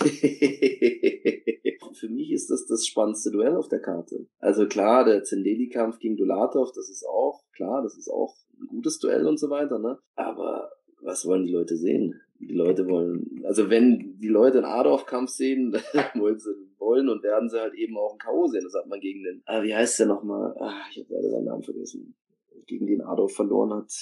Für 1.94 2.08
mich 2.08 2.32
ist 2.32 2.50
das 2.50 2.66
das 2.66 2.86
spannendste 2.86 3.30
Duell 3.30 3.56
auf 3.56 3.68
der 3.68 3.80
Karte. 3.80 4.26
Also 4.38 4.66
klar, 4.66 5.04
der 5.04 5.22
Zendeli-Kampf 5.22 5.98
gegen 5.98 6.16
Dulatov, 6.16 6.72
das 6.74 6.88
ist 6.88 7.06
auch, 7.06 7.42
klar, 7.52 7.82
das 7.82 7.96
ist 7.96 8.08
auch 8.08 8.34
ein 8.58 8.66
gutes 8.66 8.98
Duell 8.98 9.26
und 9.26 9.38
so 9.38 9.50
weiter, 9.50 9.78
ne? 9.78 9.98
Aber 10.14 10.70
was 11.02 11.26
wollen 11.26 11.44
die 11.44 11.52
Leute 11.52 11.76
sehen? 11.76 12.20
Die 12.40 12.54
Leute 12.54 12.88
wollen, 12.88 13.42
also 13.44 13.68
wenn 13.70 14.18
die 14.18 14.28
Leute 14.28 14.58
einen 14.58 14.66
Adolf-Kampf 14.66 15.30
sehen, 15.30 15.70
dann 15.92 16.20
wollen 16.20 16.38
sie 16.38 16.54
wollen 16.78 17.08
und 17.08 17.22
werden 17.22 17.48
sie 17.48 17.60
halt 17.60 17.74
eben 17.74 17.96
auch 17.96 18.10
einen 18.10 18.18
K.O. 18.18 18.46
sehen. 18.46 18.64
Das 18.64 18.74
hat 18.74 18.86
man 18.86 19.00
gegen 19.00 19.22
den, 19.22 19.42
ah, 19.46 19.62
wie 19.62 19.74
heißt 19.74 19.98
der 20.00 20.06
nochmal? 20.06 20.54
Ah, 20.58 20.82
ich 20.90 20.98
habe 20.98 21.14
leider 21.14 21.30
seinen 21.30 21.44
Namen 21.44 21.62
vergessen. 21.62 22.14
Gegen 22.66 22.86
den 22.86 23.02
Adolf 23.02 23.34
verloren 23.34 23.72
hat. 23.74 23.92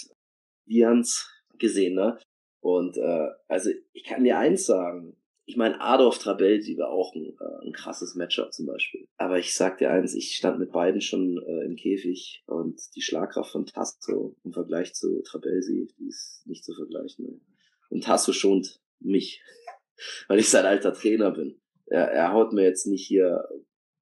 Vians 0.66 1.28
gesehen, 1.58 1.94
ne? 1.94 2.18
Und 2.62 2.96
äh, 2.96 3.28
also 3.48 3.70
ich 3.92 4.04
kann 4.04 4.22
dir 4.22 4.38
eins 4.38 4.66
sagen, 4.66 5.16
ich 5.44 5.56
meine, 5.56 5.80
Adolf 5.80 6.18
Trabelsi 6.18 6.78
war 6.78 6.90
auch 6.90 7.12
ein, 7.16 7.36
äh, 7.40 7.66
ein 7.66 7.72
krasses 7.72 8.14
Matchup 8.14 8.52
zum 8.52 8.66
Beispiel. 8.66 9.08
Aber 9.16 9.40
ich 9.40 9.54
sag 9.54 9.78
dir 9.78 9.90
eins, 9.90 10.14
ich 10.14 10.36
stand 10.36 10.60
mit 10.60 10.70
beiden 10.70 11.00
schon 11.00 11.42
äh, 11.44 11.64
im 11.64 11.74
Käfig 11.74 12.44
und 12.46 12.80
die 12.94 13.02
Schlagkraft 13.02 13.50
von 13.50 13.66
Tasso 13.66 14.36
im 14.44 14.52
Vergleich 14.52 14.94
zu 14.94 15.22
Trabelsi, 15.22 15.88
die 15.98 16.06
ist 16.06 16.42
nicht 16.46 16.64
zu 16.64 16.72
vergleichen. 16.72 17.24
Ne? 17.26 17.40
Und 17.90 18.04
Tasso 18.04 18.32
schont 18.32 18.80
mich, 19.00 19.42
weil 20.28 20.38
ich 20.38 20.48
sein 20.48 20.64
alter 20.64 20.94
Trainer 20.94 21.32
bin. 21.32 21.60
Er, 21.86 22.12
er 22.12 22.32
haut 22.32 22.52
mir 22.52 22.62
jetzt 22.62 22.86
nicht 22.86 23.04
hier, 23.04 23.44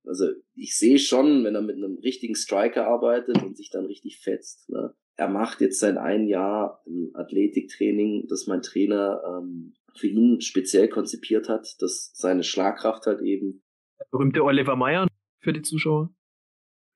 also 0.05 0.29
ich 0.55 0.77
sehe 0.77 0.99
schon, 0.99 1.45
wenn 1.45 1.55
er 1.55 1.63
mit 1.63 1.77
einem 1.77 1.97
richtigen 1.99 2.35
Striker 2.35 2.87
arbeitet 2.87 3.43
und 3.43 3.57
sich 3.57 3.71
dann 3.71 3.87
richtig 3.87 4.19
fetzt. 4.19 4.69
Ne? 4.69 4.95
Er 5.21 5.29
macht 5.29 5.61
jetzt 5.61 5.79
sein 5.81 5.99
ein 5.99 6.27
Jahr 6.27 6.83
Athletiktraining, 7.13 8.27
das 8.29 8.47
mein 8.47 8.63
Trainer 8.63 9.21
ähm, 9.27 9.75
für 9.95 10.07
ihn 10.07 10.41
speziell 10.41 10.89
konzipiert 10.89 11.51
hat, 11.51 11.77
dass 11.81 12.11
seine 12.15 12.43
Schlagkraft 12.43 13.05
halt 13.05 13.21
eben. 13.21 13.63
Der 13.99 14.07
berühmte 14.11 14.43
Oliver 14.43 14.77
Meyer 14.77 15.07
für 15.41 15.53
die 15.53 15.61
Zuschauer. 15.61 16.11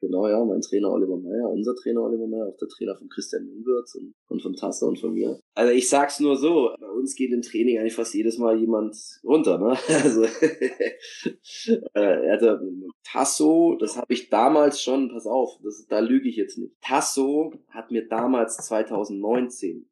Genau, 0.04 0.28
ja, 0.28 0.44
mein 0.44 0.60
Trainer 0.60 0.92
Oliver 0.92 1.16
Meyer, 1.16 1.48
unser 1.50 1.74
Trainer 1.74 2.02
Oliver 2.02 2.26
Meyer, 2.26 2.46
auch 2.48 2.58
der 2.58 2.68
Trainer 2.68 2.94
von 2.94 3.08
Christian 3.08 3.46
Jungwirth 3.46 3.94
und, 3.94 4.12
und 4.28 4.42
von 4.42 4.54
Tasse 4.54 4.84
und 4.84 4.98
von 4.98 5.14
mir. 5.14 5.40
Also 5.54 5.72
ich 5.72 5.88
sag's 5.88 6.20
nur 6.20 6.36
so, 6.36 6.74
bei 6.78 6.90
uns 6.90 7.14
geht 7.14 7.32
im 7.32 7.40
Training 7.40 7.78
eigentlich 7.78 7.94
fast 7.94 8.12
jedes 8.12 8.36
Mal 8.36 8.58
jemand 8.58 8.94
runter, 9.24 9.58
ne? 9.58 9.78
Also 10.04 10.24
äh, 11.94 12.30
also, 12.30 12.58
Tasso, 13.02 13.76
das 13.80 13.96
habe 13.96 14.12
ich 14.12 14.28
damals 14.28 14.82
schon, 14.82 15.08
pass 15.08 15.26
auf, 15.26 15.58
das, 15.62 15.86
da 15.88 16.00
lüge 16.00 16.28
ich 16.28 16.36
jetzt 16.36 16.58
nicht. 16.58 16.74
Tasso 16.82 17.54
hat 17.70 17.90
mir 17.90 18.06
damals 18.06 18.58
2019 18.58 19.88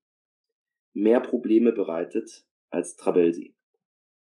mehr 0.92 1.20
Probleme 1.20 1.72
bereitet 1.72 2.44
als 2.68 2.96
Trabelsi. 2.96 3.54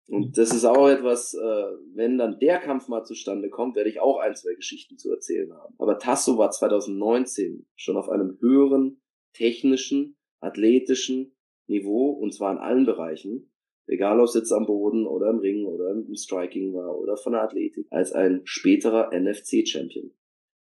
Und 0.09 0.38
das 0.38 0.55
ist 0.55 0.64
auch 0.64 0.88
etwas, 0.88 1.35
äh, 1.35 1.73
wenn 1.95 2.16
dann 2.16 2.38
der 2.38 2.59
Kampf 2.59 2.88
mal 2.88 3.05
zustande 3.05 3.51
kommt, 3.51 3.75
werde 3.75 3.90
ich 3.90 4.01
auch 4.01 4.19
ein, 4.19 4.37
zwei 4.37 4.55
Geschichten 4.55 4.99
zu 4.99 5.11
erzählen 5.11 5.53
haben. 5.53 5.75
Aber 5.79 5.99
Tasso 5.99 6.38
war 6.38 6.51
2019 6.51 7.66
schon 7.75 7.97
auf 7.97 8.09
einem 8.09 8.38
höheren 8.40 9.01
technischen, 9.33 10.16
athletischen 10.40 11.37
Niveau 11.66 12.11
und 12.11 12.33
zwar 12.33 12.53
in 12.53 12.59
allen 12.59 12.87
Bereichen, 12.87 13.51
egal 13.87 14.21
ob 14.21 14.27
es 14.27 14.35
jetzt 14.35 14.53
am 14.53 14.66
Boden 14.66 15.07
oder 15.07 15.31
im 15.31 15.38
Ring 15.38 15.64
oder 15.66 15.90
im 15.90 16.14
Striking 16.14 16.73
war 16.73 16.97
oder 16.97 17.16
von 17.16 17.33
der 17.33 17.42
Athletik, 17.42 17.87
als 17.90 18.12
ein 18.12 18.42
späterer 18.45 19.11
NFC-Champion. 19.12 20.12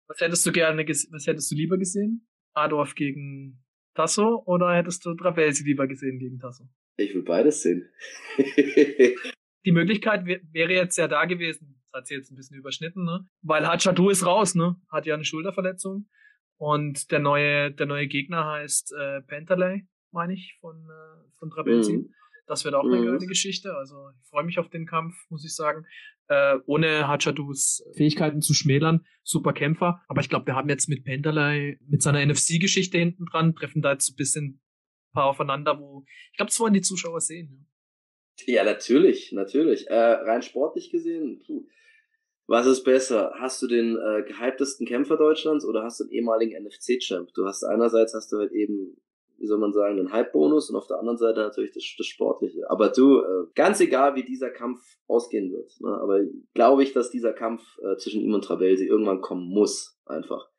Was 0.07 0.21
hättest 0.21 0.45
du 0.45 0.51
gerne, 0.51 0.85
was 0.87 1.27
hättest 1.27 1.51
du 1.51 1.55
lieber 1.55 1.77
gesehen? 1.77 2.27
Adolf 2.53 2.95
gegen 2.95 3.63
Tasso 3.95 4.43
oder 4.45 4.73
hättest 4.73 5.05
du 5.05 5.13
Trabelsi 5.15 5.63
lieber 5.63 5.87
gesehen 5.87 6.19
gegen 6.19 6.39
Tasso? 6.39 6.65
Ich 6.97 7.13
will 7.13 7.23
beides 7.23 7.61
sehen. 7.61 7.89
die 9.65 9.71
Möglichkeit 9.71 10.25
wäre 10.25 10.73
jetzt 10.73 10.97
ja 10.97 11.07
da 11.07 11.25
gewesen. 11.25 11.81
Das 11.91 12.01
hat 12.01 12.07
sie 12.07 12.15
jetzt 12.15 12.31
ein 12.31 12.35
bisschen 12.35 12.57
überschnitten, 12.57 13.03
ne? 13.05 13.25
Weil 13.41 13.67
Hachadu 13.67 14.09
ist 14.09 14.25
raus, 14.25 14.55
ne? 14.55 14.75
Hat 14.89 15.05
ja 15.05 15.13
eine 15.13 15.25
Schulterverletzung. 15.25 16.07
Und 16.57 17.11
der 17.11 17.19
neue, 17.19 17.71
der 17.71 17.85
neue 17.85 18.07
Gegner 18.07 18.45
heißt 18.45 18.93
äh, 18.93 19.21
Pentaley, 19.21 19.87
meine 20.11 20.33
ich, 20.33 20.57
von, 20.61 20.77
äh, 20.77 21.37
von 21.37 21.49
Trabelsi. 21.49 21.97
Mhm. 21.97 22.13
Das 22.47 22.65
wird 22.65 22.75
auch 22.75 22.83
mhm. 22.83 22.93
eine 22.93 23.05
geile 23.05 23.25
Geschichte. 23.25 23.75
Also 23.75 24.09
ich 24.21 24.29
freue 24.29 24.43
mich 24.43 24.59
auf 24.59 24.69
den 24.69 24.85
Kampf, 24.85 25.15
muss 25.29 25.45
ich 25.45 25.55
sagen. 25.55 25.85
Äh, 26.27 26.57
ohne 26.65 27.07
Hachadus 27.07 27.83
Fähigkeiten 27.95 28.41
zu 28.41 28.53
schmälern, 28.53 29.05
super 29.23 29.53
Kämpfer. 29.53 30.01
Aber 30.07 30.21
ich 30.21 30.29
glaube, 30.29 30.47
wir 30.47 30.55
haben 30.55 30.69
jetzt 30.69 30.87
mit 30.87 31.03
Pentaley, 31.03 31.77
mit 31.87 32.01
seiner 32.01 32.25
NFC-Geschichte 32.25 32.97
hinten 32.97 33.25
dran, 33.25 33.55
treffen 33.55 33.81
da 33.81 33.91
jetzt 33.93 34.05
so 34.05 34.13
ein 34.13 34.15
bisschen 34.15 34.61
paar 35.13 35.25
aufeinander, 35.25 35.79
wo 35.79 36.03
ich 36.31 36.37
glaube, 36.37 36.49
das 36.49 36.59
wollen 36.59 36.73
die 36.73 36.81
Zuschauer 36.81 37.21
sehen. 37.21 37.67
Ja, 38.45 38.63
natürlich, 38.63 39.31
natürlich. 39.31 39.87
Äh, 39.87 39.95
rein 39.95 40.41
sportlich 40.41 40.89
gesehen, 40.89 41.41
puh. 41.45 41.65
Was 42.45 42.65
ist 42.65 42.83
besser? 42.83 43.33
Hast 43.39 43.61
du 43.61 43.67
den 43.67 43.97
äh, 43.97 44.23
gehyptesten 44.23 44.85
Kämpfer 44.85 45.15
Deutschlands 45.15 45.65
oder 45.65 45.83
hast 45.83 45.99
du 45.99 46.03
einen 46.03 46.11
ehemaligen 46.11 46.61
NFC-Champ? 46.61 47.33
Du 47.33 47.45
hast 47.45 47.63
einerseits 47.63 48.13
hast 48.13 48.33
du 48.33 48.37
halt 48.37 48.51
eben, 48.51 48.97
wie 49.37 49.47
soll 49.47 49.59
man 49.59 49.71
sagen, 49.71 49.97
einen 49.97 50.11
Hype-Bonus 50.11 50.69
und 50.69 50.75
auf 50.75 50.87
der 50.87 50.99
anderen 50.99 51.17
Seite 51.17 51.39
natürlich 51.39 51.71
das, 51.71 51.83
das 51.97 52.05
Sportliche. 52.05 52.69
Aber 52.69 52.89
du, 52.89 53.19
äh, 53.21 53.47
ganz 53.55 53.79
egal, 53.79 54.15
wie 54.15 54.25
dieser 54.25 54.49
Kampf 54.49 54.81
ausgehen 55.07 55.53
wird, 55.53 55.71
ne, 55.79 55.89
aber 55.89 56.19
glaube 56.53 56.83
ich, 56.83 56.91
dass 56.91 57.11
dieser 57.11 57.31
Kampf 57.31 57.63
äh, 57.79 57.95
zwischen 57.95 58.21
ihm 58.21 58.33
und 58.33 58.43
Travelsi 58.43 58.87
irgendwann 58.87 59.21
kommen 59.21 59.47
muss, 59.47 59.97
einfach. 60.05 60.49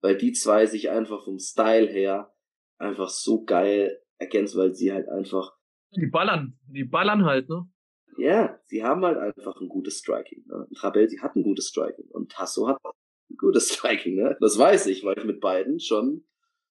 Weil 0.00 0.16
die 0.16 0.32
zwei 0.32 0.64
sich 0.64 0.88
einfach 0.88 1.24
vom 1.24 1.38
Style 1.38 1.86
her 1.86 2.32
einfach 2.78 3.10
so 3.10 3.44
geil 3.44 4.00
ergänzt, 4.18 4.56
weil 4.56 4.74
sie 4.74 4.92
halt 4.92 5.08
einfach. 5.08 5.54
Die 5.96 6.06
ballern, 6.06 6.58
die 6.66 6.84
ballern 6.84 7.24
halt, 7.24 7.48
ne? 7.48 7.68
Ja, 8.16 8.58
sie 8.64 8.84
haben 8.84 9.04
halt 9.04 9.18
einfach 9.18 9.60
ein 9.60 9.68
gutes 9.68 9.98
Striking. 9.98 10.44
Ne? 10.46 10.68
Trabelsi 10.76 11.18
hat 11.18 11.34
ein 11.34 11.42
gutes 11.42 11.68
Striking 11.68 12.06
und 12.10 12.30
Tasso 12.30 12.68
hat 12.68 12.78
ein 12.84 13.36
gutes 13.36 13.70
Striking, 13.72 14.14
ne? 14.16 14.36
Das 14.40 14.58
weiß 14.58 14.86
ich, 14.86 15.04
weil 15.04 15.18
ich 15.18 15.24
mit 15.24 15.40
beiden 15.40 15.80
schon 15.80 16.24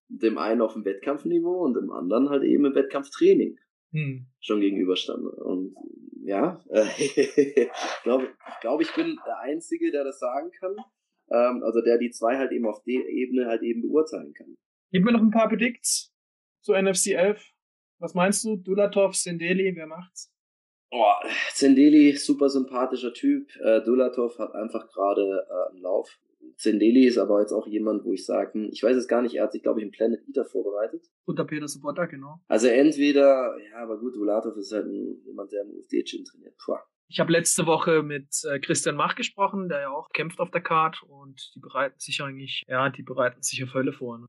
dem 0.08 0.38
einen 0.38 0.62
auf 0.62 0.74
dem 0.74 0.86
Wettkampfniveau 0.86 1.64
und 1.64 1.74
dem 1.76 1.92
anderen 1.92 2.30
halt 2.30 2.44
eben 2.44 2.66
im 2.66 2.76
Wettkampftraining 2.76 3.58
hm. 3.92 4.28
schon 4.40 4.62
gegenüberstand. 4.62 5.26
Und 5.26 5.76
ja, 6.24 6.64
äh, 6.70 6.86
ich 6.98 8.04
glaube, 8.04 8.30
glaub, 8.62 8.82
ich 8.82 8.94
bin 8.94 9.20
der 9.26 9.40
Einzige, 9.40 9.92
der 9.92 10.04
das 10.04 10.20
sagen 10.20 10.52
kann. 10.52 10.76
Ähm, 11.30 11.64
also 11.64 11.82
der 11.82 11.98
die 11.98 12.12
zwei 12.12 12.38
halt 12.38 12.52
eben 12.52 12.68
auf 12.68 12.84
der 12.84 13.08
Ebene 13.08 13.48
halt 13.48 13.64
eben 13.64 13.82
beurteilen 13.82 14.34
kann. 14.34 14.56
Gib 14.92 15.04
mir 15.04 15.12
noch 15.12 15.22
ein 15.22 15.32
paar 15.32 15.50
Predicts 15.50 16.14
zu 16.62 16.74
NFC 16.74 17.14
11. 17.14 17.53
Was 18.04 18.16
meinst 18.16 18.44
du? 18.44 18.58
Dulatov, 18.58 19.16
Sendeli, 19.16 19.74
wer 19.78 19.88
macht's? 19.88 20.30
Oh, 20.92 21.14
Zendeli, 21.54 22.18
super 22.18 22.50
sympathischer 22.50 23.14
Typ. 23.14 23.48
Äh, 23.62 23.82
Dulatov 23.82 24.38
hat 24.40 24.54
einfach 24.56 24.90
gerade 24.90 25.48
äh, 25.50 25.72
einen 25.72 25.82
Lauf. 25.82 26.20
Zendeli 26.58 27.06
ist 27.06 27.18
aber 27.18 27.40
jetzt 27.40 27.54
auch 27.54 27.66
jemand, 27.66 28.04
wo 28.04 28.12
ich 28.12 28.26
sage, 28.26 28.56
hm, 28.56 28.70
ich 28.74 28.84
weiß 28.84 28.98
es 28.98 29.08
gar 29.08 29.22
nicht, 29.22 29.36
er 29.36 29.44
hat 29.44 29.54
sich, 29.54 29.64
glaube 29.64 29.80
ich, 29.80 29.86
im 29.86 29.92
Planet 29.92 30.20
Eater 30.28 30.44
vorbereitet. 30.44 31.10
Unter 31.24 31.46
Peter 31.46 31.66
Sobotta, 31.66 32.06
genau. 32.06 32.42
Also 32.50 32.68
entweder, 32.68 33.56
ja, 33.72 33.78
aber 33.78 33.98
gut, 33.98 34.18
Dulatov 34.18 34.58
ist 34.58 34.74
halt 34.74 34.88
ein, 34.88 35.22
jemand, 35.24 35.54
der 35.54 35.62
im 35.62 35.70
UFD-Gym 35.70 36.26
trainiert. 36.26 36.58
Puh. 36.58 36.76
Ich 37.08 37.22
habe 37.22 37.32
letzte 37.32 37.66
Woche 37.66 38.04
mit 38.04 38.28
äh, 38.52 38.60
Christian 38.60 38.98
Mach 38.98 39.16
gesprochen, 39.16 39.70
der 39.70 39.80
ja 39.80 39.90
auch 39.92 40.10
kämpft 40.10 40.42
auf 40.42 40.52
der 40.52 40.62
Card 40.62 41.02
und 41.04 41.54
die 41.56 41.62
bereiten 41.62 42.00
sich 42.00 42.20
eigentlich, 42.22 42.64
ja, 42.68 42.90
die 42.90 43.04
bereiten 43.04 43.42
sich 43.42 43.64
auf 43.64 43.74
Hölle 43.74 43.94
vor. 43.94 44.18
Ne? 44.18 44.28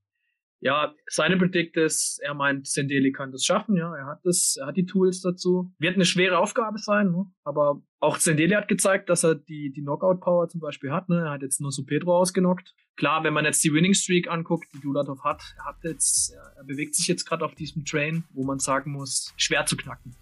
Ja, 0.64 0.94
seine 1.06 1.36
Predict 1.36 1.76
ist, 1.76 2.20
er 2.22 2.32
meint, 2.32 2.66
Sendeli 2.66 3.12
kann 3.12 3.30
das 3.30 3.44
schaffen, 3.44 3.76
ja, 3.76 3.94
er 3.94 4.06
hat 4.06 4.20
das, 4.24 4.56
er 4.58 4.68
hat 4.68 4.78
die 4.78 4.86
Tools 4.86 5.20
dazu. 5.20 5.70
Wird 5.78 5.96
eine 5.96 6.06
schwere 6.06 6.38
Aufgabe 6.38 6.78
sein, 6.78 7.10
ne? 7.10 7.26
aber 7.44 7.82
auch 8.00 8.16
Sendeli 8.16 8.54
hat 8.54 8.66
gezeigt, 8.66 9.10
dass 9.10 9.24
er 9.24 9.34
die, 9.34 9.70
die 9.72 9.82
Knockout-Power 9.82 10.48
zum 10.48 10.62
Beispiel 10.62 10.90
hat, 10.90 11.10
ne? 11.10 11.20
er 11.26 11.32
hat 11.32 11.42
jetzt 11.42 11.60
nur 11.60 11.70
so 11.70 11.84
Pedro 11.84 12.16
ausgenockt. 12.16 12.74
Klar, 12.96 13.24
wenn 13.24 13.34
man 13.34 13.44
jetzt 13.44 13.62
die 13.62 13.74
Winning 13.74 13.92
Streak 13.92 14.26
anguckt, 14.30 14.66
die 14.74 14.80
Dulatov 14.80 15.22
hat, 15.22 15.42
er 15.58 15.66
hat 15.66 15.84
jetzt, 15.84 16.32
er, 16.32 16.54
er 16.56 16.64
bewegt 16.64 16.94
sich 16.94 17.08
jetzt 17.08 17.26
gerade 17.26 17.44
auf 17.44 17.54
diesem 17.54 17.84
Train, 17.84 18.24
wo 18.30 18.42
man 18.42 18.58
sagen 18.58 18.92
muss, 18.92 19.34
schwer 19.36 19.66
zu 19.66 19.76
knacken. 19.76 20.16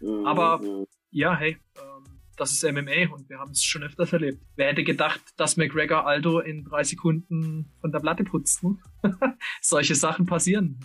Mhm. 0.00 0.24
Aber, 0.24 0.60
ja, 1.10 1.34
hey, 1.34 1.58
ähm, 1.78 2.13
das 2.36 2.52
ist 2.52 2.64
MMA 2.64 3.12
und 3.14 3.28
wir 3.28 3.38
haben 3.38 3.52
es 3.52 3.62
schon 3.62 3.82
öfters 3.82 4.12
erlebt. 4.12 4.42
Wer 4.56 4.68
hätte 4.68 4.84
gedacht, 4.84 5.20
dass 5.36 5.56
McGregor 5.56 6.06
Aldo 6.06 6.40
in 6.40 6.64
drei 6.64 6.84
Sekunden 6.84 7.72
von 7.80 7.92
der 7.92 8.00
Platte 8.00 8.24
putzt? 8.24 8.62
Ne? 8.62 8.76
Solche 9.60 9.94
Sachen 9.94 10.26
passieren. 10.26 10.78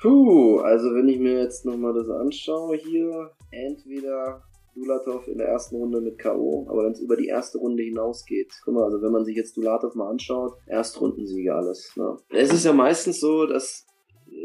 Puh, 0.00 0.58
also 0.60 0.94
wenn 0.94 1.08
ich 1.08 1.18
mir 1.18 1.42
jetzt 1.42 1.64
nochmal 1.64 1.94
das 1.94 2.08
anschaue 2.08 2.76
hier, 2.76 3.32
entweder 3.50 4.42
Dulatov 4.74 5.26
in 5.26 5.38
der 5.38 5.48
ersten 5.48 5.76
Runde 5.76 6.00
mit 6.00 6.18
K.O., 6.18 6.66
aber 6.68 6.84
wenn 6.84 6.92
es 6.92 7.00
über 7.00 7.16
die 7.16 7.28
erste 7.28 7.58
Runde 7.58 7.82
hinausgeht, 7.82 8.52
guck 8.64 8.74
mal, 8.74 8.84
also 8.84 9.00
wenn 9.00 9.12
man 9.12 9.24
sich 9.24 9.36
jetzt 9.36 9.56
Dulatov 9.56 9.94
mal 9.94 10.10
anschaut, 10.10 10.58
Erstrundensiege 10.66 11.54
alles. 11.54 11.92
Ne? 11.96 12.16
Es 12.28 12.52
ist 12.52 12.64
ja 12.64 12.74
meistens 12.74 13.20
so, 13.20 13.46
dass 13.46 13.86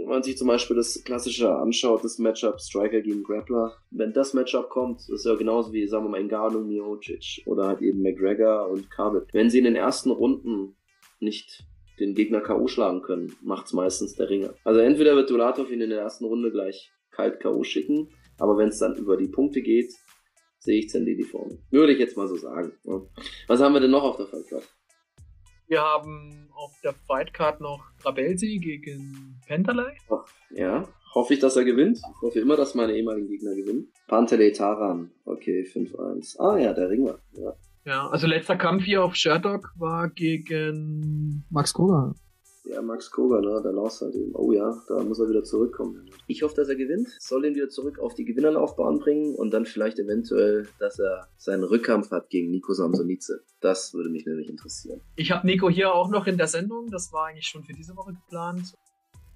man 0.06 0.24
sich 0.24 0.38
zum 0.38 0.47
Beispiel 0.47 0.76
das 0.76 1.04
klassische 1.04 1.54
anschaut, 1.54 2.04
das 2.04 2.18
Matchup 2.20 2.60
Striker 2.60 3.02
gegen 3.02 3.24
Grappler, 3.24 3.76
wenn 3.89 4.14
das 4.14 4.34
Matchup 4.34 4.70
kommt, 4.70 5.08
ist 5.10 5.26
ja 5.26 5.36
genauso 5.36 5.74
wie, 5.74 5.88
sagen 5.88 6.06
wir 6.06 6.10
mal, 6.10 6.24
Ngannou, 6.24 6.62
Miocic 6.62 7.43
oder 7.45 7.68
halt 7.68 7.82
eben 7.82 8.02
McGregor 8.02 8.70
und 8.70 8.89
Khabib. 8.89 9.28
Wenn 9.34 9.49
sie 9.49 9.60
in 9.60 9.66
den 9.66 9.76
ersten 9.76 10.12
Runden 10.12 10.76
nicht 11.20 11.66
den 11.99 12.16
Gegner 12.16 12.41
K.O. 12.41 12.68
schlagen 12.68 13.02
können, 13.02 13.36
macht's 13.41 13.74
meistens 13.74 14.16
der 14.16 14.30
Ringer. 14.30 14.54
Also 14.64 14.80
entweder 14.80 15.16
wird 15.16 15.30
Dulatov 15.30 15.72
ihn 15.72 15.82
in 15.82 15.89
der 15.89 16.02
ersten 16.02 16.26
Runde 16.26 16.52
gleich 16.52 16.91
kalt 17.12 17.39
K.O. 17.39 17.64
schicken, 17.64 18.10
aber 18.39 18.58
wenn 18.58 18.70
es 18.70 18.80
dann 18.80 18.95
über 18.95 19.18
die 19.18 19.28
Punkte 19.28 19.62
geht, 19.62 19.93
sehe 20.60 20.80
ich 20.80 20.89
Zendedi 20.89 21.24
vorne. 21.24 21.60
Würde 21.70 21.93
ich 21.93 21.99
jetzt 21.99 22.18
mal 22.18 22.28
so 22.28 22.36
sagen. 22.38 22.72
Was 23.47 23.62
haben 23.62 23.74
wir 23.74 23.82
denn 23.82 23.91
noch 23.91 24.04
auf 24.04 24.18
der 24.18 24.28
Fallkarte? 24.28 24.68
Wir 25.72 25.82
haben 25.82 26.49
auf 26.53 26.78
der 26.84 26.91
Fightcard 26.91 27.61
noch 27.61 27.82
Trabelsi 28.03 28.59
gegen 28.61 29.39
Pentalei. 29.47 29.95
Ja, 30.49 30.86
hoffe 31.15 31.34
ich, 31.34 31.39
dass 31.39 31.55
er 31.55 31.63
gewinnt. 31.63 31.97
Ich 31.97 32.22
hoffe 32.22 32.41
immer, 32.41 32.57
dass 32.57 32.76
meine 32.76 32.91
ehemaligen 32.91 33.30
Gegner 33.30 33.55
gewinnen. 33.55 33.88
Pantele 34.09 34.51
Taran. 34.51 35.11
Okay, 35.24 35.61
5-1. 35.61 36.38
Ah 36.41 36.57
ja, 36.57 36.74
der 36.74 36.89
Ringer. 36.89 37.19
Ja. 37.32 37.53
ja, 37.86 38.07
also 38.09 38.28
letzter 38.28 38.57
Kampf 38.57 38.84
hier 38.84 39.01
auf 39.01 39.15
Sherdog 39.15 39.72
war 39.78 40.09
gegen 40.09 41.45
Max 41.49 41.74
Koga. 41.74 42.15
Ja, 42.64 42.82
Max 42.82 43.09
Koga, 43.09 43.41
ne, 43.41 43.59
der 43.64 43.72
Loss 43.72 44.01
halt 44.01 44.14
eben. 44.14 44.36
Oh 44.36 44.51
ja, 44.51 44.80
da 44.88 45.03
muss 45.03 45.20
er 45.20 45.28
wieder 45.28 45.43
zurückkommen. 45.43 46.09
Ich 46.28 46.43
hoffe, 46.43 46.55
dass 46.55 46.70
er 46.70 46.76
gewinnt, 46.76 47.07
soll 47.20 47.45
ihn 47.45 47.55
wieder 47.55 47.70
zurück 47.70 47.97
auf 47.99 48.14
die 48.14 48.24
Gewinnerlaufbahn 48.24 48.99
bringen 48.99 49.36
und 49.36 49.51
dann 49.51 49.66
vielleicht 49.66 49.97
eventuell, 49.97 50.68
dass 50.78 50.99
er 50.99 51.28
seinen 51.38 51.64
Rückkampf 51.64 52.12
hat 52.12 52.30
gegen 52.30 52.51
Nico 52.51 52.74
Samsonice. 52.74 53.43
Das 53.62 53.93
würde 53.95 54.09
mich 54.09 54.26
nämlich 54.28 54.47
interessieren. 54.47 55.01
Ich 55.16 55.32
habe 55.32 55.47
Nico 55.47 55.70
hier 55.70 55.93
auch 55.93 56.09
noch 56.09 56.28
in 56.28 56.38
der 56.38 56.47
Sendung, 56.47 56.89
das 56.91 57.12
war 57.12 57.28
eigentlich 57.28 57.47
schon 57.47 57.64
für 57.64 57.74
diese 57.74 57.95
Woche 57.95 58.14
geplant. 58.14 58.76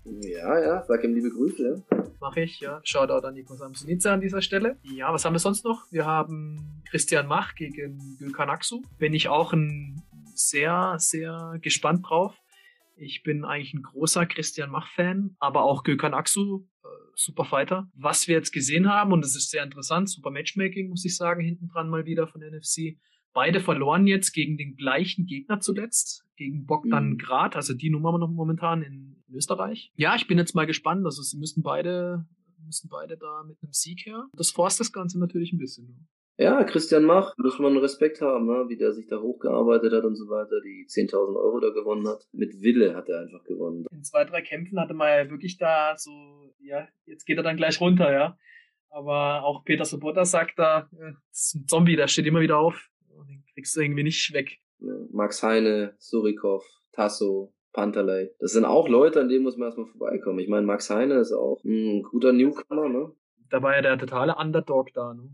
Ja, 0.05 0.59
ja, 0.59 0.83
sag 0.87 1.03
ihm 1.03 1.15
liebe 1.15 1.31
Grüße. 1.31 1.83
Mache 2.21 2.41
ich, 2.41 2.59
ja. 2.59 2.79
Shoutout 2.83 3.25
an 3.25 3.33
Nico 3.33 3.55
Samsonice 3.55 4.05
an 4.05 4.21
dieser 4.21 4.41
Stelle. 4.41 4.77
Ja, 4.83 5.11
was 5.11 5.25
haben 5.25 5.33
wir 5.33 5.39
sonst 5.39 5.65
noch? 5.65 5.91
Wir 5.91 6.05
haben 6.05 6.83
Christian 6.89 7.25
Mach 7.25 7.55
gegen 7.55 8.17
Gülkan 8.19 8.51
Aksu. 8.51 8.83
Bin 8.99 9.15
ich 9.15 9.29
auch 9.29 9.51
ein 9.51 10.03
sehr, 10.35 10.97
sehr 10.99 11.57
gespannt 11.61 12.05
drauf. 12.07 12.35
Ich 12.95 13.23
bin 13.23 13.43
eigentlich 13.43 13.73
ein 13.73 13.81
großer 13.81 14.25
Christian 14.25 14.71
Mach-Fan, 14.71 15.35
aber 15.39 15.63
auch 15.63 15.83
Gökhan 15.83 16.13
Aksu, 16.13 16.65
äh, 16.83 16.87
super 17.15 17.45
Fighter. 17.45 17.89
Was 17.93 18.27
wir 18.27 18.35
jetzt 18.35 18.51
gesehen 18.51 18.89
haben, 18.89 19.11
und 19.11 19.21
das 19.21 19.35
ist 19.35 19.51
sehr 19.51 19.63
interessant, 19.63 20.09
super 20.09 20.31
Matchmaking, 20.31 20.89
muss 20.89 21.05
ich 21.05 21.15
sagen, 21.15 21.41
hinten 21.41 21.67
dran 21.67 21.89
mal 21.89 22.05
wieder 22.05 22.27
von 22.27 22.41
NFC. 22.41 22.97
Beide 23.33 23.59
verloren 23.59 24.07
jetzt 24.07 24.31
gegen 24.31 24.57
den 24.57 24.77
gleichen 24.77 25.25
Gegner 25.25 25.59
zuletzt, 25.59 26.25
gegen 26.37 26.65
Bogdan 26.65 27.09
mhm. 27.09 27.17
Grad, 27.17 27.57
also 27.57 27.73
die 27.73 27.89
Nummer 27.89 28.17
noch 28.17 28.29
momentan 28.29 28.81
in, 28.81 29.21
in 29.27 29.35
Österreich. 29.35 29.91
Ja, 29.95 30.15
ich 30.15 30.27
bin 30.27 30.37
jetzt 30.37 30.55
mal 30.55 30.65
gespannt. 30.65 31.05
Also 31.05 31.21
sie 31.21 31.37
müssen 31.37 31.61
beide, 31.61 32.25
müssen 32.63 32.87
beide 32.89 33.17
da 33.17 33.43
mit 33.43 33.57
einem 33.61 33.73
Sieg 33.73 34.05
her. 34.05 34.25
Das 34.33 34.51
forst 34.51 34.79
das 34.79 34.93
Ganze 34.93 35.19
natürlich 35.19 35.51
ein 35.51 35.57
bisschen. 35.57 36.07
Ja, 36.37 36.63
Christian 36.65 37.05
Mach, 37.05 37.33
muss 37.37 37.59
man 37.59 37.77
Respekt 37.77 38.21
haben, 38.21 38.47
ne? 38.47 38.65
wie 38.67 38.75
der 38.75 38.91
sich 38.93 39.07
da 39.07 39.21
hochgearbeitet 39.21 39.93
hat 39.93 40.03
und 40.03 40.15
so 40.15 40.27
weiter, 40.27 40.59
die 40.61 40.85
10.000 40.85 41.13
Euro 41.35 41.59
da 41.61 41.69
gewonnen 41.69 42.07
hat. 42.07 42.27
Mit 42.33 42.61
Wille 42.61 42.93
hat 42.93 43.07
er 43.07 43.21
einfach 43.21 43.43
gewonnen. 43.45 43.85
In 43.91 44.03
zwei, 44.03 44.25
drei 44.25 44.41
Kämpfen 44.41 44.79
hatte 44.79 44.93
man 44.93 45.07
ja 45.07 45.29
wirklich 45.29 45.57
da 45.57 45.95
so, 45.97 46.11
ja, 46.59 46.87
jetzt 47.05 47.25
geht 47.25 47.37
er 47.37 47.43
dann 47.43 47.55
gleich 47.55 47.79
runter, 47.79 48.11
ja. 48.11 48.37
Aber 48.89 49.43
auch 49.43 49.63
Peter 49.63 49.85
Sobotta 49.85 50.25
sagt 50.25 50.59
da, 50.59 50.89
das 51.29 51.47
ist 51.47 51.55
ein 51.55 51.67
Zombie, 51.67 51.95
der 51.95 52.07
steht 52.07 52.25
immer 52.25 52.41
wieder 52.41 52.57
auf. 52.57 52.89
Den 53.27 53.43
kriegst 53.53 53.75
du 53.75 53.81
irgendwie 53.81 54.03
nicht 54.03 54.33
weg. 54.33 54.59
Max 55.11 55.41
Heine, 55.41 55.95
Surikov, 55.99 56.65
Tasso, 56.91 57.53
Pantalei. 57.71 58.31
Das 58.39 58.51
sind 58.51 58.65
auch 58.65 58.89
Leute, 58.89 59.21
an 59.21 59.29
denen 59.29 59.43
muss 59.43 59.55
man 59.57 59.67
erstmal 59.67 59.87
vorbeikommen. 59.87 60.39
Ich 60.39 60.49
meine, 60.49 60.65
Max 60.65 60.89
Heine 60.89 61.15
ist 61.15 61.31
auch 61.31 61.63
ein 61.63 62.03
guter 62.03 62.33
Newcomer, 62.33 62.89
ne? 62.89 63.11
Da 63.49 63.61
war 63.61 63.75
ja 63.75 63.81
der 63.81 63.97
totale 63.97 64.35
Underdog 64.35 64.93
da, 64.93 65.13
ne? 65.13 65.29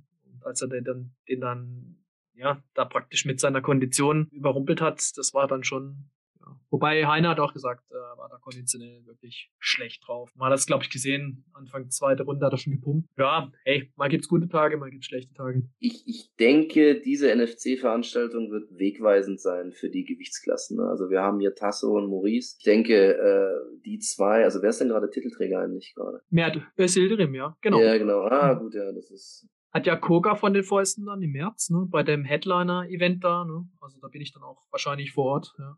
Als 0.46 0.62
er 0.62 0.68
den 0.68 0.84
dann, 0.84 1.16
den 1.28 1.42
dann, 1.42 1.98
ja, 2.34 2.64
da 2.74 2.86
praktisch 2.86 3.26
mit 3.26 3.40
seiner 3.40 3.62
Kondition 3.62 4.28
überrumpelt 4.32 4.82
hat, 4.82 5.18
das 5.18 5.34
war 5.34 5.48
dann 5.48 5.64
schon, 5.64 6.10
ja. 6.42 6.60
Wobei 6.70 7.06
Heiner 7.06 7.30
hat 7.30 7.40
auch 7.40 7.54
gesagt, 7.54 7.92
er 7.92 8.18
war 8.18 8.30
da 8.30 8.38
konditionell 8.38 9.06
wirklich 9.06 9.52
schlecht 9.60 10.08
drauf. 10.08 10.32
Man 10.36 10.48
hat 10.48 10.54
das, 10.54 10.66
glaube 10.66 10.84
ich, 10.84 10.90
gesehen, 10.90 11.46
Anfang 11.54 11.90
zweite 11.90 12.24
Runde 12.24 12.46
hat 12.46 12.54
er 12.54 12.58
schon 12.58 12.74
gepumpt. 12.74 13.10
Ja, 13.18 13.52
hey, 13.64 13.92
mal 13.96 14.10
gibt's 14.10 14.28
gute 14.28 14.48
Tage, 14.48 14.78
mal 14.78 14.90
gibt's 14.90 15.08
schlechte 15.08 15.34
Tage. 15.34 15.64
Ich, 15.80 16.04
ich 16.08 16.34
denke, 16.40 17.00
diese 17.02 17.34
NFC-Veranstaltung 17.34 18.52
wird 18.52 18.78
wegweisend 18.78 19.40
sein 19.40 19.72
für 19.72 19.90
die 19.90 20.06
Gewichtsklassen. 20.06 20.78
Ne? 20.78 20.84
Also 20.84 21.10
wir 21.10 21.22
haben 21.22 21.40
hier 21.40 21.56
Tasso 21.56 21.98
und 21.98 22.10
Maurice. 22.10 22.56
Ich 22.60 22.64
denke, 22.64 23.16
äh, 23.18 23.80
die 23.86 24.00
zwei, 24.00 24.44
also 24.44 24.62
wer 24.62 24.70
ist 24.70 24.82
denn 24.82 24.90
gerade 24.90 25.10
Titelträger 25.10 25.60
eigentlich 25.60 25.94
gerade? 25.96 26.22
Mert 26.30 26.60
Özildirim, 26.78 27.36
ja, 27.36 27.56
genau. 27.62 27.82
Ja, 27.82 27.98
genau. 27.98 28.22
Ah, 28.22 28.54
gut, 28.54 28.74
ja, 28.74 28.92
das 28.92 29.12
ist 29.12 29.48
hat 29.72 29.88
ja 29.88 29.96
Koga 29.96 30.36
von 30.36 30.54
den 30.54 30.64
Fäusten 30.64 31.06
dann 31.06 31.22
im 31.22 31.32
März, 31.32 31.70
ne, 31.70 31.88
bei 31.90 32.04
dem 32.04 32.24
Headliner-Event 32.24 33.24
da, 33.24 33.46
ne? 33.46 33.68
Also 33.80 34.00
da 34.02 34.08
bin 34.10 34.22
ich 34.22 34.34
dann 34.34 34.44
auch 34.44 34.64
wahrscheinlich 34.72 35.14
vor 35.14 35.26
Ort, 35.26 35.54
ja. 35.58 35.78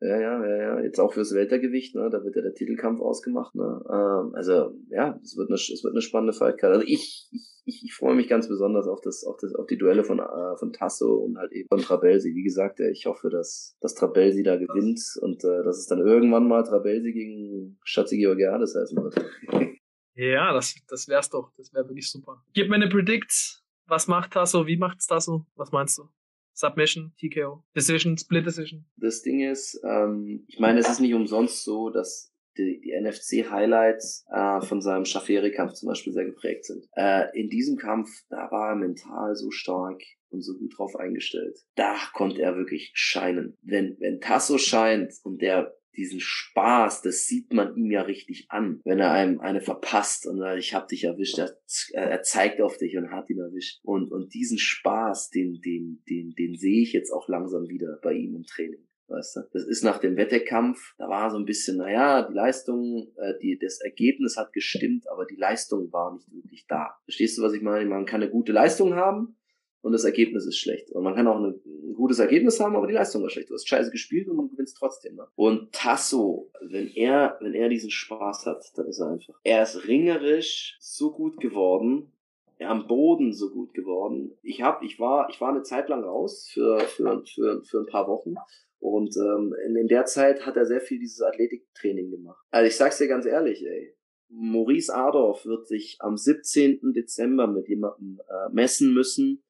Ja, 0.00 0.20
ja, 0.20 0.44
ja, 0.44 0.56
ja. 0.56 0.80
Jetzt 0.80 0.98
auch 0.98 1.12
fürs 1.12 1.32
Weltergewicht, 1.32 1.94
ne? 1.94 2.10
Da 2.10 2.24
wird 2.24 2.34
ja 2.34 2.42
der 2.42 2.54
Titelkampf 2.54 3.00
ausgemacht, 3.00 3.54
ne? 3.54 3.80
Ähm, 3.88 4.34
also, 4.34 4.74
ja, 4.90 5.16
es 5.22 5.36
wird 5.36 5.48
eine, 5.48 5.54
es 5.54 5.80
wird 5.84 5.94
eine 5.94 6.02
spannende 6.02 6.32
Fightcard. 6.32 6.72
Also 6.72 6.84
ich, 6.84 7.28
ich, 7.30 7.62
ich, 7.64 7.84
ich 7.84 7.94
freue 7.94 8.16
mich 8.16 8.26
ganz 8.26 8.48
besonders 8.48 8.88
auf 8.88 9.00
das, 9.00 9.24
auf 9.24 9.36
das, 9.40 9.54
auf 9.54 9.66
die 9.66 9.78
Duelle 9.78 10.02
von, 10.02 10.18
äh, 10.18 10.56
von 10.58 10.72
Tasso 10.72 11.18
und 11.18 11.38
halt 11.38 11.52
eben 11.52 11.68
von 11.68 11.78
Trabelsi. 11.78 12.34
Wie 12.34 12.42
gesagt, 12.42 12.80
ich 12.80 13.06
hoffe, 13.06 13.30
dass, 13.30 13.76
dass 13.80 13.94
Trabelsi 13.94 14.42
da 14.42 14.56
gewinnt 14.56 15.00
und 15.20 15.44
äh, 15.44 15.62
dass 15.62 15.78
es 15.78 15.86
dann 15.86 16.00
irgendwann 16.00 16.48
mal 16.48 16.64
Trabelsi 16.64 17.12
gegen 17.12 17.78
Schatzi 17.84 18.18
Georgiades 18.18 18.74
heißen 18.74 18.98
wird. 19.00 19.14
Ja, 20.14 20.52
das, 20.52 20.74
das 20.88 21.08
wär's 21.08 21.30
doch. 21.30 21.52
Das 21.56 21.72
wäre 21.72 21.88
wirklich 21.88 22.10
super. 22.10 22.44
Gib 22.52 22.68
mir 22.68 22.76
eine 22.76 22.88
Predict. 22.88 23.62
Was 23.86 24.06
macht 24.06 24.32
Tasso? 24.32 24.66
Wie 24.66 24.76
macht's 24.76 25.06
Tasso? 25.06 25.46
Was 25.54 25.72
meinst 25.72 25.98
du? 25.98 26.08
Submission, 26.54 27.12
TKO, 27.18 27.64
Decision, 27.74 28.16
Split 28.18 28.46
Decision. 28.46 28.84
Das 28.96 29.22
Ding 29.22 29.40
ist, 29.40 29.80
ähm, 29.84 30.44
ich 30.48 30.58
meine, 30.58 30.80
es 30.80 30.88
ist 30.88 31.00
nicht 31.00 31.14
umsonst 31.14 31.64
so, 31.64 31.88
dass 31.88 32.32
die, 32.58 32.80
die 32.80 32.92
NFC-Highlights 32.92 34.26
äh, 34.30 34.60
von 34.60 34.82
seinem 34.82 35.04
Schaferi-Kampf 35.04 35.72
zum 35.72 35.88
Beispiel 35.88 36.12
sehr 36.12 36.26
geprägt 36.26 36.66
sind. 36.66 36.86
Äh, 36.94 37.24
in 37.38 37.48
diesem 37.48 37.76
Kampf, 37.76 38.10
da 38.28 38.50
war 38.50 38.70
er 38.70 38.76
mental 38.76 39.34
so 39.34 39.50
stark 39.50 40.02
und 40.28 40.42
so 40.42 40.58
gut 40.58 40.76
drauf 40.76 40.96
eingestellt. 40.96 41.58
Da 41.74 41.96
konnte 42.12 42.42
er 42.42 42.56
wirklich 42.56 42.90
scheinen. 42.94 43.56
Wenn, 43.62 43.96
wenn 44.00 44.20
Tasso 44.20 44.58
scheint 44.58 45.14
und 45.24 45.40
der 45.40 45.74
diesen 45.96 46.20
Spaß, 46.20 47.02
das 47.02 47.26
sieht 47.26 47.52
man 47.52 47.76
ihm 47.76 47.90
ja 47.90 48.02
richtig 48.02 48.46
an, 48.48 48.80
wenn 48.84 48.98
er 48.98 49.12
einem 49.12 49.40
eine 49.40 49.60
verpasst 49.60 50.26
und 50.26 50.38
sagt, 50.38 50.58
ich 50.58 50.74
hab 50.74 50.88
dich 50.88 51.04
erwischt, 51.04 51.38
er, 51.38 51.56
er 51.92 52.22
zeigt 52.22 52.60
auf 52.60 52.76
dich 52.76 52.96
und 52.96 53.10
hat 53.10 53.30
ihn 53.30 53.38
erwischt. 53.38 53.80
Und, 53.82 54.10
und 54.10 54.34
diesen 54.34 54.58
Spaß, 54.58 55.30
den, 55.30 55.60
den, 55.60 56.02
den, 56.08 56.34
den 56.34 56.54
sehe 56.56 56.82
ich 56.82 56.92
jetzt 56.92 57.12
auch 57.12 57.28
langsam 57.28 57.68
wieder 57.68 57.98
bei 58.02 58.14
ihm 58.14 58.34
im 58.36 58.44
Training. 58.44 58.86
weißt 59.08 59.36
du? 59.36 59.40
Das 59.52 59.66
ist 59.66 59.84
nach 59.84 59.98
dem 59.98 60.16
Wettekampf, 60.16 60.94
da 60.98 61.08
war 61.08 61.30
so 61.30 61.38
ein 61.38 61.44
bisschen, 61.44 61.76
naja, 61.76 62.26
die 62.26 62.34
Leistung, 62.34 63.12
äh, 63.16 63.34
die, 63.42 63.58
das 63.60 63.80
Ergebnis 63.80 64.36
hat 64.36 64.52
gestimmt, 64.52 65.08
aber 65.10 65.26
die 65.26 65.36
Leistung 65.36 65.92
war 65.92 66.14
nicht 66.14 66.32
wirklich 66.32 66.66
da. 66.66 66.96
Verstehst 67.04 67.38
du, 67.38 67.42
was 67.42 67.52
ich 67.52 67.62
meine? 67.62 67.88
Man 67.88 68.06
kann 68.06 68.22
eine 68.22 68.30
gute 68.30 68.52
Leistung 68.52 68.94
haben, 68.94 69.36
und 69.82 69.92
das 69.92 70.04
Ergebnis 70.04 70.46
ist 70.46 70.58
schlecht. 70.58 70.90
Und 70.92 71.02
man 71.02 71.14
kann 71.14 71.26
auch 71.26 71.38
ein 71.38 71.60
gutes 71.94 72.20
Ergebnis 72.20 72.58
haben, 72.60 72.76
aber 72.76 72.86
die 72.86 72.94
Leistung 72.94 73.22
war 73.22 73.30
schlecht. 73.30 73.50
Du 73.50 73.54
hast 73.54 73.68
scheiße 73.68 73.90
gespielt 73.90 74.28
und 74.28 74.36
du 74.36 74.48
gewinnst 74.48 74.76
trotzdem. 74.76 75.16
Ne? 75.16 75.26
Und 75.34 75.72
Tasso, 75.72 76.50
wenn 76.60 76.88
er, 76.88 77.36
wenn 77.40 77.54
er 77.54 77.68
diesen 77.68 77.90
Spaß 77.90 78.46
hat, 78.46 78.64
dann 78.76 78.86
ist 78.86 79.00
er 79.00 79.10
einfach. 79.10 79.34
Er 79.42 79.62
ist 79.62 79.86
ringerisch 79.86 80.78
so 80.80 81.12
gut 81.12 81.40
geworden, 81.40 82.12
am 82.60 82.86
Boden 82.86 83.32
so 83.32 83.50
gut 83.50 83.74
geworden. 83.74 84.38
Ich 84.42 84.62
hab, 84.62 84.84
ich 84.84 85.00
war, 85.00 85.28
ich 85.30 85.40
war 85.40 85.50
eine 85.50 85.64
Zeit 85.64 85.88
lang 85.88 86.04
raus 86.04 86.48
für, 86.52 86.78
für, 86.80 87.24
für, 87.26 87.62
für 87.64 87.80
ein 87.80 87.86
paar 87.86 88.06
Wochen. 88.06 88.34
Und 88.78 89.16
ähm, 89.16 89.54
in, 89.66 89.76
in 89.76 89.88
der 89.88 90.06
Zeit 90.06 90.46
hat 90.46 90.56
er 90.56 90.66
sehr 90.66 90.80
viel 90.80 91.00
dieses 91.00 91.22
Athletiktraining 91.22 92.10
gemacht. 92.10 92.44
Also 92.50 92.68
ich 92.68 92.76
sag's 92.76 92.98
dir 92.98 93.08
ganz 93.08 93.26
ehrlich, 93.26 93.64
ey. 93.66 93.94
Maurice 94.28 94.94
Adorf 94.94 95.44
wird 95.44 95.66
sich 95.66 95.96
am 96.00 96.16
17. 96.16 96.92
Dezember 96.94 97.46
mit 97.46 97.68
jemandem 97.68 98.20
äh, 98.28 98.52
messen 98.52 98.94
müssen, 98.94 99.42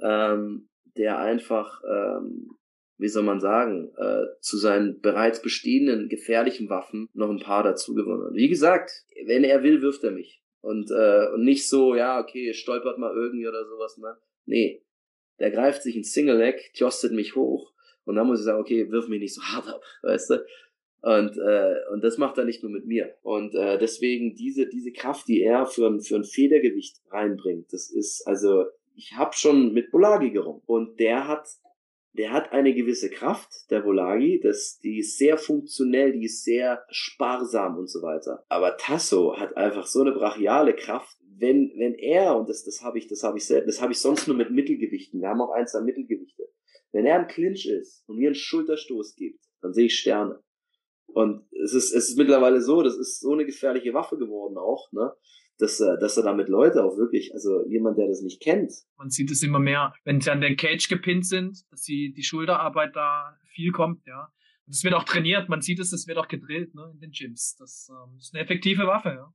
ähm, 0.00 0.68
der 0.96 1.18
einfach, 1.18 1.82
ähm, 1.88 2.50
wie 2.98 3.08
soll 3.08 3.24
man 3.24 3.40
sagen, 3.40 3.92
äh, 3.96 4.24
zu 4.40 4.56
seinen 4.56 5.00
bereits 5.00 5.42
bestehenden 5.42 6.08
gefährlichen 6.08 6.68
Waffen 6.68 7.08
noch 7.12 7.30
ein 7.30 7.40
paar 7.40 7.62
dazu 7.62 7.94
gewonnen 7.94 8.26
hat. 8.26 8.34
Wie 8.34 8.48
gesagt, 8.48 9.04
wenn 9.26 9.44
er 9.44 9.62
will, 9.62 9.82
wirft 9.82 10.04
er 10.04 10.12
mich. 10.12 10.40
Und, 10.60 10.90
äh, 10.90 11.28
und 11.34 11.44
nicht 11.44 11.68
so, 11.68 11.94
ja, 11.94 12.20
okay, 12.20 12.54
stolpert 12.54 12.98
mal 12.98 13.14
irgendwie 13.14 13.46
oder 13.46 13.66
sowas, 13.66 13.98
ne? 13.98 14.16
Nee. 14.46 14.82
Der 15.40 15.50
greift 15.50 15.82
sich 15.82 15.96
ein 15.96 16.04
Single-Leg, 16.04 16.72
tjostet 16.74 17.12
mich 17.12 17.34
hoch 17.34 17.74
und 18.04 18.16
dann 18.16 18.26
muss 18.26 18.40
ich 18.40 18.44
sagen, 18.44 18.60
okay, 18.60 18.90
wirf 18.90 19.08
mich 19.08 19.20
nicht 19.20 19.34
so 19.34 19.42
hart 19.42 19.68
ab, 19.68 19.82
weißt 20.02 20.30
du? 20.30 20.46
Und, 21.02 21.36
äh, 21.36 21.74
und 21.92 22.02
das 22.02 22.16
macht 22.16 22.38
er 22.38 22.46
nicht 22.46 22.62
nur 22.62 22.72
mit 22.72 22.86
mir. 22.86 23.14
Und 23.22 23.54
äh, 23.54 23.76
deswegen 23.76 24.34
diese, 24.34 24.66
diese 24.66 24.90
Kraft, 24.90 25.28
die 25.28 25.42
er 25.42 25.66
für 25.66 25.86
ein, 25.86 26.00
für 26.00 26.16
ein 26.16 26.24
Federgewicht 26.24 26.96
reinbringt, 27.10 27.70
das 27.74 27.90
ist, 27.90 28.26
also 28.26 28.64
ich 28.94 29.12
habe 29.16 29.34
schon 29.34 29.72
mit 29.72 29.90
Bolagi 29.90 30.30
gerungen 30.30 30.62
und 30.66 30.98
der 31.00 31.28
hat 31.28 31.46
der 32.16 32.32
hat 32.32 32.52
eine 32.52 32.72
gewisse 32.74 33.10
Kraft, 33.10 33.50
der 33.70 33.84
Volagi, 33.84 34.40
das, 34.40 34.78
die 34.78 34.98
ist 34.98 35.18
sehr 35.18 35.36
funktionell, 35.36 36.12
die 36.12 36.26
ist 36.26 36.44
sehr 36.44 36.84
sparsam 36.88 37.76
und 37.76 37.90
so 37.90 38.02
weiter. 38.02 38.44
Aber 38.48 38.76
Tasso 38.76 39.36
hat 39.36 39.56
einfach 39.56 39.86
so 39.86 40.00
eine 40.00 40.12
brachiale 40.12 40.76
Kraft, 40.76 41.16
wenn, 41.36 41.72
wenn 41.76 41.94
er, 41.94 42.36
und 42.36 42.48
das, 42.48 42.62
das 42.64 42.82
habe 42.82 42.98
ich, 42.98 43.08
das 43.08 43.24
habe 43.24 43.38
ich 43.38 43.46
selten, 43.46 43.66
das 43.66 43.80
habe 43.80 43.90
ich 43.90 43.98
sonst 43.98 44.28
nur 44.28 44.36
mit 44.36 44.52
Mittelgewichten, 44.52 45.20
wir 45.20 45.28
haben 45.28 45.40
auch 45.40 45.50
eins 45.50 45.74
an 45.74 45.84
Mittelgewichte. 45.84 46.44
Wenn 46.92 47.06
er 47.06 47.18
im 47.18 47.26
Clinch 47.26 47.66
ist 47.66 48.04
und 48.06 48.18
mir 48.18 48.28
einen 48.28 48.36
Schulterstoß 48.36 49.16
gibt, 49.16 49.40
dann 49.60 49.74
sehe 49.74 49.86
ich 49.86 49.98
Sterne. 49.98 50.40
Und 51.06 51.48
es 51.64 51.74
ist, 51.74 51.92
es 51.92 52.10
ist 52.10 52.16
mittlerweile 52.16 52.60
so, 52.60 52.82
das 52.82 52.96
ist 52.96 53.20
so 53.20 53.32
eine 53.32 53.44
gefährliche 53.44 53.92
Waffe 53.92 54.16
geworden 54.16 54.56
auch, 54.56 54.92
ne? 54.92 55.12
Dass, 55.58 55.80
äh, 55.80 55.98
dass 56.00 56.16
er 56.16 56.24
damit 56.24 56.48
Leute 56.48 56.84
auch 56.84 56.96
wirklich, 56.96 57.32
also 57.32 57.64
jemand, 57.66 57.98
der 57.98 58.08
das 58.08 58.22
nicht 58.22 58.40
kennt. 58.42 58.72
Man 58.96 59.10
sieht 59.10 59.30
es 59.30 59.42
immer 59.42 59.60
mehr, 59.60 59.92
wenn 60.04 60.20
sie 60.20 60.30
an 60.30 60.40
den 60.40 60.56
Cage 60.56 60.88
gepinnt 60.88 61.26
sind, 61.26 61.58
dass 61.70 61.82
sie 61.82 62.12
die 62.12 62.22
Schulterarbeit 62.22 62.94
da 62.94 63.36
viel 63.54 63.72
kommt, 63.72 64.06
ja. 64.06 64.28
Und 64.66 64.74
es 64.74 64.82
wird 64.82 64.94
auch 64.94 65.04
trainiert, 65.04 65.48
man 65.48 65.60
sieht 65.60 65.78
es, 65.78 65.92
es 65.92 66.06
wird 66.08 66.18
auch 66.18 66.28
gedrillt, 66.28 66.74
ne, 66.74 66.90
in 66.94 67.00
den 67.00 67.10
Gyms. 67.10 67.56
Das 67.58 67.88
ähm, 67.90 68.16
ist 68.18 68.34
eine 68.34 68.42
effektive 68.42 68.86
Waffe, 68.86 69.10
ja. 69.10 69.32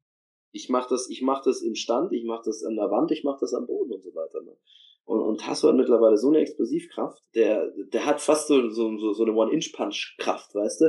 Ich 0.52 0.70
mach 0.70 0.88
das, 0.88 1.08
ich 1.10 1.22
mach 1.22 1.44
das 1.44 1.62
im 1.62 1.76
Stand, 1.76 2.12
ich 2.12 2.26
mach 2.26 2.42
das 2.44 2.64
an 2.64 2.76
der 2.76 2.90
Wand, 2.90 3.12
ich 3.12 3.24
mach 3.24 3.40
das 3.40 3.54
am 3.54 3.68
Boden 3.68 3.94
und 3.94 4.04
so 4.04 4.10
weiter. 4.16 4.42
Ne? 4.42 4.58
Und, 5.06 5.22
und 5.22 5.42
Tasso 5.42 5.70
hat 5.70 5.76
mittlerweile 5.76 6.18
so 6.18 6.30
eine 6.30 6.40
Explosivkraft, 6.40 7.22
der, 7.36 7.72
der 7.94 8.06
hat 8.06 8.20
fast 8.20 8.48
so, 8.48 8.70
so, 8.70 8.98
so 8.98 9.24
eine 9.24 9.34
One-Inch-Punch-Kraft, 9.34 10.56
weißt 10.56 10.82
du? 10.82 10.86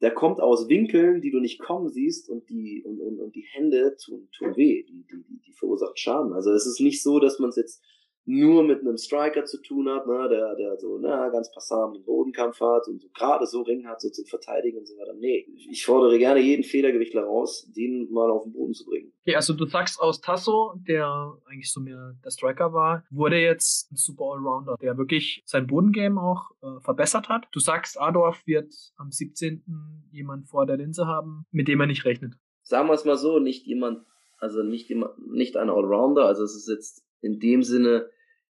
Der 0.00 0.12
kommt 0.12 0.40
aus 0.40 0.68
Winkeln, 0.68 1.20
die 1.20 1.30
du 1.30 1.40
nicht 1.40 1.60
kommen 1.60 1.88
siehst 1.88 2.28
und 2.28 2.48
die, 2.50 2.82
und, 2.84 3.00
und, 3.00 3.20
und 3.20 3.34
die 3.34 3.46
Hände 3.52 3.96
tun, 3.96 4.28
tun 4.36 4.56
weh, 4.56 4.82
die, 4.82 5.04
die, 5.10 5.24
die 5.46 5.52
verursachen 5.52 5.96
Schaden. 5.96 6.32
Also 6.32 6.50
es 6.52 6.66
ist 6.66 6.80
nicht 6.80 7.02
so, 7.02 7.20
dass 7.20 7.38
man 7.38 7.50
es 7.50 7.56
jetzt 7.56 7.82
nur 8.26 8.62
mit 8.64 8.80
einem 8.80 8.96
Striker 8.96 9.44
zu 9.44 9.60
tun 9.60 9.88
hat, 9.88 10.06
ne, 10.06 10.28
der, 10.30 10.54
der 10.56 10.78
so 10.78 10.98
na, 10.98 11.28
ganz 11.28 11.52
passablen 11.52 12.02
Bodenkampf 12.04 12.58
hat 12.60 12.88
und 12.88 13.00
so 13.00 13.08
gerade 13.14 13.46
so 13.46 13.62
Ring 13.62 13.86
hat, 13.86 14.00
so 14.00 14.08
zum 14.08 14.24
Verteidigen 14.24 14.78
und 14.78 14.86
so 14.86 14.96
weiter. 14.96 15.12
Nee, 15.14 15.46
ich 15.70 15.84
fordere 15.84 16.18
gerne 16.18 16.40
jeden 16.40 16.64
Federgewichtler 16.64 17.24
raus, 17.24 17.70
den 17.76 18.10
mal 18.10 18.30
auf 18.30 18.44
den 18.44 18.52
Boden 18.52 18.72
zu 18.72 18.86
bringen. 18.86 19.12
Okay, 19.22 19.36
also 19.36 19.52
du 19.52 19.66
sagst 19.66 20.00
aus 20.00 20.20
Tasso, 20.20 20.74
der 20.88 21.34
eigentlich 21.46 21.70
so 21.70 21.80
mehr 21.80 22.16
der 22.24 22.30
Striker 22.30 22.72
war, 22.72 23.04
wurde 23.10 23.36
jetzt 23.36 23.92
ein 23.92 23.96
super 23.96 24.24
Allrounder, 24.32 24.76
der 24.80 24.96
wirklich 24.96 25.42
sein 25.44 25.66
Bodengame 25.66 26.20
auch 26.20 26.50
äh, 26.62 26.80
verbessert 26.80 27.28
hat. 27.28 27.46
Du 27.52 27.60
sagst, 27.60 28.00
Adorf 28.00 28.42
wird 28.46 28.72
am 28.96 29.10
17. 29.10 29.62
jemand 30.10 30.48
vor 30.48 30.64
der 30.64 30.78
Linse 30.78 31.06
haben, 31.06 31.44
mit 31.50 31.68
dem 31.68 31.80
er 31.80 31.86
nicht 31.86 32.06
rechnet. 32.06 32.34
Sagen 32.62 32.88
wir 32.88 32.94
es 32.94 33.04
mal 33.04 33.18
so, 33.18 33.38
nicht 33.38 33.66
jemand, 33.66 34.06
also 34.38 34.62
nicht 34.62 34.88
jemand, 34.88 35.30
nicht 35.30 35.56
ein 35.56 35.68
Allrounder, 35.68 36.24
also 36.24 36.42
es 36.44 36.54
ist 36.54 36.68
jetzt 36.68 37.04
in 37.20 37.40
dem 37.40 37.62
Sinne, 37.62 38.08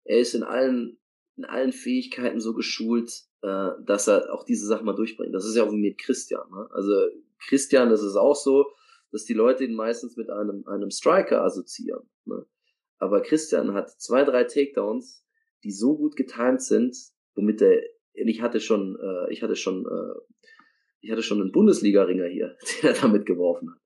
er 0.09 0.19
ist 0.19 0.33
in 0.33 0.43
allen, 0.43 0.97
in 1.37 1.45
allen 1.45 1.71
Fähigkeiten 1.71 2.39
so 2.41 2.53
geschult, 2.55 3.11
äh, 3.43 3.69
dass 3.85 4.07
er 4.07 4.33
auch 4.33 4.43
diese 4.43 4.65
Sachen 4.65 4.85
mal 4.85 4.95
durchbringt. 4.95 5.35
Das 5.35 5.45
ist 5.45 5.55
ja 5.55 5.63
auch 5.63 5.71
mit 5.71 5.99
Christian. 5.99 6.49
Ne? 6.49 6.67
Also 6.71 6.93
Christian, 7.47 7.89
das 7.89 8.01
ist 8.01 8.15
auch 8.15 8.35
so, 8.35 8.65
dass 9.11 9.23
die 9.25 9.35
Leute 9.35 9.63
ihn 9.63 9.75
meistens 9.75 10.17
mit 10.17 10.31
einem, 10.31 10.67
einem 10.67 10.89
Striker 10.89 11.43
assoziieren. 11.43 12.09
Ne? 12.25 12.43
Aber 12.97 13.21
Christian 13.21 13.73
hat 13.73 13.91
zwei, 14.01 14.23
drei 14.23 14.45
Takedowns, 14.45 15.23
die 15.63 15.71
so 15.71 15.95
gut 15.95 16.15
getimed 16.15 16.61
sind, 16.61 16.97
womit 17.35 17.61
er, 17.61 17.79
ich 18.13 18.41
hatte 18.41 18.59
schon, 18.59 18.97
äh, 18.99 19.31
ich 19.31 19.43
hatte 19.43 19.55
schon, 19.55 19.85
äh, 19.85 20.49
ich 21.01 21.11
hatte 21.11 21.21
schon 21.21 21.39
einen 21.39 21.51
Bundesliga-Ringer 21.51 22.27
hier, 22.27 22.57
den 22.81 22.89
er 22.89 22.99
damit 22.99 23.27
geworfen 23.27 23.69
hat. 23.69 23.81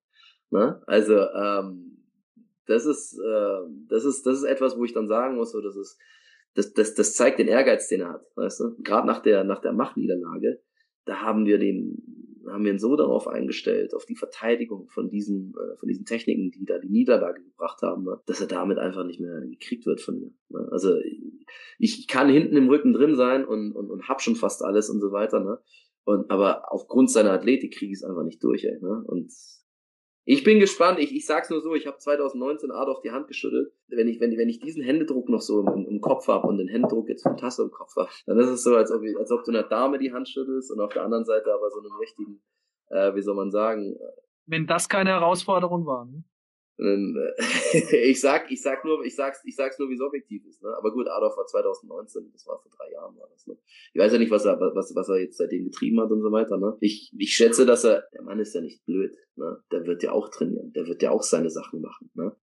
Ne? 0.52 0.84
Also, 0.88 1.18
ähm, 1.18 2.03
das 2.66 2.86
ist, 2.86 3.20
äh, 3.20 3.60
das 3.90 4.06
ist, 4.06 4.26
das 4.26 4.40
ist 4.40 4.44
etwas, 4.44 4.78
wo 4.78 4.86
ich 4.86 4.94
dann 4.94 5.08
sagen 5.08 5.36
muss, 5.36 5.52
so, 5.52 5.62
das 5.62 5.76
ist, 5.76 5.98
das, 6.56 6.74
das, 6.74 6.94
das 6.94 7.16
zeigt 7.16 7.40
den 7.40 7.48
Ehrgeiz, 7.48 7.88
den 7.88 8.02
er 8.02 8.14
hat, 8.14 8.26
weißt 8.36 8.60
du? 8.60 8.76
Gerade 8.84 9.08
nach 9.08 9.22
der, 9.22 9.44
nach 9.44 9.60
der 9.60 9.74
Machtniederlage, 9.74 10.62
da 11.06 11.22
haben 11.22 11.46
wir 11.46 11.58
den, 11.58 12.42
haben 12.48 12.64
wir 12.64 12.72
ihn 12.72 12.80
so 12.80 12.96
darauf 12.96 13.28
eingestellt, 13.28 13.94
auf 13.94 14.06
die 14.06 14.16
Verteidigung 14.16 14.88
von 14.90 15.10
diesen, 15.10 15.54
äh, 15.56 15.78
von 15.78 15.88
diesen 15.88 16.06
Techniken, 16.06 16.52
die 16.52 16.66
da 16.66 16.78
die 16.78 16.90
Niederlage 16.90 17.44
gebracht 17.44 17.82
haben, 17.82 18.04
ne? 18.04 18.20
dass 18.26 18.42
er 18.42 18.48
damit 18.48 18.78
einfach 18.78 19.06
nicht 19.06 19.20
mehr 19.20 19.42
gekriegt 19.42 19.86
wird 19.86 20.02
von 20.02 20.20
mir. 20.20 20.32
Ne? 20.50 20.68
Also 20.72 20.96
ich 21.80 22.08
kann 22.08 22.30
hinten 22.30 22.56
im 22.56 22.70
Rücken 22.70 22.94
drin 22.94 23.16
sein 23.16 23.46
und, 23.46 23.72
und, 23.74 23.90
und 23.90 24.08
hab 24.08 24.22
schon 24.22 24.36
fast 24.36 24.64
alles 24.64 24.90
und 24.90 25.00
so 25.00 25.12
weiter, 25.12 25.40
ne? 25.40 25.60
Und 26.06 26.30
aber 26.30 26.72
aufgrund 26.72 27.10
seiner 27.10 27.32
Athletik 27.32 27.76
kriege 27.76 27.94
ich 27.94 28.00
es 28.00 28.04
einfach 28.04 28.24
nicht 28.24 28.44
durch, 28.44 28.66
ey, 28.66 28.78
ne? 28.82 29.04
Und 29.06 29.32
ich 30.26 30.44
bin 30.44 30.60
gespannt. 30.60 31.00
Ich, 31.00 31.14
ich 31.14 31.26
sag's 31.26 31.50
nur 31.50 31.62
so, 31.62 31.76
ich 31.76 31.86
habe 31.86 31.98
2019 31.98 32.72
Adolf 32.72 33.02
die 33.02 33.12
Hand 33.12 33.28
geschüttelt. 33.28 33.74
Wenn 33.88 34.08
ich, 34.08 34.20
wenn, 34.20 34.38
wenn 34.38 34.50
ich 34.50 34.60
diesen 34.60 34.84
Händedruck 34.84 35.30
noch 35.30 35.42
so 35.42 35.62
im, 35.62 35.86
im 35.86 36.02
Kopf 36.02 36.28
habe 36.28 36.48
und 36.48 36.58
den 36.58 36.68
Händedruck 36.68 37.10
jetzt 37.10 37.24
von 37.24 37.38
Tasse 37.38 37.64
im 37.64 37.72
Kopf 37.72 37.96
habe, 37.96 38.10
dann 38.26 38.40
ist 38.40 38.50
es 38.50 38.64
so, 38.64 38.76
als 38.76 38.92
ob, 38.92 39.04
ich, 39.04 39.18
als 39.18 39.32
ob 39.32 39.44
du 39.44 39.52
einer 39.52 39.64
Dame 39.64 40.00
die 40.00 40.14
Hand 40.14 40.30
schüttelst 40.30 40.72
und 40.72 40.80
auf 40.80 40.94
der 40.94 41.04
anderen 41.04 41.26
Seite 41.26 41.54
aber 41.54 41.70
so 41.70 41.80
einen 41.80 41.92
richtigen, 42.00 42.42
äh, 42.90 43.14
wie 43.16 43.22
soll 43.22 43.36
man 43.36 43.52
sagen. 43.52 43.96
Wenn 44.46 44.66
das 44.66 44.88
keine 44.88 45.12
Herausforderung 45.12 45.86
war. 45.86 46.06
Ne? 46.06 46.24
ich 47.94 48.20
sag, 48.20 48.52
ich 48.52 48.62
sag 48.62 48.84
nur, 48.84 49.06
ich 49.06 49.16
sag's, 49.16 49.42
ich 49.46 49.56
sag's 49.56 49.78
nur, 49.78 49.90
wie 49.90 49.94
es 49.94 50.02
objektiv 50.02 50.44
ist, 50.46 50.64
ne? 50.64 50.70
Aber 50.76 50.92
gut, 50.92 51.08
Adolf 51.08 51.38
war 51.38 51.46
2019, 51.46 52.32
das 52.32 52.48
war 52.48 52.60
vor 52.60 52.72
drei 52.76 52.92
Jahren 52.92 53.16
war 53.16 53.30
das, 53.30 53.46
ne? 53.46 53.56
Ich 53.94 54.02
weiß 54.02 54.14
ja 54.14 54.18
nicht, 54.18 54.32
was 54.32 54.46
er, 54.46 54.60
was, 54.60 54.96
was 54.96 55.10
er 55.10 55.20
jetzt 55.20 55.38
seitdem 55.38 55.66
getrieben 55.66 56.00
hat 56.02 56.10
und 56.10 56.22
so 56.22 56.32
weiter, 56.32 56.58
ne? 56.58 56.76
Ich, 56.80 57.14
ich 57.18 57.34
schätze, 57.34 57.66
dass 57.66 57.84
er, 57.84 58.04
der 58.14 58.24
Mann 58.24 58.40
ist 58.40 58.56
ja 58.56 58.62
nicht 58.62 58.84
blöd, 58.86 59.16
ne? 59.36 59.64
Der 59.72 59.86
wird 59.86 60.02
ja 60.02 60.12
auch 60.12 60.30
trainieren, 60.30 60.74
der 60.74 60.88
wird 60.88 61.04
ja 61.04 61.12
auch 61.12 61.24
seine 61.24 61.52
Sachen 61.52 61.82
machen, 61.82 62.10
ne? 62.16 62.36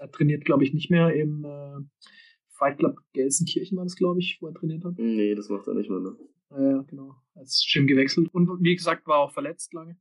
Er 0.00 0.10
trainiert, 0.10 0.44
glaube 0.44 0.64
ich, 0.64 0.74
nicht 0.74 0.90
mehr 0.90 1.14
im 1.14 1.44
äh, 1.44 2.04
Fight 2.48 2.78
Club 2.78 2.98
Gelsenkirchen 3.12 3.76
war 3.76 3.84
das, 3.84 3.94
glaube 3.94 4.18
ich, 4.18 4.38
wo 4.40 4.48
er 4.48 4.54
trainiert 4.54 4.84
hat. 4.84 4.94
Nee, 4.98 5.36
das 5.36 5.48
macht 5.48 5.68
er 5.68 5.74
nicht 5.74 5.90
mehr, 5.90 6.00
ne? 6.00 6.16
Ja, 6.50 6.82
genau. 6.82 7.14
Er 7.34 7.42
ist 7.42 7.68
Gym 7.72 7.86
gewechselt 7.86 8.28
und 8.32 8.48
wie 8.62 8.74
gesagt, 8.74 9.06
war 9.06 9.18
auch 9.18 9.32
verletzt 9.32 9.72
lange. 9.74 9.96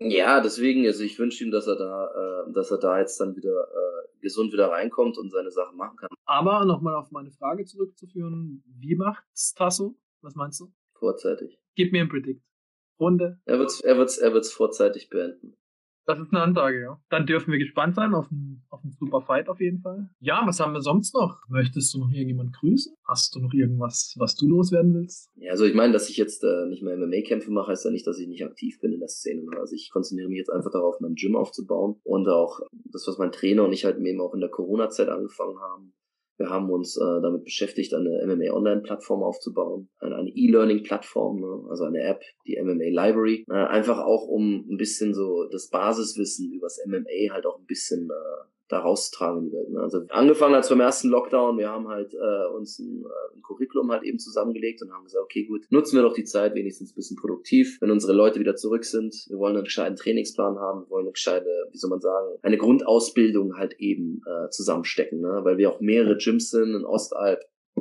Ja, 0.00 0.40
deswegen, 0.40 0.86
also 0.86 1.04
ich 1.04 1.18
wünsche 1.18 1.44
ihm, 1.44 1.50
dass 1.50 1.66
er 1.66 1.76
da, 1.76 2.46
äh, 2.48 2.52
dass 2.52 2.70
er 2.70 2.78
da 2.78 2.98
jetzt 2.98 3.20
dann 3.20 3.36
wieder 3.36 3.68
äh, 3.68 4.20
gesund 4.20 4.52
wieder 4.52 4.70
reinkommt 4.70 5.18
und 5.18 5.30
seine 5.30 5.50
Sachen 5.50 5.76
machen 5.76 5.98
kann. 5.98 6.08
Aber 6.24 6.64
nochmal 6.64 6.94
auf 6.94 7.10
meine 7.10 7.30
Frage 7.30 7.64
zurückzuführen, 7.66 8.64
wie 8.78 8.94
macht's 8.94 9.52
Tasso? 9.54 9.96
Was 10.22 10.34
meinst 10.34 10.60
du? 10.60 10.72
Vorzeitig. 10.94 11.58
Gib 11.74 11.92
mir 11.92 12.02
ein 12.02 12.08
Predict. 12.08 12.42
Runde. 12.98 13.40
Er 13.44 13.58
wird's, 13.58 13.80
er 13.80 13.96
wird's, 13.96 14.18
er 14.18 14.32
wird's 14.32 14.52
vorzeitig 14.52 15.08
beenden. 15.08 15.56
Das 16.06 16.18
ist 16.18 16.32
eine 16.32 16.42
Ansage, 16.42 16.80
ja. 16.80 17.00
Dann 17.10 17.26
dürfen 17.26 17.52
wir 17.52 17.58
gespannt 17.58 17.94
sein 17.94 18.14
auf 18.14 18.30
einen, 18.30 18.64
auf 18.70 18.82
einen 18.82 18.92
super 18.92 19.20
Fight 19.20 19.48
auf 19.48 19.60
jeden 19.60 19.80
Fall. 19.80 20.08
Ja, 20.20 20.42
was 20.44 20.58
haben 20.58 20.72
wir 20.72 20.80
sonst 20.80 21.14
noch? 21.14 21.42
Möchtest 21.48 21.94
du 21.94 21.98
noch 21.98 22.10
irgendjemand 22.10 22.54
grüßen? 22.56 22.94
Hast 23.06 23.34
du 23.34 23.40
noch 23.40 23.52
irgendwas, 23.52 24.14
was 24.18 24.34
du 24.34 24.48
loswerden 24.48 24.94
willst? 24.94 25.30
Ja, 25.36 25.52
also 25.52 25.64
ich 25.64 25.74
meine, 25.74 25.92
dass 25.92 26.08
ich 26.08 26.16
jetzt 26.16 26.42
äh, 26.42 26.66
nicht 26.66 26.82
mehr 26.82 26.96
MMA-Kämpfe 26.96 27.50
mache, 27.50 27.70
heißt 27.70 27.84
ja 27.84 27.90
nicht, 27.90 28.06
dass 28.06 28.18
ich 28.18 28.28
nicht 28.28 28.44
aktiv 28.44 28.80
bin 28.80 28.92
in 28.92 29.00
der 29.00 29.08
Szene. 29.08 29.42
Also 29.58 29.74
ich 29.74 29.90
konzentriere 29.92 30.28
mich 30.28 30.38
jetzt 30.38 30.50
einfach 30.50 30.70
darauf, 30.70 31.00
mein 31.00 31.14
Gym 31.14 31.36
aufzubauen 31.36 32.00
und 32.02 32.28
auch 32.28 32.60
das, 32.92 33.06
was 33.06 33.18
mein 33.18 33.32
Trainer 33.32 33.64
und 33.64 33.72
ich 33.72 33.84
halt 33.84 33.98
eben 33.98 34.20
auch 34.20 34.34
in 34.34 34.40
der 34.40 34.50
Corona-Zeit 34.50 35.08
angefangen 35.08 35.60
haben, 35.60 35.92
Wir 36.40 36.48
haben 36.48 36.70
uns 36.70 36.96
äh, 36.96 37.20
damit 37.20 37.44
beschäftigt, 37.44 37.92
eine 37.92 38.24
MMA 38.26 38.50
Online-Plattform 38.54 39.22
aufzubauen, 39.22 39.90
eine, 39.98 40.30
E-Learning-Plattform, 40.30 41.38
ne? 41.38 41.68
also 41.68 41.84
eine 41.84 42.00
App, 42.00 42.22
die 42.46 42.58
MMA 42.58 42.84
Library, 42.84 43.44
äh, 43.50 43.52
einfach 43.52 43.98
auch 43.98 44.26
um 44.26 44.64
ein 44.70 44.78
bisschen 44.78 45.12
so 45.12 45.44
das 45.52 45.68
Basiswissen 45.68 46.50
übers 46.50 46.80
MMA 46.86 47.34
halt 47.34 47.44
auch 47.44 47.58
ein 47.58 47.66
bisschen 47.66 48.08
äh, 48.08 48.44
da 48.70 48.78
rauszutragen 48.78 49.40
in 49.40 49.44
die 49.46 49.52
Welt. 49.52 49.70
Ne? 49.70 49.80
Also 49.80 50.00
angefangen 50.08 50.54
als 50.54 50.68
beim 50.68 50.80
ersten 50.80 51.08
Lockdown, 51.08 51.58
wir 51.58 51.68
haben 51.68 51.88
halt 51.88 52.14
äh, 52.14 52.54
uns 52.54 52.78
ein, 52.78 53.04
äh, 53.04 53.36
ein 53.36 53.42
Curriculum 53.42 53.90
halt 53.90 54.04
eben 54.04 54.18
zusammengelegt 54.18 54.80
und 54.82 54.92
haben 54.92 55.04
gesagt, 55.04 55.24
okay 55.24 55.44
gut, 55.44 55.66
nutzen 55.70 55.96
wir 55.96 56.02
doch 56.02 56.14
die 56.14 56.24
Zeit 56.24 56.54
wenigstens 56.54 56.92
ein 56.92 56.94
bisschen 56.94 57.16
produktiv, 57.16 57.78
wenn 57.80 57.90
unsere 57.90 58.12
Leute 58.12 58.38
wieder 58.40 58.56
zurück 58.56 58.84
sind. 58.84 59.26
Wir 59.28 59.38
wollen 59.38 59.56
einen 59.56 59.64
gescheiten 59.64 59.96
Trainingsplan 59.96 60.58
haben, 60.58 60.82
wir 60.82 60.90
wollen 60.90 61.06
eine 61.06 61.12
gescheite, 61.12 61.48
wie 61.72 61.78
soll 61.78 61.90
man 61.90 62.00
sagen, 62.00 62.28
eine 62.42 62.56
Grundausbildung 62.58 63.56
halt 63.56 63.74
eben 63.80 64.22
äh, 64.26 64.48
zusammenstecken, 64.50 65.20
ne? 65.20 65.40
weil 65.42 65.58
wir 65.58 65.70
auch 65.70 65.80
mehrere 65.80 66.16
Gyms 66.16 66.50
sind 66.50 66.74
in 66.74 66.84
Ostalb, 66.84 67.40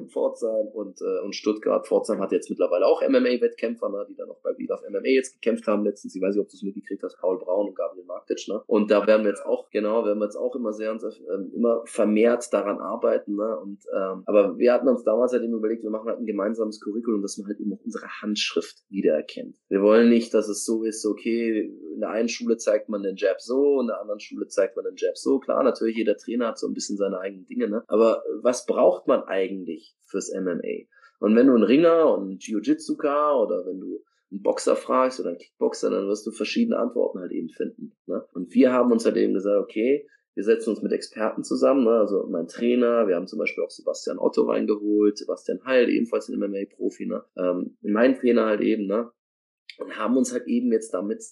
Pforzheim 0.10 0.68
und, 0.68 1.02
äh, 1.02 1.24
und 1.24 1.36
Stuttgart. 1.36 1.88
Pforzheim 1.88 2.20
hat 2.20 2.32
jetzt 2.32 2.50
mittlerweile 2.50 2.86
auch 2.86 3.02
MMA-Wettkämpfer, 3.02 3.90
ne, 3.90 4.06
die 4.10 4.16
dann 4.16 4.30
auch 4.30 4.40
bei 4.42 4.54
Beat 4.54 4.72
of 4.72 4.82
MMA 4.90 5.08
jetzt 5.08 5.42
gekämpft 5.42 5.68
haben 5.68 5.84
letztens. 5.84 6.16
Ich 6.16 6.22
weiß 6.22 6.36
nicht, 6.36 6.42
ob 6.42 6.50
du 6.50 6.56
es 6.56 6.64
mitgekriegt 6.64 7.04
hast, 7.04 7.18
Paul 7.18 7.38
Braun 7.40 7.68
und 7.68 7.76
Gabriel 7.76 8.06
Markic. 8.06 8.48
Ne? 8.48 8.62
Und 8.68 8.92
da 8.92 9.06
werden 9.08 9.24
wir 9.24 9.30
jetzt 9.30 9.46
auch, 9.46 9.70
genau, 9.70 10.06
werden 10.06 10.20
wir 10.20 10.26
jetzt 10.26 10.36
auch 10.36 10.56
immer 10.56 10.74
sehr, 10.74 10.98
sehr 11.00 11.12
ähm, 11.34 11.52
immer 11.54 11.82
vermehrt 11.86 12.52
daran 12.52 12.80
arbeiten. 12.80 13.36
Ne? 13.36 13.60
Und, 13.60 13.80
ähm, 13.94 14.24
aber 14.26 14.58
wir 14.58 14.74
hatten 14.74 14.88
uns 14.88 15.04
damals 15.04 15.34
halt 15.34 15.44
eben 15.44 15.54
überlegt, 15.54 15.84
wir 15.84 15.90
machen 15.90 16.08
halt 16.08 16.20
ein 16.20 16.26
gemeinsames 16.26 16.80
Curriculum, 16.80 17.22
dass 17.22 17.38
man 17.38 17.48
halt 17.48 17.60
eben 17.60 17.74
auch 17.74 17.84
unsere 17.84 18.08
Handschrift 18.22 18.84
wiedererkennt. 18.90 19.58
Wir 19.70 19.82
wollen 19.82 20.10
nicht, 20.10 20.34
dass 20.34 20.50
es 20.50 20.66
so 20.66 20.84
ist, 20.84 21.06
okay, 21.06 21.72
in 21.94 22.00
der 22.00 22.10
einen 22.10 22.30
Schule 22.30 22.58
zeigt 22.58 22.90
man 22.90 23.04
den 23.04 23.16
Jab 23.16 23.42
so, 23.42 23.82
in 23.82 23.88
der 23.88 24.00
anderen 24.00 24.20
Schule 24.20 24.48
zeigt 24.48 24.76
man 24.76 24.86
den 24.86 24.96
Jab 24.96 25.18
so. 25.18 25.40
Klar, 25.40 25.64
natürlich, 25.64 25.98
jeder 25.98 26.16
Trainer 26.18 26.48
hat 26.48 26.60
so 26.60 26.68
ein 26.68 26.74
bisschen 26.74 26.98
seine 26.98 27.20
eigenen 27.20 27.46
Dinge, 27.46 27.70
ne? 27.70 27.84
Aber 27.88 28.24
was 28.42 28.66
braucht 28.66 29.08
man 29.08 29.24
eigentlich? 29.24 29.89
Fürs 30.06 30.32
MMA. 30.34 30.88
Und 31.20 31.36
wenn 31.36 31.48
du 31.48 31.54
einen 31.54 31.64
Ringer 31.64 32.14
und 32.14 32.22
einen 32.22 32.38
Jiu-Jitsuka 32.40 33.36
oder 33.36 33.66
wenn 33.66 33.80
du 33.80 34.04
einen 34.32 34.42
Boxer 34.42 34.76
fragst 34.76 35.20
oder 35.20 35.30
einen 35.30 35.38
Kickboxer, 35.38 35.90
dann 35.90 36.08
wirst 36.08 36.26
du 36.26 36.32
verschiedene 36.32 36.78
Antworten 36.78 37.20
halt 37.20 37.32
eben 37.32 37.50
finden. 37.50 37.94
Ne? 38.06 38.26
Und 38.34 38.54
wir 38.54 38.72
haben 38.72 38.92
uns 38.92 39.06
halt 39.06 39.18
eben 39.18 39.34
gesagt, 39.34 39.58
okay, 39.58 40.08
wir 40.36 40.44
setzen 40.44 40.70
uns 40.70 40.82
mit 40.82 40.94
Experten 40.94 41.44
zusammen, 41.44 41.84
ne? 41.84 41.92
also 41.92 42.28
mein 42.30 42.48
Trainer, 42.48 43.08
wir 43.08 43.16
haben 43.16 43.28
zum 43.28 43.40
Beispiel 43.40 43.64
auch 43.64 43.72
Sebastian 43.72 44.20
Otto 44.20 44.44
reingeholt, 44.44 45.18
Sebastian 45.18 45.60
Heil, 45.66 45.90
ebenfalls 45.90 46.30
ein 46.30 46.40
MMA-Profi, 46.40 47.08
ne? 47.08 47.24
ähm, 47.38 47.78
mein 47.82 48.16
Trainer 48.16 48.46
halt 48.46 48.62
eben, 48.62 48.86
ne? 48.86 49.12
und 49.80 49.98
haben 49.98 50.18
uns 50.18 50.32
halt 50.32 50.48
eben 50.48 50.72
jetzt 50.72 50.94
damit 50.94 51.24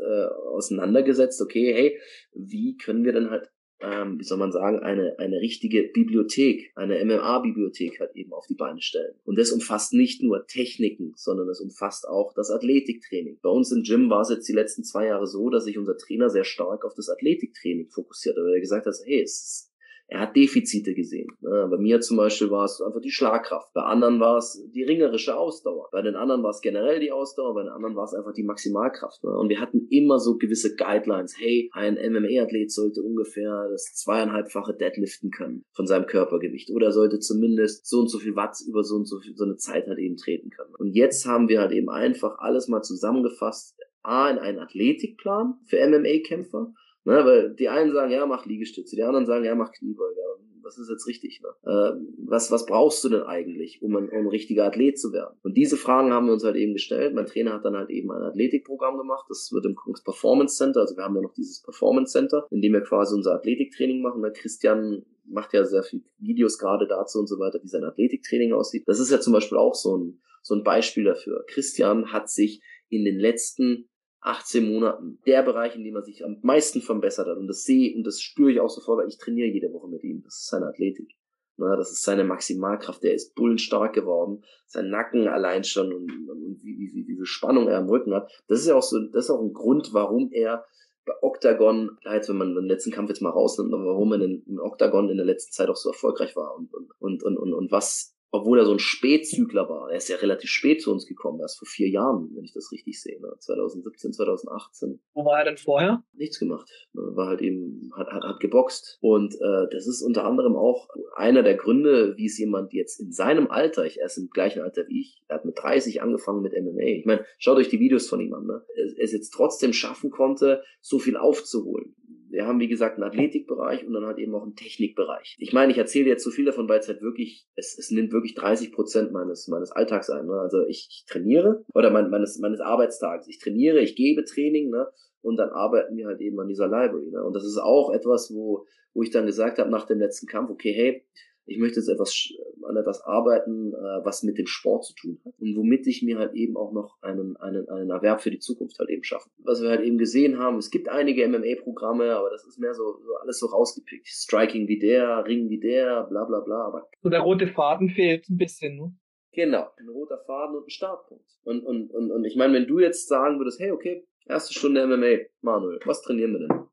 äh, 0.00 0.26
auseinandergesetzt, 0.52 1.42
okay, 1.42 1.72
hey, 1.74 2.00
wie 2.32 2.76
können 2.76 3.04
wir 3.04 3.12
denn 3.12 3.30
halt 3.30 3.50
ähm, 3.84 4.18
wie 4.18 4.24
soll 4.24 4.38
man 4.38 4.52
sagen, 4.52 4.78
eine, 4.78 5.18
eine 5.18 5.40
richtige 5.40 5.82
Bibliothek, 5.92 6.72
eine 6.74 7.04
MMA-Bibliothek 7.04 8.00
halt 8.00 8.14
eben 8.14 8.32
auf 8.32 8.46
die 8.46 8.54
Beine 8.54 8.80
stellen. 8.80 9.14
Und 9.24 9.38
das 9.38 9.52
umfasst 9.52 9.92
nicht 9.92 10.22
nur 10.22 10.46
Techniken, 10.46 11.12
sondern 11.16 11.48
es 11.48 11.60
umfasst 11.60 12.08
auch 12.08 12.32
das 12.34 12.50
Athletiktraining. 12.50 13.38
Bei 13.42 13.50
uns 13.50 13.72
im 13.72 13.82
Gym 13.82 14.08
war 14.08 14.22
es 14.22 14.30
jetzt 14.30 14.48
die 14.48 14.54
letzten 14.54 14.84
zwei 14.84 15.06
Jahre 15.06 15.26
so, 15.26 15.50
dass 15.50 15.64
sich 15.64 15.76
unser 15.76 15.98
Trainer 15.98 16.30
sehr 16.30 16.44
stark 16.44 16.84
auf 16.84 16.94
das 16.94 17.10
Athletiktraining 17.10 17.90
fokussiert 17.90 18.36
hat, 18.36 18.44
weil 18.44 18.54
er 18.54 18.60
gesagt 18.60 18.86
hat, 18.86 18.94
hey, 19.04 19.22
es 19.22 19.32
ist 19.32 19.73
er 20.14 20.20
hat 20.20 20.36
Defizite 20.36 20.94
gesehen. 20.94 21.26
Ne? 21.40 21.66
Bei 21.68 21.76
mir 21.76 22.00
zum 22.00 22.16
Beispiel 22.16 22.48
war 22.48 22.64
es 22.64 22.80
einfach 22.80 23.00
die 23.00 23.10
Schlagkraft. 23.10 23.74
Bei 23.74 23.82
anderen 23.82 24.20
war 24.20 24.36
es 24.36 24.64
die 24.72 24.84
ringerische 24.84 25.36
Ausdauer. 25.36 25.88
Bei 25.90 26.02
den 26.02 26.14
anderen 26.14 26.44
war 26.44 26.50
es 26.50 26.60
generell 26.60 27.00
die 27.00 27.10
Ausdauer. 27.10 27.54
Bei 27.54 27.64
den 27.64 27.72
anderen 27.72 27.96
war 27.96 28.04
es 28.04 28.14
einfach 28.14 28.32
die 28.32 28.44
Maximalkraft. 28.44 29.24
Ne? 29.24 29.30
Und 29.36 29.48
wir 29.48 29.60
hatten 29.60 29.88
immer 29.90 30.20
so 30.20 30.38
gewisse 30.38 30.76
Guidelines. 30.76 31.34
Hey, 31.36 31.68
ein 31.72 31.94
MMA-Athlet 31.94 32.70
sollte 32.70 33.02
ungefähr 33.02 33.68
das 33.72 33.92
zweieinhalbfache 33.94 34.74
Deadliften 34.74 35.32
können 35.32 35.64
von 35.72 35.88
seinem 35.88 36.06
Körpergewicht 36.06 36.70
oder 36.70 36.92
sollte 36.92 37.18
zumindest 37.18 37.86
so 37.88 37.98
und 37.98 38.08
so 38.08 38.20
viel 38.20 38.36
Watt 38.36 38.56
über 38.68 38.84
so 38.84 38.94
und 38.94 39.06
so, 39.06 39.18
viel, 39.18 39.36
so 39.36 39.44
eine 39.44 39.56
Zeit 39.56 39.88
halt 39.88 39.98
eben 39.98 40.16
treten 40.16 40.50
können. 40.50 40.76
Und 40.78 40.94
jetzt 40.94 41.26
haben 41.26 41.48
wir 41.48 41.60
halt 41.60 41.72
eben 41.72 41.90
einfach 41.90 42.38
alles 42.38 42.68
mal 42.68 42.82
zusammengefasst. 42.82 43.76
A, 44.04 44.30
in 44.30 44.38
einen 44.38 44.58
Athletikplan 44.58 45.54
für 45.64 45.78
MMA-Kämpfer 45.78 46.72
Ne, 47.04 47.24
weil 47.24 47.54
die 47.54 47.68
einen 47.68 47.92
sagen, 47.92 48.10
ja, 48.10 48.24
mach 48.24 48.46
Liegestütze, 48.46 48.96
die 48.96 49.02
anderen 49.02 49.26
sagen, 49.26 49.44
ja, 49.44 49.54
mach 49.54 49.72
Kniebeuge. 49.72 50.20
Was 50.62 50.78
ist 50.78 50.88
jetzt 50.88 51.06
richtig? 51.06 51.42
Ne? 51.42 51.70
Äh, 51.70 51.92
was, 52.26 52.50
was 52.50 52.64
brauchst 52.64 53.04
du 53.04 53.10
denn 53.10 53.22
eigentlich, 53.24 53.82
um 53.82 53.94
ein, 53.96 54.08
um 54.08 54.20
ein 54.20 54.28
richtiger 54.28 54.64
Athlet 54.64 54.98
zu 54.98 55.12
werden? 55.12 55.36
Und 55.42 55.58
diese 55.58 55.76
Fragen 55.76 56.14
haben 56.14 56.24
wir 56.24 56.32
uns 56.32 56.44
halt 56.44 56.56
eben 56.56 56.72
gestellt. 56.72 57.14
Mein 57.14 57.26
Trainer 57.26 57.52
hat 57.52 57.66
dann 57.66 57.76
halt 57.76 57.90
eben 57.90 58.10
ein 58.10 58.22
Athletikprogramm 58.22 58.96
gemacht. 58.96 59.26
Das 59.28 59.50
wird 59.52 59.66
im 59.66 59.74
Kungs 59.74 60.02
Performance 60.02 60.56
Center, 60.56 60.80
also 60.80 60.96
wir 60.96 61.04
haben 61.04 61.14
ja 61.14 61.20
noch 61.20 61.34
dieses 61.34 61.60
Performance 61.60 62.12
Center, 62.12 62.46
in 62.50 62.62
dem 62.62 62.72
wir 62.72 62.80
quasi 62.80 63.14
unser 63.14 63.34
Athletiktraining 63.34 64.00
machen. 64.00 64.22
Der 64.22 64.32
Christian 64.32 65.04
macht 65.26 65.52
ja 65.52 65.64
sehr 65.66 65.82
viel 65.82 66.02
Videos 66.18 66.58
gerade 66.58 66.86
dazu 66.86 67.18
und 67.18 67.26
so 67.26 67.38
weiter, 67.38 67.60
wie 67.62 67.68
sein 67.68 67.84
Athletiktraining 67.84 68.54
aussieht. 68.54 68.84
Das 68.86 69.00
ist 69.00 69.10
ja 69.10 69.20
zum 69.20 69.34
Beispiel 69.34 69.58
auch 69.58 69.74
so 69.74 69.98
ein, 69.98 70.22
so 70.42 70.54
ein 70.54 70.64
Beispiel 70.64 71.04
dafür. 71.04 71.44
Christian 71.48 72.10
hat 72.10 72.30
sich 72.30 72.62
in 72.88 73.04
den 73.04 73.18
letzten 73.18 73.90
18 74.24 74.72
Monaten 74.72 75.18
der 75.26 75.42
Bereich, 75.42 75.76
in 75.76 75.84
dem 75.84 75.96
er 75.96 76.02
sich 76.02 76.24
am 76.24 76.38
meisten 76.42 76.80
verbessert 76.80 77.28
hat. 77.28 77.36
Und 77.36 77.46
das 77.46 77.64
sehe 77.64 77.94
und 77.94 78.04
das 78.04 78.20
spüre 78.20 78.50
ich 78.50 78.60
auch 78.60 78.70
sofort, 78.70 79.00
weil 79.00 79.08
ich 79.08 79.18
trainiere 79.18 79.48
jede 79.48 79.72
Woche 79.72 79.88
mit 79.88 80.02
ihm. 80.02 80.22
Das 80.24 80.36
ist 80.36 80.48
seine 80.48 80.66
Athletik. 80.66 81.14
Na, 81.56 81.76
das 81.76 81.92
ist 81.92 82.02
seine 82.02 82.24
Maximalkraft. 82.24 83.02
Der 83.02 83.14
ist 83.14 83.34
bullenstark 83.34 83.94
geworden. 83.94 84.42
Sein 84.66 84.88
Nacken 84.88 85.28
allein 85.28 85.62
schon 85.62 85.92
und, 85.92 86.10
und 86.28 86.62
wie, 86.62 86.78
wie, 86.78 87.06
wie, 87.06 87.16
viel 87.16 87.26
Spannung 87.26 87.68
er 87.68 87.78
am 87.78 87.88
Rücken 87.88 88.14
hat. 88.14 88.32
Das 88.48 88.60
ist 88.60 88.66
ja 88.66 88.74
auch 88.74 88.82
so, 88.82 88.98
das 89.12 89.26
ist 89.26 89.30
auch 89.30 89.42
ein 89.42 89.52
Grund, 89.52 89.92
warum 89.92 90.30
er 90.32 90.64
bei 91.04 91.12
Octagon, 91.20 91.98
jetzt 92.10 92.30
wenn 92.30 92.38
man 92.38 92.54
den 92.54 92.64
letzten 92.64 92.90
Kampf 92.90 93.10
jetzt 93.10 93.20
mal 93.20 93.28
rausnimmt, 93.28 93.70
warum 93.72 94.12
er 94.12 94.22
in, 94.22 94.42
in 94.46 94.58
Octagon 94.58 95.10
in 95.10 95.18
der 95.18 95.26
letzten 95.26 95.52
Zeit 95.52 95.68
auch 95.68 95.76
so 95.76 95.90
erfolgreich 95.90 96.34
war 96.34 96.56
und, 96.56 96.72
und, 96.98 97.22
und, 97.22 97.36
und, 97.36 97.52
und 97.52 97.70
was 97.70 98.13
obwohl 98.34 98.58
er 98.58 98.64
so 98.64 98.72
ein 98.72 98.80
Spätzügler 98.80 99.68
war. 99.68 99.92
Er 99.92 99.98
ist 99.98 100.08
ja 100.08 100.16
relativ 100.16 100.50
spät 100.50 100.82
zu 100.82 100.90
uns 100.90 101.06
gekommen, 101.06 101.38
erst 101.38 101.56
vor 101.56 101.68
vier 101.68 101.88
Jahren, 101.88 102.30
wenn 102.34 102.42
ich 102.42 102.52
das 102.52 102.72
richtig 102.72 103.00
sehe, 103.00 103.20
ne? 103.20 103.32
2017, 103.38 104.12
2018. 104.12 105.00
Wo 105.14 105.24
war 105.24 105.38
er 105.38 105.44
denn 105.44 105.56
vorher? 105.56 106.02
Nichts 106.14 106.40
gemacht. 106.40 106.68
Ne? 106.94 107.02
War 107.14 107.28
halt 107.28 107.42
eben, 107.42 107.92
hat, 107.96 108.08
hat, 108.08 108.24
hat 108.24 108.40
geboxt. 108.40 108.98
Und 109.00 109.36
äh, 109.36 109.68
das 109.70 109.86
ist 109.86 110.02
unter 110.02 110.24
anderem 110.24 110.56
auch 110.56 110.88
einer 111.14 111.44
der 111.44 111.54
Gründe, 111.54 112.14
wie 112.16 112.26
es 112.26 112.36
jemand 112.36 112.72
jetzt 112.72 113.00
in 113.00 113.12
seinem 113.12 113.46
Alter, 113.52 113.86
ich 113.86 114.00
er 114.00 114.06
ist 114.06 114.18
im 114.18 114.30
gleichen 114.30 114.62
Alter 114.62 114.88
wie 114.88 115.02
ich, 115.02 115.22
er 115.28 115.36
hat 115.36 115.44
mit 115.44 115.56
30 115.56 116.02
angefangen 116.02 116.42
mit 116.42 116.54
MMA. 116.54 116.86
Ich 116.86 117.06
meine, 117.06 117.24
schaut 117.38 117.58
euch 117.58 117.68
die 117.68 117.78
Videos 117.78 118.08
von 118.08 118.18
ihm 118.18 118.34
an, 118.34 118.46
ne? 118.46 118.64
Es 118.98 119.12
jetzt 119.12 119.30
trotzdem 119.30 119.72
schaffen 119.72 120.10
konnte, 120.10 120.64
so 120.80 120.98
viel 120.98 121.16
aufzuholen 121.16 121.94
wir 122.34 122.46
haben, 122.46 122.60
wie 122.60 122.68
gesagt, 122.68 122.96
einen 122.96 123.04
Athletikbereich 123.04 123.86
und 123.86 123.92
dann 123.92 124.04
halt 124.04 124.18
eben 124.18 124.34
auch 124.34 124.42
einen 124.42 124.56
Technikbereich. 124.56 125.36
Ich 125.38 125.52
meine, 125.52 125.72
ich 125.72 125.78
erzähle 125.78 126.08
jetzt 126.08 126.24
so 126.24 126.30
viel 126.30 126.44
davon, 126.44 126.68
weil 126.68 126.80
es 126.80 126.88
halt 126.88 127.00
wirklich, 127.00 127.46
es, 127.54 127.78
es 127.78 127.90
nimmt 127.90 128.12
wirklich 128.12 128.34
30 128.34 128.72
Prozent 128.72 129.12
meines, 129.12 129.48
meines 129.48 129.72
Alltags 129.72 130.10
ein. 130.10 130.26
Ne? 130.26 130.34
Also 130.34 130.66
ich, 130.66 130.88
ich 130.90 131.04
trainiere 131.08 131.64
oder 131.72 131.90
mein, 131.90 132.10
meines, 132.10 132.38
meines 132.38 132.60
Arbeitstages. 132.60 133.28
Ich 133.28 133.38
trainiere, 133.38 133.80
ich 133.80 133.96
gebe 133.96 134.24
Training, 134.24 134.70
ne? 134.70 134.88
Und 135.22 135.38
dann 135.38 135.50
arbeiten 135.50 135.96
wir 135.96 136.06
halt 136.06 136.20
eben 136.20 136.38
an 136.38 136.48
dieser 136.48 136.66
Library. 136.66 137.10
Ne? 137.10 137.24
Und 137.24 137.34
das 137.34 137.46
ist 137.46 137.56
auch 137.56 137.90
etwas, 137.94 138.30
wo, 138.34 138.66
wo 138.92 139.02
ich 139.02 139.10
dann 139.10 139.24
gesagt 139.24 139.58
habe 139.58 139.70
nach 139.70 139.86
dem 139.86 139.98
letzten 139.98 140.26
Kampf, 140.26 140.50
okay, 140.50 140.72
hey, 140.72 141.06
ich 141.46 141.58
möchte 141.58 141.78
jetzt 141.78 141.88
etwas 141.88 142.32
an 142.66 142.76
etwas 142.76 143.02
arbeiten, 143.02 143.72
äh, 143.74 144.04
was 144.04 144.22
mit 144.22 144.38
dem 144.38 144.46
Sport 144.46 144.84
zu 144.84 144.94
tun 144.94 145.20
hat 145.24 145.34
und 145.38 145.56
womit 145.56 145.86
ich 145.86 146.02
mir 146.02 146.18
halt 146.18 146.34
eben 146.34 146.56
auch 146.56 146.72
noch 146.72 146.96
einen, 147.02 147.36
einen, 147.36 147.68
einen 147.68 147.90
Erwerb 147.90 148.22
für 148.22 148.30
die 148.30 148.38
Zukunft 148.38 148.78
halt 148.78 148.90
eben 148.90 149.04
schaffen. 149.04 149.30
Was 149.38 149.62
wir 149.62 149.68
halt 149.68 149.82
eben 149.82 149.98
gesehen 149.98 150.38
haben, 150.38 150.56
es 150.56 150.70
gibt 150.70 150.88
einige 150.88 151.26
MMA-Programme, 151.28 152.14
aber 152.14 152.30
das 152.30 152.46
ist 152.46 152.58
mehr 152.58 152.74
so, 152.74 152.98
so 153.02 153.16
alles 153.20 153.38
so 153.38 153.46
rausgepickt. 153.46 154.06
Striking 154.06 154.68
wie 154.68 154.78
der, 154.78 155.24
Ring 155.26 155.50
wie 155.50 155.60
der, 155.60 156.04
bla 156.04 156.24
bla 156.24 156.40
bla. 156.40 156.64
Aber 156.64 156.88
so 157.02 157.10
der 157.10 157.20
rote 157.20 157.48
Faden 157.48 157.90
fehlt 157.90 158.28
ein 158.28 158.36
bisschen, 158.36 158.76
ne? 158.76 158.94
Genau, 159.32 159.66
ein 159.78 159.88
roter 159.88 160.18
Faden 160.26 160.56
und 160.56 160.66
ein 160.66 160.70
Startpunkt. 160.70 161.28
Und, 161.42 161.64
und, 161.64 161.90
und, 161.90 162.12
und 162.12 162.24
ich 162.24 162.36
meine, 162.36 162.54
wenn 162.54 162.66
du 162.66 162.78
jetzt 162.78 163.08
sagen 163.08 163.38
würdest, 163.38 163.58
hey, 163.58 163.72
okay, 163.72 164.06
erste 164.26 164.54
Stunde 164.54 164.86
MMA, 164.86 165.24
Manuel, 165.40 165.80
was 165.84 166.02
trainieren 166.02 166.32
wir 166.32 166.46
denn? 166.46 166.66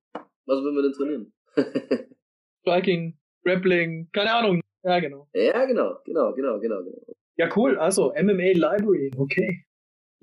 Was 0.45 0.61
würden 0.61 0.75
wir 0.75 0.83
denn 0.83 0.93
trainieren? 0.93 1.33
Striking, 2.61 3.17
Grappling, 3.43 4.09
keine 4.11 4.33
Ahnung. 4.33 4.61
Ja, 4.83 4.99
genau. 4.99 5.27
Ja, 5.33 5.65
genau, 5.65 5.99
genau, 6.05 6.33
genau, 6.33 6.59
genau, 6.59 6.83
genau. 6.83 7.15
Ja, 7.37 7.49
cool. 7.55 7.77
Also 7.77 8.13
MMA 8.13 8.53
Library, 8.53 9.11
okay. 9.17 9.65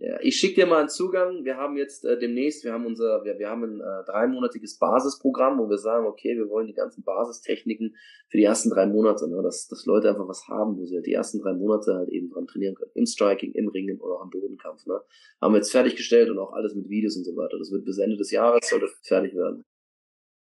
Ja, 0.01 0.17
ich 0.21 0.37
schicke 0.37 0.55
dir 0.55 0.67
mal 0.67 0.79
einen 0.79 0.89
Zugang. 0.89 1.45
Wir 1.45 1.57
haben 1.57 1.77
jetzt 1.77 2.05
äh, 2.05 2.17
demnächst, 2.17 2.65
wir 2.65 2.73
haben 2.73 2.87
unser, 2.87 3.25
wir, 3.25 3.37
wir 3.41 3.49
haben 3.49 3.65
ein 3.65 3.81
äh, 3.81 4.05
dreimonatiges 4.05 4.79
Basisprogramm, 4.79 5.59
wo 5.59 5.69
wir 5.69 5.79
sagen, 5.79 6.07
okay, 6.07 6.37
wir 6.37 6.49
wollen 6.49 6.69
die 6.69 6.73
ganzen 6.73 7.03
Basistechniken 7.03 7.97
für 8.29 8.39
die 8.39 8.45
ersten 8.45 8.71
drei 8.71 8.87
Monate, 8.87 9.29
ne, 9.29 9.43
dass, 9.43 9.67
dass 9.67 9.87
Leute 9.87 10.09
einfach 10.09 10.29
was 10.29 10.47
haben, 10.47 10.77
wo 10.77 10.85
sie 10.85 10.95
halt 10.95 11.07
die 11.07 11.15
ersten 11.15 11.41
drei 11.41 11.53
Monate 11.53 11.95
halt 11.95 12.11
eben 12.11 12.31
dran 12.31 12.47
trainieren 12.47 12.77
können. 12.77 12.93
Im 12.95 13.07
Striking, 13.07 13.51
im 13.55 13.67
Ringen 13.67 14.01
oder 14.01 14.15
auch 14.15 14.23
im 14.23 14.31
Bodenkampf. 14.31 14.87
Ne. 14.87 15.01
Haben 15.43 15.55
wir 15.55 15.59
jetzt 15.59 15.73
fertiggestellt 15.73 16.31
und 16.31 16.39
auch 16.39 16.53
alles 16.53 16.77
mit 16.77 16.89
Videos 16.89 17.17
und 17.17 17.25
so 17.25 17.35
weiter. 17.35 17.59
Das 17.59 17.73
wird 17.73 17.85
bis 17.85 17.99
Ende 17.99 18.17
des 18.17 18.31
Jahres 18.31 18.69
sollte 18.69 18.87
fertig 19.03 19.35
werden. 19.35 19.65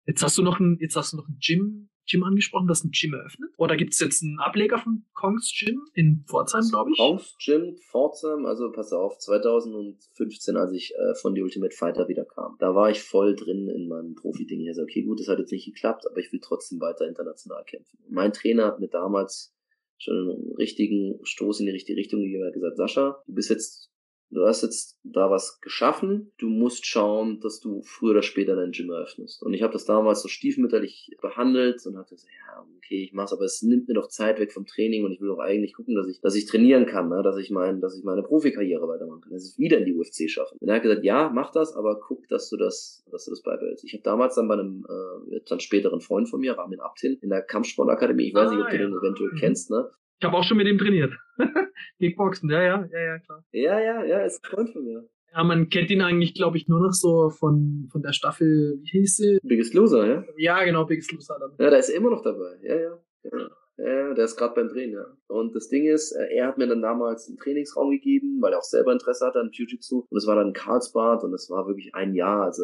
Jetzt 0.07 0.23
hast 0.23 0.39
du 0.39 0.41
noch 0.41 0.59
ein, 0.59 0.79
jetzt 0.81 0.95
hast 0.95 1.13
du 1.13 1.17
noch 1.17 1.27
ein 1.27 1.37
Gym 1.39 1.89
Gym 2.07 2.23
angesprochen, 2.23 2.67
das 2.67 2.83
ein 2.83 2.91
Gym 2.91 3.13
eröffnet? 3.13 3.51
Oder 3.57 3.75
gibt 3.75 3.93
es 3.93 3.99
jetzt 3.99 4.23
einen 4.23 4.39
Ableger 4.39 4.77
von 4.77 5.03
Kongs 5.13 5.53
Gym 5.57 5.81
in 5.93 6.23
Pforzheim, 6.27 6.63
glaube 6.69 6.91
ich? 6.91 6.97
Kongs 6.97 7.35
Gym, 7.43 7.77
Pforzheim, 7.89 8.45
also 8.45 8.71
pass 8.71 8.93
auf, 8.93 9.17
2015, 9.17 10.57
als 10.57 10.71
ich 10.73 10.93
äh, 10.95 11.15
von 11.15 11.33
The 11.33 11.41
Ultimate 11.41 11.75
Fighter 11.75 12.07
wieder 12.07 12.25
kam, 12.25 12.55
da 12.59 12.75
war 12.75 12.89
ich 12.89 13.01
voll 13.01 13.35
drin 13.35 13.69
in 13.69 13.87
meinem 13.87 14.15
Profi-Ding. 14.15 14.61
Ich 14.61 14.69
also, 14.69 14.83
okay, 14.83 15.03
gut, 15.03 15.19
das 15.19 15.27
hat 15.27 15.39
jetzt 15.39 15.51
nicht 15.51 15.65
geklappt, 15.65 16.05
aber 16.09 16.17
ich 16.17 16.31
will 16.31 16.39
trotzdem 16.41 16.79
weiter 16.79 17.07
international 17.07 17.63
kämpfen. 17.65 17.97
mein 18.09 18.33
Trainer 18.33 18.65
hat 18.65 18.79
mir 18.79 18.89
damals 18.89 19.53
schon 19.97 20.15
einen 20.15 20.55
richtigen 20.57 21.19
Stoß 21.23 21.61
in 21.61 21.67
die 21.67 21.71
richtige 21.71 21.97
Richtung 21.97 22.21
gegeben. 22.21 22.45
Hat 22.45 22.53
gesagt, 22.53 22.77
Sascha, 22.77 23.23
du 23.25 23.33
bist 23.33 23.49
jetzt 23.49 23.91
du 24.29 24.45
hast 24.45 24.63
jetzt 24.63 24.99
da 25.03 25.29
was 25.29 25.59
geschaffen, 25.61 26.31
du 26.37 26.47
musst 26.49 26.85
schauen, 26.85 27.39
dass 27.39 27.59
du 27.59 27.81
früher 27.83 28.11
oder 28.11 28.21
später 28.21 28.55
dein 28.55 28.71
Gym 28.71 28.89
eröffnest. 28.89 29.41
Und 29.43 29.53
ich 29.53 29.61
habe 29.61 29.73
das 29.73 29.85
damals 29.85 30.21
so 30.21 30.27
stiefmütterlich 30.27 31.15
behandelt 31.21 31.85
und 31.85 31.97
hatte 31.97 32.15
so, 32.15 32.27
ja, 32.27 32.65
okay, 32.77 33.03
ich 33.03 33.13
mach's, 33.13 33.33
aber 33.33 33.45
es 33.45 33.61
nimmt 33.61 33.87
mir 33.87 33.93
doch 33.93 34.07
Zeit 34.07 34.39
weg 34.39 34.51
vom 34.51 34.65
Training 34.65 35.05
und 35.05 35.11
ich 35.11 35.21
will 35.21 35.29
doch 35.29 35.39
eigentlich 35.39 35.73
gucken, 35.73 35.95
dass 35.95 36.07
ich, 36.07 36.21
dass 36.21 36.35
ich 36.35 36.45
trainieren 36.45 36.85
kann, 36.85 37.09
ne? 37.09 37.21
dass 37.23 37.37
ich 37.37 37.49
mein, 37.49 37.81
dass 37.81 37.97
ich 37.97 38.03
meine 38.03 38.23
Profikarriere 38.23 38.87
weitermachen 38.87 39.21
kann, 39.21 39.33
dass 39.33 39.49
ich 39.49 39.57
wieder 39.57 39.77
in 39.77 39.85
die 39.85 39.95
UFC 39.95 40.29
schaffe. 40.29 40.55
Und 40.59 40.67
er 40.67 40.75
hat 40.75 40.83
gesagt, 40.83 41.03
ja, 41.03 41.29
mach 41.33 41.51
das, 41.51 41.75
aber 41.75 41.99
guck, 41.99 42.27
dass 42.27 42.49
du 42.49 42.57
das, 42.57 43.03
dass 43.11 43.25
du 43.25 43.31
das 43.31 43.41
beibehältst. 43.41 43.83
Ich 43.85 43.93
habe 43.93 44.03
damals 44.03 44.35
dann 44.35 44.47
bei 44.47 44.55
einem 44.55 44.85
äh, 44.87 45.39
dann 45.47 45.59
späteren 45.59 46.01
Freund 46.01 46.29
von 46.29 46.39
mir, 46.39 46.57
Ramin 46.57 46.79
Abtin, 46.79 47.17
in 47.21 47.29
der 47.29 47.41
Kampfsportakademie, 47.41 48.27
ich 48.27 48.33
weiß 48.33 48.49
ah, 48.49 48.55
nicht, 48.55 48.63
ob 48.63 48.71
du 48.71 48.77
den 48.77 48.93
eventuell 48.93 49.31
kennst, 49.39 49.69
ne? 49.69 49.89
Ich 50.19 50.25
habe 50.25 50.37
auch 50.37 50.43
schon 50.43 50.57
mit 50.57 50.67
ihm 50.67 50.77
trainiert. 50.77 51.11
Kickboxen, 51.99 52.49
ja, 52.49 52.61
ja, 52.61 52.85
ja, 52.91 52.99
ja, 52.99 53.19
klar. 53.19 53.43
Ja, 53.51 53.79
ja, 53.79 54.03
ja, 54.03 54.19
ist 54.21 54.43
ein 54.43 54.49
Freund 54.49 54.69
von 54.71 54.83
mir. 54.83 55.07
Ja, 55.33 55.43
man 55.43 55.69
kennt 55.69 55.91
ihn 55.91 56.01
eigentlich, 56.01 56.33
glaube 56.33 56.57
ich, 56.57 56.67
nur 56.67 56.79
noch 56.79 56.93
so 56.93 57.29
von, 57.29 57.89
von 57.91 58.01
der 58.01 58.13
Staffel, 58.13 58.79
wie 58.81 58.99
hieß 58.99 59.17
sie? 59.17 59.39
Biggest 59.43 59.73
Loser, 59.73 60.07
ja? 60.07 60.23
Ja, 60.37 60.63
genau, 60.63 60.85
Biggest 60.85 61.11
Loser 61.11 61.37
dann. 61.39 61.51
Ja, 61.59 61.69
der 61.69 61.79
ist 61.79 61.89
immer 61.89 62.09
noch 62.09 62.21
dabei, 62.21 62.57
ja, 62.61 62.75
ja. 62.75 62.99
ja. 63.23 63.49
Ja, 63.77 64.13
der 64.13 64.23
ist 64.23 64.37
gerade 64.37 64.55
beim 64.55 64.69
Drehen, 64.69 64.93
ja. 64.93 65.05
Und 65.27 65.53
das 65.53 65.67
Ding 65.67 65.85
ist, 65.85 66.13
äh, 66.13 66.33
er 66.33 66.47
hat 66.47 66.57
mir 66.57 66.67
dann 66.67 66.81
damals 66.81 67.27
einen 67.27 67.37
Trainingsraum 67.37 67.91
gegeben, 67.91 68.37
weil 68.41 68.53
er 68.53 68.59
auch 68.59 68.63
selber 68.63 68.93
Interesse 68.93 69.25
hatte 69.25 69.39
an 69.39 69.51
Jiu-Jitsu. 69.51 70.05
Und 70.09 70.17
es 70.17 70.25
war 70.27 70.35
dann 70.35 70.53
Karlsbad 70.53 71.23
und 71.25 71.33
es 71.33 71.49
war 71.49 71.67
wirklich 71.67 71.93
ein 71.93 72.13
Jahr. 72.13 72.43
Also, 72.43 72.63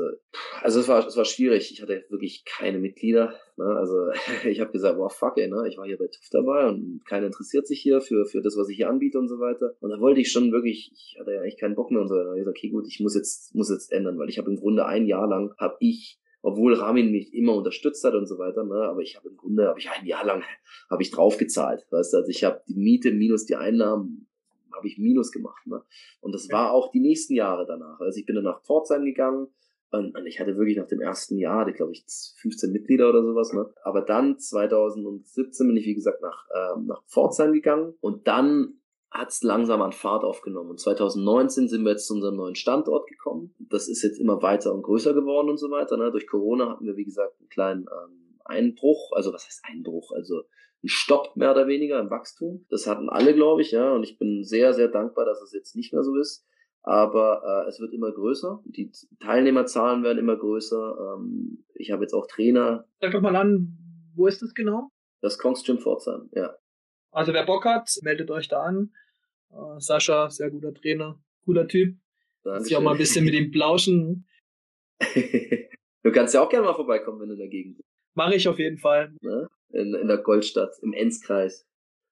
also 0.62 0.80
es 0.80 0.88
war, 0.88 1.06
es 1.06 1.18
war 1.18 1.26
schwierig. 1.26 1.72
Ich 1.72 1.82
hatte 1.82 2.06
wirklich 2.10 2.46
keine 2.46 2.80
Mitglieder. 2.80 3.34
Ne? 3.58 3.66
Also 3.66 4.12
ich 4.48 4.62
habe 4.62 4.72
gesagt, 4.72 4.98
wow, 4.98 5.12
fuck 5.12 5.38
ey, 5.38 5.50
ne? 5.50 5.68
Ich 5.68 5.78
war 5.78 5.86
hier 5.86 5.98
bei 5.98 6.08
TÜV 6.08 6.30
dabei 6.32 6.68
und 6.70 7.02
keiner 7.06 7.26
interessiert 7.26 7.68
sich 7.68 7.82
hier 7.82 8.00
für, 8.00 8.26
für 8.26 8.42
das, 8.42 8.56
was 8.56 8.70
ich 8.70 8.78
hier 8.78 8.90
anbiete 8.90 9.20
und 9.20 9.28
so 9.28 9.40
weiter. 9.40 9.76
Und 9.82 9.90
da 9.90 10.00
wollte 10.00 10.22
ich 10.22 10.32
schon 10.32 10.54
wirklich, 10.54 10.92
ich 10.94 11.18
hatte 11.20 11.34
ja 11.34 11.42
eigentlich 11.42 11.60
keinen 11.60 11.76
Bock 11.76 11.92
mehr 11.92 12.02
und 12.02 12.08
so 12.08 12.16
weiter. 12.16 12.36
Ich 12.36 12.40
gesagt, 12.40 12.58
okay, 12.58 12.70
gut, 12.70 12.88
ich 12.88 13.02
muss 13.02 13.16
jetzt, 13.16 13.54
muss 13.54 13.70
jetzt 13.70 13.92
ändern, 13.92 14.18
weil 14.18 14.30
ich 14.30 14.38
habe 14.38 14.50
im 14.50 14.58
Grunde 14.58 14.86
ein 14.86 15.06
Jahr 15.08 15.28
lang, 15.28 15.54
habe 15.58 15.76
ich 15.80 16.21
obwohl 16.42 16.74
Ramin 16.74 17.12
mich 17.12 17.34
immer 17.34 17.56
unterstützt 17.56 18.04
hat 18.04 18.14
und 18.14 18.28
so 18.28 18.38
weiter, 18.38 18.64
ne, 18.64 18.84
aber 18.84 19.02
ich 19.02 19.16
habe 19.16 19.30
im 19.30 19.38
Grunde, 19.38 19.68
habe 19.68 19.80
ich 19.80 19.90
ein 19.90 20.06
Jahr 20.06 20.26
lang, 20.26 20.44
habe 20.90 21.02
ich 21.02 21.12
draufgezahlt, 21.12 21.86
weißt 21.90 22.14
du, 22.14 22.18
also 22.18 22.30
ich 22.30 22.44
habe 22.44 22.62
die 22.68 22.76
Miete 22.76 23.12
minus 23.12 23.46
die 23.46 23.56
Einnahmen, 23.56 24.28
habe 24.74 24.88
ich 24.88 24.98
minus 24.98 25.32
gemacht, 25.32 25.66
ne, 25.68 25.82
und 26.22 26.34
das 26.34 26.50
war 26.52 26.72
auch 26.72 26.92
die 26.92 27.00
nächsten 27.00 27.34
Jahre 27.34 27.66
danach, 27.66 28.00
also 28.00 28.20
ich 28.20 28.26
bin 28.26 28.36
dann 28.36 28.46
nach 28.46 28.62
Pforzheim 28.64 29.06
gegangen, 29.06 29.48
und, 29.92 30.18
und 30.18 30.26
ich 30.26 30.40
hatte 30.40 30.56
wirklich 30.56 30.78
nach 30.78 30.88
dem 30.88 31.02
ersten 31.02 31.38
Jahr, 31.38 31.68
ich 31.68 31.76
glaube 31.76 31.92
ich 31.92 32.06
15 32.38 32.72
Mitglieder 32.72 33.10
oder 33.10 33.24
sowas, 33.24 33.52
ne? 33.52 33.70
Aber 33.84 34.02
dann 34.02 34.40
2017 34.40 35.68
bin 35.68 35.76
ich 35.76 35.86
wie 35.86 35.96
gesagt 35.96 36.22
nach 36.22 36.48
ähm, 36.56 36.86
nach 36.86 37.04
Pforzheim 37.08 37.52
gegangen 37.52 37.94
und 38.00 38.26
dann 38.26 38.81
hat 39.12 39.30
es 39.30 39.44
langsam 39.44 39.82
an 39.82 39.92
Fahrt 39.92 40.24
aufgenommen. 40.24 40.70
Und 40.72 40.80
2019 40.80 41.68
sind 41.68 41.84
wir 41.84 41.92
jetzt 41.92 42.08
zu 42.08 42.14
unserem 42.14 42.38
neuen 42.38 42.56
Standort 42.56 43.08
gekommen. 43.08 43.54
Das 43.60 43.90
ist 43.90 44.02
jetzt 44.04 44.20
immer 44.20 44.42
weiter 44.42 44.74
und 44.74 44.84
größer 44.84 45.14
geworden 45.14 45.50
und 45.50 45.58
so 45.58 45.70
weiter. 45.70 45.98
Ne? 45.98 46.12
Durch 46.12 46.28
Corona 46.28 46.70
hatten 46.70 46.86
wir, 46.86 46.96
wie 46.96 47.04
gesagt, 47.04 47.38
einen 47.40 47.50
kleinen 47.50 47.82
ähm, 47.82 48.40
Einbruch. 48.46 49.12
Also 49.14 49.34
was 49.34 49.46
heißt 49.46 49.64
Einbruch? 49.70 50.12
Also 50.14 50.44
ein 50.84 50.88
Stopp 50.88 51.36
mehr 51.36 51.52
oder 51.52 51.68
weniger 51.68 52.00
im 52.00 52.10
Wachstum. 52.10 52.66
Das 52.70 52.88
hatten 52.88 53.10
alle, 53.10 53.36
glaube 53.36 53.62
ich, 53.62 53.72
ja. 53.72 53.94
Und 53.94 54.04
ich 54.04 54.18
bin 54.18 54.46
sehr, 54.46 54.74
sehr 54.74 54.88
dankbar, 54.88 55.26
dass 55.26 55.42
es 55.42 55.52
jetzt 55.52 55.76
nicht 55.76 55.92
mehr 55.92 56.04
so 56.04 56.16
ist. 56.16 56.46
Aber 56.84 57.44
äh, 57.66 57.70
es 57.70 57.82
wird 57.82 57.94
immer 57.94 58.12
größer. 58.12 58.64
Die 58.66 58.92
Teilnehmerzahlen 59.20 60.04
werden 60.04 60.20
immer 60.20 60.38
größer. 60.38 61.18
Ähm, 61.18 61.66
ich 61.76 61.92
habe 61.92 62.04
jetzt 62.04 62.14
auch 62.14 62.28
Trainer. 62.28 62.86
Sag 63.02 63.12
doch 63.12 63.22
mal 63.22 63.36
an, 63.36 63.78
wo 64.16 64.26
ist 64.26 64.42
das 64.42 64.54
genau? 64.54 64.90
Das 65.22 65.38
Kongs 65.38 65.64
Gym 65.64 65.80
Pforzheim, 65.80 66.30
ja. 66.34 66.56
Also 67.12 67.34
wer 67.34 67.46
Bock 67.46 67.66
hat, 67.66 67.90
meldet 68.02 68.32
euch 68.32 68.48
da 68.48 68.64
an. 68.64 68.92
Uh, 69.52 69.80
Sascha, 69.80 70.30
sehr 70.30 70.50
guter 70.50 70.74
Trainer, 70.74 71.20
cooler 71.44 71.68
Typ. 71.68 71.98
Dankeschön. 72.44 72.66
Sie 72.66 72.76
auch 72.76 72.82
mal 72.82 72.92
ein 72.92 72.98
bisschen 72.98 73.26
mit 73.26 73.34
ihm 73.34 73.52
plauschen. 73.52 74.26
du 76.04 76.12
kannst 76.12 76.34
ja 76.34 76.42
auch 76.42 76.50
gerne 76.50 76.66
mal 76.66 76.74
vorbeikommen, 76.74 77.20
wenn 77.20 77.30
du 77.30 77.50
Gegend 77.50 77.78
bist. 77.78 77.90
Mache 78.14 78.36
ich 78.36 78.48
auf 78.48 78.60
jeden 78.60 78.78
Fall. 78.78 79.14
Ne? 79.22 79.48
In, 79.70 79.94
in 79.94 80.08
der 80.08 80.18
Goldstadt, 80.18 80.74
im 80.82 80.94
Enzkreis. 80.94 81.68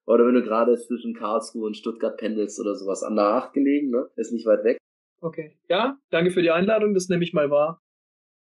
Oder 0.05 0.25
wenn 0.25 0.33
du 0.33 0.43
gerade 0.43 0.75
zwischen 0.77 1.13
Karlsruhe 1.13 1.67
und 1.67 1.77
Stuttgart 1.77 2.17
pendelst 2.17 2.59
oder 2.59 2.75
sowas 2.75 3.03
an 3.03 3.15
der 3.15 3.25
Acht 3.25 3.53
gelegen, 3.53 3.91
ne? 3.91 4.09
Ist 4.15 4.31
nicht 4.31 4.45
weit 4.45 4.63
weg. 4.63 4.77
Okay. 5.21 5.57
Ja, 5.67 5.99
danke 6.09 6.31
für 6.31 6.41
die 6.41 6.51
Einladung, 6.51 6.93
das 6.93 7.09
nehme 7.09 7.23
ich 7.23 7.33
mal 7.33 7.51
wahr. 7.51 7.81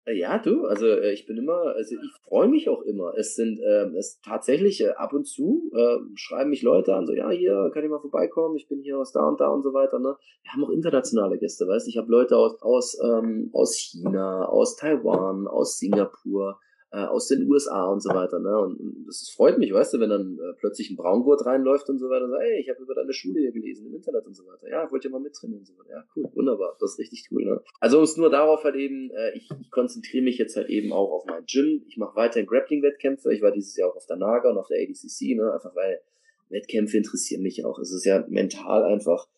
Äh, 0.06 0.18
ja, 0.18 0.38
du, 0.38 0.66
also 0.66 0.86
äh, 0.86 1.12
ich 1.12 1.26
bin 1.26 1.36
immer, 1.36 1.74
also 1.74 1.96
ich 1.96 2.12
freue 2.22 2.48
mich 2.48 2.68
auch 2.68 2.82
immer. 2.82 3.14
Es 3.16 3.34
sind 3.34 3.60
ähm, 3.60 3.94
es 3.96 4.20
tatsächlich 4.20 4.80
äh, 4.80 4.90
ab 4.90 5.12
und 5.12 5.26
zu 5.26 5.70
äh, 5.74 5.98
schreiben 6.14 6.50
mich 6.50 6.62
Leute 6.62 6.94
an, 6.94 7.06
so 7.06 7.12
ja, 7.12 7.28
hier 7.30 7.70
kann 7.74 7.84
ich 7.84 7.90
mal 7.90 8.00
vorbeikommen, 8.00 8.56
ich 8.56 8.68
bin 8.68 8.80
hier 8.80 8.98
aus 8.98 9.12
da 9.12 9.26
und 9.26 9.40
da 9.40 9.48
und 9.48 9.62
so 9.62 9.74
weiter. 9.74 9.98
Ne? 9.98 10.16
Wir 10.42 10.52
haben 10.52 10.64
auch 10.64 10.70
internationale 10.70 11.38
Gäste, 11.38 11.66
weißt 11.66 11.88
ich 11.88 11.96
habe 11.98 12.10
Leute 12.10 12.36
aus 12.36 12.62
aus 12.62 12.98
ähm, 13.02 13.50
aus 13.52 13.76
China, 13.76 14.46
aus 14.46 14.76
Taiwan, 14.76 15.48
aus 15.48 15.78
Singapur, 15.78 16.60
äh, 16.96 17.04
aus 17.04 17.28
den 17.28 17.46
USA 17.46 17.84
und 17.84 18.02
so 18.02 18.08
weiter. 18.08 18.38
Ne? 18.38 18.58
Und, 18.58 19.06
das 19.06 19.28
freut 19.28 19.58
mich, 19.58 19.70
weißt 19.70 19.94
du, 19.94 20.00
wenn 20.00 20.08
dann 20.08 20.38
äh, 20.38 20.54
plötzlich 20.58 20.90
ein 20.90 20.96
Braungurt 20.96 21.44
reinläuft 21.44 21.90
und 21.90 21.98
so 21.98 22.08
weiter 22.08 22.24
und 22.24 22.30
sagt, 22.30 22.42
ey, 22.42 22.60
ich 22.60 22.70
habe 22.70 22.82
über 22.82 22.94
deine 22.94 23.12
Schule 23.12 23.40
hier 23.40 23.52
gelesen 23.52 23.86
im 23.86 23.94
Internet 23.94 24.26
und 24.26 24.34
so 24.34 24.46
weiter. 24.46 24.68
Ja, 24.70 24.90
wollt 24.90 25.04
ihr 25.04 25.10
mal 25.10 25.20
mittrainieren 25.20 25.60
und 25.60 25.66
so 25.66 25.74
weiter. 25.78 25.90
Ja, 25.90 26.04
cool, 26.16 26.24
wunderbar, 26.34 26.74
das 26.80 26.92
ist 26.92 26.98
richtig 26.98 27.28
cool. 27.30 27.44
Ne? 27.44 27.60
Also 27.80 28.00
es 28.00 28.16
nur 28.16 28.30
darauf 28.30 28.64
halt 28.64 28.76
eben, 28.76 29.10
äh, 29.10 29.36
ich, 29.36 29.48
ich 29.60 29.70
konzentriere 29.70 30.24
mich 30.24 30.38
jetzt 30.38 30.56
halt 30.56 30.70
eben 30.70 30.92
auch 30.92 31.12
auf 31.12 31.26
mein 31.26 31.44
Gym. 31.44 31.84
Ich 31.86 31.98
mache 31.98 32.16
weiterhin 32.16 32.46
Grappling-Wettkämpfe. 32.46 33.34
Ich 33.34 33.42
war 33.42 33.52
dieses 33.52 33.76
Jahr 33.76 33.90
auch 33.90 33.96
auf 33.96 34.06
der 34.06 34.16
Naga 34.16 34.50
und 34.50 34.56
auf 34.56 34.68
der 34.68 34.78
ADCC, 34.78 35.36
ne? 35.36 35.52
einfach 35.52 35.74
weil 35.76 36.00
Wettkämpfe 36.48 36.96
interessieren 36.96 37.42
mich 37.42 37.64
auch. 37.66 37.78
Es 37.78 37.92
ist 37.92 38.06
ja 38.06 38.24
mental 38.28 38.84
einfach 38.84 39.28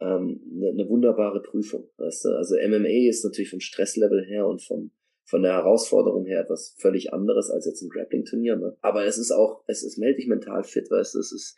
ähm, 0.00 0.40
eine, 0.54 0.68
eine 0.68 0.88
wunderbare 0.88 1.42
Prüfung. 1.42 1.88
Weißt 1.96 2.26
du? 2.26 2.28
Also 2.36 2.54
MMA 2.54 3.08
ist 3.08 3.24
natürlich 3.24 3.50
vom 3.50 3.60
Stresslevel 3.60 4.24
her 4.24 4.46
und 4.46 4.62
vom 4.62 4.92
von 5.28 5.42
der 5.42 5.52
Herausforderung 5.52 6.24
her 6.24 6.40
etwas 6.40 6.74
völlig 6.78 7.12
anderes 7.12 7.50
als 7.50 7.66
jetzt 7.66 7.82
ein 7.82 7.90
Grappling-Turnier. 7.90 8.56
Ne? 8.56 8.76
Aber 8.80 9.04
es 9.04 9.18
ist 9.18 9.30
auch, 9.30 9.62
es 9.66 9.82
ist, 9.82 9.98
melde 9.98 10.16
dich 10.16 10.26
mental 10.26 10.64
fit, 10.64 10.90
weißt 10.90 11.14
du, 11.14 11.18
es 11.18 11.32
ist, 11.32 11.56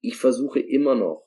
ich 0.00 0.16
versuche 0.16 0.60
immer 0.60 0.94
noch, 0.94 1.26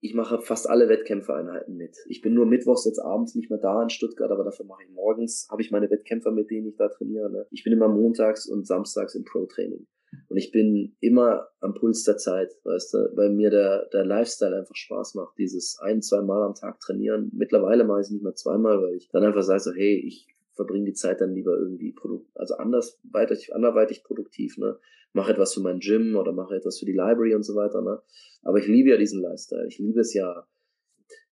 ich 0.00 0.14
mache 0.14 0.40
fast 0.40 0.68
alle 0.68 0.88
Wettkämpfereinheiten 0.88 1.76
mit. 1.76 1.96
Ich 2.08 2.20
bin 2.20 2.34
nur 2.34 2.46
mittwochs 2.46 2.84
jetzt 2.84 3.00
abends 3.00 3.34
nicht 3.34 3.50
mehr 3.50 3.58
da 3.58 3.82
in 3.82 3.90
Stuttgart, 3.90 4.30
aber 4.30 4.44
dafür 4.44 4.66
mache 4.66 4.84
ich 4.84 4.90
morgens, 4.90 5.48
habe 5.50 5.62
ich 5.62 5.72
meine 5.72 5.90
Wettkämpfer, 5.90 6.30
mit 6.30 6.50
denen 6.50 6.68
ich 6.68 6.76
da 6.76 6.88
trainiere. 6.88 7.30
Ne? 7.30 7.46
Ich 7.50 7.64
bin 7.64 7.72
immer 7.72 7.88
montags 7.88 8.46
und 8.46 8.66
samstags 8.66 9.14
im 9.16 9.24
Pro-Training. 9.24 9.86
Und 10.28 10.36
ich 10.36 10.52
bin 10.52 10.94
immer 11.00 11.48
am 11.60 11.74
Puls 11.74 12.04
der 12.04 12.18
Zeit, 12.18 12.52
weißt 12.62 12.94
du, 12.94 12.98
weil 13.16 13.30
mir 13.30 13.50
der, 13.50 13.88
der 13.92 14.04
Lifestyle 14.04 14.56
einfach 14.56 14.76
Spaß 14.76 15.16
macht. 15.16 15.36
Dieses 15.38 15.78
ein, 15.80 16.02
zwei 16.02 16.22
Mal 16.22 16.44
am 16.44 16.54
Tag 16.54 16.78
trainieren. 16.78 17.32
Mittlerweile 17.34 17.84
mache 17.84 18.00
ich 18.00 18.06
es 18.06 18.12
nicht 18.12 18.22
mehr 18.22 18.34
zweimal, 18.34 18.80
weil 18.80 18.94
ich 18.94 19.08
dann 19.08 19.24
einfach 19.24 19.42
sage 19.42 19.58
so, 19.58 19.72
hey, 19.72 19.96
ich 20.06 20.28
verbringe 20.54 20.86
die 20.86 20.94
Zeit 20.94 21.20
dann 21.20 21.34
lieber 21.34 21.56
irgendwie 21.56 21.92
produkt, 21.92 22.30
also 22.34 22.54
anders 22.54 22.98
weitig, 23.04 23.54
anderweitig 23.54 24.04
produktiv, 24.04 24.58
ne? 24.58 24.78
Mache 25.12 25.32
etwas 25.32 25.54
für 25.54 25.60
mein 25.60 25.78
Gym 25.78 26.16
oder 26.16 26.32
mache 26.32 26.56
etwas 26.56 26.78
für 26.78 26.86
die 26.86 26.92
Library 26.92 27.34
und 27.34 27.44
so 27.44 27.54
weiter, 27.54 27.82
ne? 27.82 28.00
Aber 28.42 28.58
ich 28.58 28.66
liebe 28.66 28.90
ja 28.90 28.96
diesen 28.96 29.22
Lifestyle. 29.22 29.66
Ich 29.68 29.78
liebe 29.78 30.00
es 30.00 30.12
ja, 30.14 30.46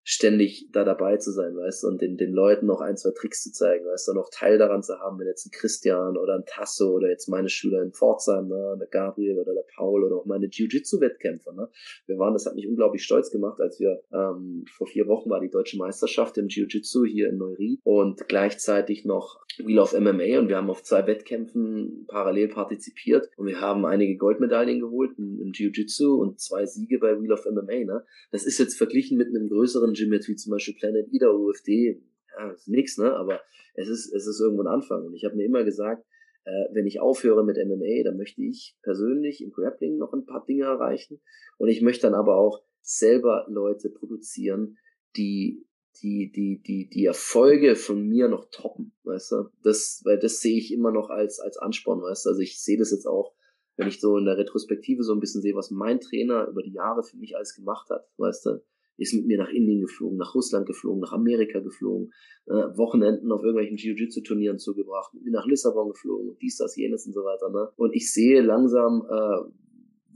ständig 0.03 0.67
da 0.71 0.83
dabei 0.83 1.17
zu 1.17 1.31
sein, 1.31 1.55
weißt 1.55 1.83
du, 1.83 1.87
und 1.87 2.01
den, 2.01 2.17
den 2.17 2.33
Leuten 2.33 2.65
noch 2.65 2.81
ein, 2.81 2.97
zwei 2.97 3.11
Tricks 3.11 3.41
zu 3.41 3.51
zeigen, 3.53 3.85
weißt 3.85 4.09
du, 4.09 4.13
noch 4.13 4.29
Teil 4.29 4.57
daran 4.57 4.83
zu 4.83 4.99
haben, 4.99 5.17
wenn 5.17 5.27
jetzt 5.27 5.45
ein 5.45 5.51
Christian 5.51 6.17
oder 6.17 6.35
ein 6.35 6.43
Tasso 6.45 6.91
oder 6.91 7.09
jetzt 7.09 7.29
meine 7.29 7.47
Schüler 7.47 7.81
in 7.81 7.93
Pforzheim, 7.93 8.49
ne, 8.49 8.75
der 8.79 8.87
Gabriel 8.87 9.39
oder 9.39 9.53
der 9.53 9.65
Paul 9.75 10.03
oder 10.03 10.17
auch 10.17 10.25
meine 10.25 10.47
Jiu-Jitsu-Wettkämpfer, 10.47 11.53
ne, 11.53 11.69
wir 12.05 12.17
waren, 12.17 12.33
das 12.33 12.45
hat 12.45 12.55
mich 12.55 12.67
unglaublich 12.67 13.03
stolz 13.03 13.31
gemacht, 13.31 13.61
als 13.61 13.79
wir, 13.79 14.01
ähm, 14.11 14.65
vor 14.69 14.87
vier 14.87 15.07
Wochen 15.07 15.29
war 15.29 15.39
die 15.39 15.49
deutsche 15.49 15.77
Meisterschaft 15.77 16.37
im 16.37 16.47
Jiu-Jitsu 16.47 17.05
hier 17.05 17.29
in 17.29 17.37
Neuried 17.37 17.79
und 17.83 18.27
gleichzeitig 18.27 19.05
noch 19.05 19.39
Wheel 19.57 19.79
of 19.79 19.93
MMA 19.93 20.39
und 20.39 20.49
wir 20.49 20.57
haben 20.57 20.69
auf 20.69 20.83
zwei 20.83 21.07
Wettkämpfen 21.07 22.05
parallel 22.07 22.49
partizipiert 22.49 23.29
und 23.37 23.47
wir 23.47 23.61
haben 23.61 23.85
einige 23.85 24.17
Goldmedaillen 24.17 24.81
geholt 24.81 25.11
im 25.17 25.51
Jiu-Jitsu 25.53 26.15
und 26.15 26.41
zwei 26.41 26.65
Siege 26.65 26.99
bei 26.99 27.21
Wheel 27.21 27.31
of 27.31 27.45
MMA, 27.45 27.85
ne, 27.85 28.03
das 28.31 28.45
ist 28.45 28.57
jetzt 28.57 28.77
verglichen 28.77 29.17
mit 29.17 29.27
einem 29.27 29.47
größeren 29.47 29.92
anderen 29.93 30.09
Gym 30.09 30.13
jetzt 30.13 30.27
wie 30.27 30.35
zum 30.35 30.51
Beispiel 30.51 30.75
Planet 30.75 31.07
Ida 31.11 31.29
UFD, 31.29 32.01
ja, 32.37 32.51
ist 32.51 32.67
nix, 32.67 32.97
ne? 32.97 33.15
Aber 33.15 33.41
es 33.75 33.87
ist, 33.87 34.11
es 34.13 34.27
ist 34.27 34.39
irgendwo 34.39 34.63
ein 34.63 34.67
Anfang. 34.67 35.05
Und 35.05 35.13
ich 35.13 35.25
habe 35.25 35.35
mir 35.35 35.45
immer 35.45 35.63
gesagt, 35.63 36.05
äh, 36.45 36.65
wenn 36.73 36.87
ich 36.87 36.99
aufhöre 36.99 37.43
mit 37.43 37.57
MMA, 37.57 38.03
dann 38.03 38.17
möchte 38.17 38.41
ich 38.41 38.75
persönlich 38.81 39.43
im 39.43 39.51
Grappling 39.51 39.97
noch 39.97 40.13
ein 40.13 40.25
paar 40.25 40.45
Dinge 40.45 40.65
erreichen. 40.65 41.21
Und 41.57 41.69
ich 41.69 41.81
möchte 41.81 42.07
dann 42.07 42.15
aber 42.15 42.35
auch 42.35 42.63
selber 42.81 43.45
Leute 43.49 43.89
produzieren, 43.89 44.77
die 45.15 45.65
die, 46.01 46.31
die, 46.31 46.59
die, 46.61 46.89
die 46.89 47.05
Erfolge 47.05 47.75
von 47.75 48.01
mir 48.07 48.27
noch 48.27 48.49
toppen, 48.49 48.93
weißt 49.03 49.31
du? 49.31 49.49
Das, 49.61 50.01
weil 50.03 50.17
das 50.17 50.39
sehe 50.39 50.57
ich 50.57 50.73
immer 50.73 50.91
noch 50.91 51.11
als, 51.11 51.39
als 51.39 51.57
Ansporn, 51.57 52.01
weißt 52.01 52.25
du? 52.25 52.29
Also 52.29 52.41
ich 52.41 52.59
sehe 52.59 52.79
das 52.79 52.89
jetzt 52.89 53.05
auch, 53.05 53.35
wenn 53.77 53.87
ich 53.87 53.99
so 53.99 54.17
in 54.17 54.25
der 54.25 54.37
Retrospektive 54.37 55.03
so 55.03 55.13
ein 55.13 55.19
bisschen 55.19 55.41
sehe, 55.41 55.55
was 55.55 55.69
mein 55.69 55.99
Trainer 55.99 56.47
über 56.47 56.63
die 56.63 56.73
Jahre 56.73 57.03
für 57.03 57.17
mich 57.17 57.35
alles 57.35 57.55
gemacht 57.55 57.89
hat, 57.91 58.07
weißt 58.17 58.45
du? 58.47 58.63
Ist 58.97 59.13
mit 59.13 59.25
mir 59.25 59.37
nach 59.37 59.49
Indien 59.49 59.81
geflogen, 59.81 60.17
nach 60.17 60.35
Russland 60.35 60.65
geflogen, 60.67 61.01
nach 61.01 61.13
Amerika 61.13 61.59
geflogen, 61.59 62.13
äh, 62.45 62.51
Wochenenden 62.51 63.31
auf 63.31 63.41
irgendwelchen 63.41 63.77
Jiu-Jitsu-Turnieren 63.77 64.59
zugebracht, 64.59 65.13
mit 65.13 65.23
mir 65.23 65.31
nach 65.31 65.47
Lissabon 65.47 65.89
geflogen, 65.89 66.37
dies, 66.41 66.57
das, 66.57 66.75
jenes 66.75 67.05
und 67.05 67.13
so 67.13 67.21
weiter, 67.21 67.49
ne? 67.49 67.71
Und 67.75 67.95
ich 67.95 68.13
sehe 68.13 68.41
langsam, 68.41 69.05
äh, 69.09 69.51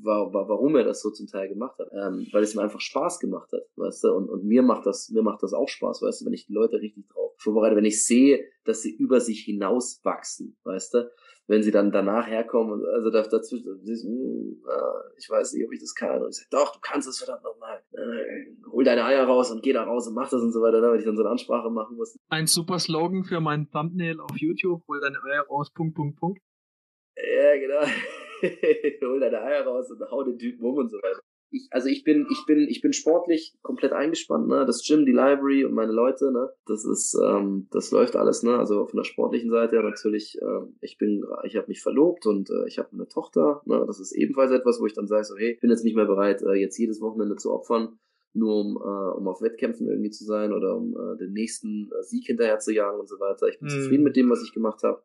war, 0.03 0.31
war, 0.33 0.47
warum 0.47 0.75
er 0.75 0.83
das 0.83 1.01
so 1.01 1.09
zum 1.09 1.27
Teil 1.27 1.49
gemacht 1.49 1.79
hat. 1.79 1.89
Ähm, 1.91 2.27
weil 2.31 2.43
es 2.43 2.53
mir 2.53 2.61
einfach 2.61 2.81
Spaß 2.81 3.19
gemacht 3.19 3.51
hat, 3.51 3.63
weißt 3.75 4.03
du, 4.03 4.13
und, 4.13 4.29
und 4.29 4.45
mir 4.45 4.61
macht 4.61 4.85
das, 4.85 5.09
mir 5.09 5.23
macht 5.23 5.41
das 5.41 5.53
auch 5.53 5.67
Spaß, 5.67 6.01
weißt 6.01 6.21
du, 6.21 6.25
wenn 6.25 6.33
ich 6.33 6.45
die 6.45 6.53
Leute 6.53 6.79
richtig 6.79 7.07
drauf 7.07 7.27
vorbereite, 7.37 7.75
wenn 7.75 7.85
ich 7.85 8.05
sehe, 8.05 8.45
dass 8.65 8.81
sie 8.81 8.95
über 8.95 9.21
sich 9.21 9.41
hinaus 9.41 10.01
wachsen, 10.03 10.57
weißt 10.63 10.93
du, 10.95 11.11
wenn 11.47 11.63
sie 11.63 11.71
dann 11.71 11.91
danach 11.91 12.27
herkommen 12.27 12.85
also 12.85 13.09
dazwischen, 13.09 13.65
hm, 13.65 14.61
ich 15.17 15.29
weiß 15.29 15.53
nicht, 15.53 15.65
ob 15.65 15.73
ich 15.73 15.79
das 15.79 15.95
kann. 15.95 16.21
Und 16.21 16.29
ich 16.29 16.37
sage, 16.37 16.49
doch, 16.51 16.73
du 16.73 16.79
kannst 16.81 17.07
es 17.07 17.19
verdammt 17.19 17.43
nochmal. 17.43 17.81
Deine 18.87 19.03
Eier 19.03 19.25
raus 19.25 19.51
und 19.51 19.61
geh 19.63 19.73
da 19.73 19.83
raus 19.83 20.07
und 20.07 20.13
mach 20.13 20.29
das 20.29 20.41
und 20.41 20.53
so 20.53 20.61
weiter, 20.61 20.79
damit 20.79 21.01
ich 21.01 21.05
dann 21.05 21.17
so 21.17 21.21
eine 21.21 21.31
Ansprache 21.31 21.69
machen 21.69 21.97
muss. 21.97 22.17
Ein 22.29 22.47
super 22.47 22.79
Slogan 22.79 23.25
für 23.25 23.41
mein 23.41 23.69
Thumbnail 23.69 24.21
auf 24.21 24.37
YouTube, 24.37 24.81
hol 24.87 25.01
deine 25.01 25.21
Eier 25.25 25.45
raus, 25.49 25.69
Punkt, 25.73 25.93
Punkt, 25.93 26.17
Punkt. 26.17 26.41
Ja, 27.17 27.57
genau. 27.57 27.81
hol 29.11 29.19
deine 29.19 29.41
Eier 29.41 29.65
raus 29.65 29.91
und 29.91 29.99
hau 30.09 30.23
den 30.23 30.39
Typen 30.39 30.65
um 30.65 30.77
und 30.77 30.89
so 30.89 30.95
weiter. 30.99 31.19
Ich, 31.49 31.67
also 31.71 31.89
ich 31.89 32.05
bin, 32.05 32.27
ich 32.31 32.45
bin, 32.45 32.59
ich 32.69 32.79
bin 32.79 32.93
sportlich 32.93 33.57
komplett 33.61 33.91
eingespannt, 33.91 34.47
ne? 34.47 34.65
Das 34.65 34.81
Gym, 34.87 35.05
die 35.05 35.11
Library 35.11 35.65
und 35.65 35.73
meine 35.73 35.91
Leute, 35.91 36.31
ne? 36.31 36.49
Das 36.65 36.85
ist, 36.85 37.13
ähm, 37.21 37.67
das 37.71 37.91
läuft 37.91 38.15
alles, 38.15 38.43
ne? 38.43 38.57
Also 38.57 38.85
von 38.85 38.95
der 38.95 39.03
sportlichen 39.03 39.49
Seite 39.49 39.75
ja 39.75 39.81
natürlich, 39.81 40.37
äh, 40.41 40.65
ich 40.79 40.97
bin, 40.97 41.25
ich 41.43 41.57
habe 41.57 41.67
mich 41.67 41.81
verlobt 41.81 42.25
und 42.25 42.49
äh, 42.49 42.67
ich 42.67 42.79
habe 42.79 42.93
eine 42.93 43.09
Tochter, 43.09 43.61
ne? 43.65 43.83
Das 43.85 43.99
ist 43.99 44.13
ebenfalls 44.13 44.51
etwas, 44.51 44.79
wo 44.79 44.85
ich 44.85 44.93
dann 44.93 45.07
sage, 45.07 45.25
so, 45.25 45.35
hey, 45.35 45.55
ich 45.55 45.59
bin 45.59 45.69
jetzt 45.69 45.83
nicht 45.83 45.95
mehr 45.95 46.05
bereit, 46.05 46.41
äh, 46.41 46.53
jetzt 46.53 46.77
jedes 46.77 47.01
Wochenende 47.01 47.35
zu 47.35 47.51
opfern, 47.51 47.99
nur 48.37 48.61
um, 48.61 48.75
äh, 48.77 49.17
um 49.17 49.27
auf 49.27 49.41
Wettkämpfen 49.41 49.87
irgendwie 49.87 50.11
zu 50.11 50.23
sein 50.23 50.53
oder 50.53 50.75
um 50.75 50.95
äh, 50.95 51.17
den 51.17 51.33
nächsten 51.33 51.89
äh, 51.91 52.03
Sieg 52.03 52.25
hinterher 52.25 52.59
zu 52.59 52.73
jagen 52.73 52.99
und 52.99 53.09
so 53.09 53.19
weiter. 53.19 53.47
Ich 53.47 53.59
bin 53.59 53.67
mhm. 53.67 53.81
zufrieden 53.81 54.03
mit 54.03 54.15
dem, 54.15 54.29
was 54.29 54.43
ich 54.43 54.53
gemacht 54.53 54.83
habe. 54.83 55.01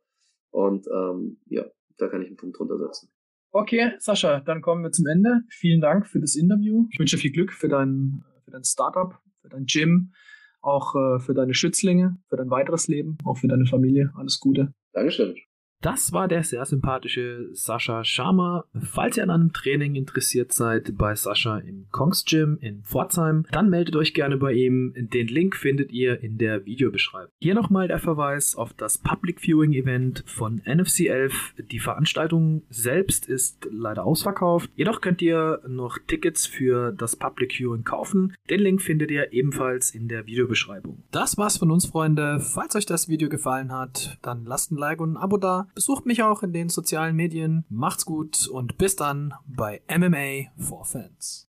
Und 0.51 0.87
ähm, 0.87 1.39
ja, 1.49 1.64
da 1.97 2.09
kann 2.09 2.22
ich 2.22 2.28
einen 2.28 2.37
Punkt 2.37 2.59
drunter 2.59 2.78
setzen. 2.78 3.09
Okay, 3.51 3.93
Sascha, 3.99 4.41
dann 4.41 4.62
kommen 4.62 4.83
wir 4.83 4.93
zum 4.93 5.07
Ende. 5.07 5.43
Vielen 5.51 5.80
Dank 5.80 6.07
für 6.07 6.20
das 6.20 6.37
Interview. 6.37 6.87
Ich 6.91 6.99
wünsche 6.99 7.18
viel 7.18 7.33
Glück 7.33 7.53
für 7.53 7.68
dein, 7.68 8.24
für 8.45 8.51
dein 8.51 8.64
Startup, 8.64 9.18
für 9.41 9.49
dein 9.49 9.66
Gym, 9.66 10.12
auch 10.61 10.95
äh, 10.95 11.20
für 11.20 11.35
deine 11.35 11.55
Schützlinge, 11.55 12.16
für 12.28 12.37
dein 12.37 12.51
weiteres 12.51 12.89
Leben, 12.89 13.18
auch 13.24 13.39
für 13.39 13.49
deine 13.49 13.66
Familie. 13.66 14.11
Alles 14.14 14.41
Gute. 14.41 14.72
Dankeschön. 14.93 15.35
Das 15.83 16.12
war 16.12 16.28
der 16.28 16.45
sehr 16.45 16.64
sympathische 16.64 17.49
Sascha 17.53 18.05
Sharma. 18.05 18.64
Falls 18.80 19.16
ihr 19.16 19.24
an 19.24 19.30
einem 19.30 19.53
Training 19.53 19.97
interessiert 19.97 20.53
seid 20.53 20.97
bei 20.97 21.16
Sascha 21.16 21.59
im 21.59 21.87
Kongs 21.91 22.24
Gym 22.24 22.57
in 22.61 22.85
Pforzheim, 22.85 23.47
dann 23.51 23.68
meldet 23.68 23.97
euch 23.97 24.14
gerne 24.14 24.37
bei 24.37 24.53
ihm. 24.53 24.95
Den 24.97 25.26
Link 25.26 25.57
findet 25.57 25.91
ihr 25.91 26.22
in 26.22 26.39
der 26.39 26.64
Videobeschreibung. 26.66 27.33
Hier 27.41 27.57
nochmal 27.57 27.89
der 27.89 27.99
Verweis 27.99 28.55
auf 28.55 28.72
das 28.74 28.97
Public 28.97 29.41
Viewing 29.41 29.72
Event 29.72 30.22
von 30.24 30.62
NFC 30.64 31.07
11. 31.07 31.55
Die 31.72 31.80
Veranstaltung 31.80 32.62
selbst 32.70 33.26
ist 33.26 33.68
leider 33.68 34.05
ausverkauft. 34.05 34.70
Jedoch 34.76 35.01
könnt 35.01 35.20
ihr 35.20 35.62
noch 35.66 35.99
Tickets 36.07 36.47
für 36.47 36.93
das 36.93 37.16
Public 37.16 37.55
Viewing 37.55 37.83
kaufen. 37.83 38.37
Den 38.49 38.61
Link 38.61 38.83
findet 38.83 39.11
ihr 39.11 39.33
ebenfalls 39.33 39.91
in 39.91 40.07
der 40.07 40.26
Videobeschreibung. 40.26 41.03
Das 41.11 41.37
war's 41.39 41.59
von 41.59 41.72
uns, 41.72 41.87
Freunde. 41.87 42.39
Falls 42.39 42.76
euch 42.76 42.87
das 42.87 43.09
Video 43.09 43.28
gefallen 43.28 43.72
hat, 43.72 44.18
dann 44.22 44.45
lasst 44.45 44.70
ein 44.70 44.76
Like 44.76 45.01
und 45.01 45.14
ein 45.14 45.16
Abo 45.16 45.39
da. 45.39 45.66
Besucht 45.74 46.06
mich 46.06 46.22
auch 46.22 46.42
in 46.42 46.52
den 46.52 46.68
sozialen 46.68 47.16
Medien. 47.16 47.64
Macht's 47.68 48.04
gut 48.04 48.46
und 48.48 48.78
bis 48.78 48.96
dann 48.96 49.34
bei 49.46 49.82
MMA 49.88 50.50
for 50.56 50.84
Fans. 50.84 51.51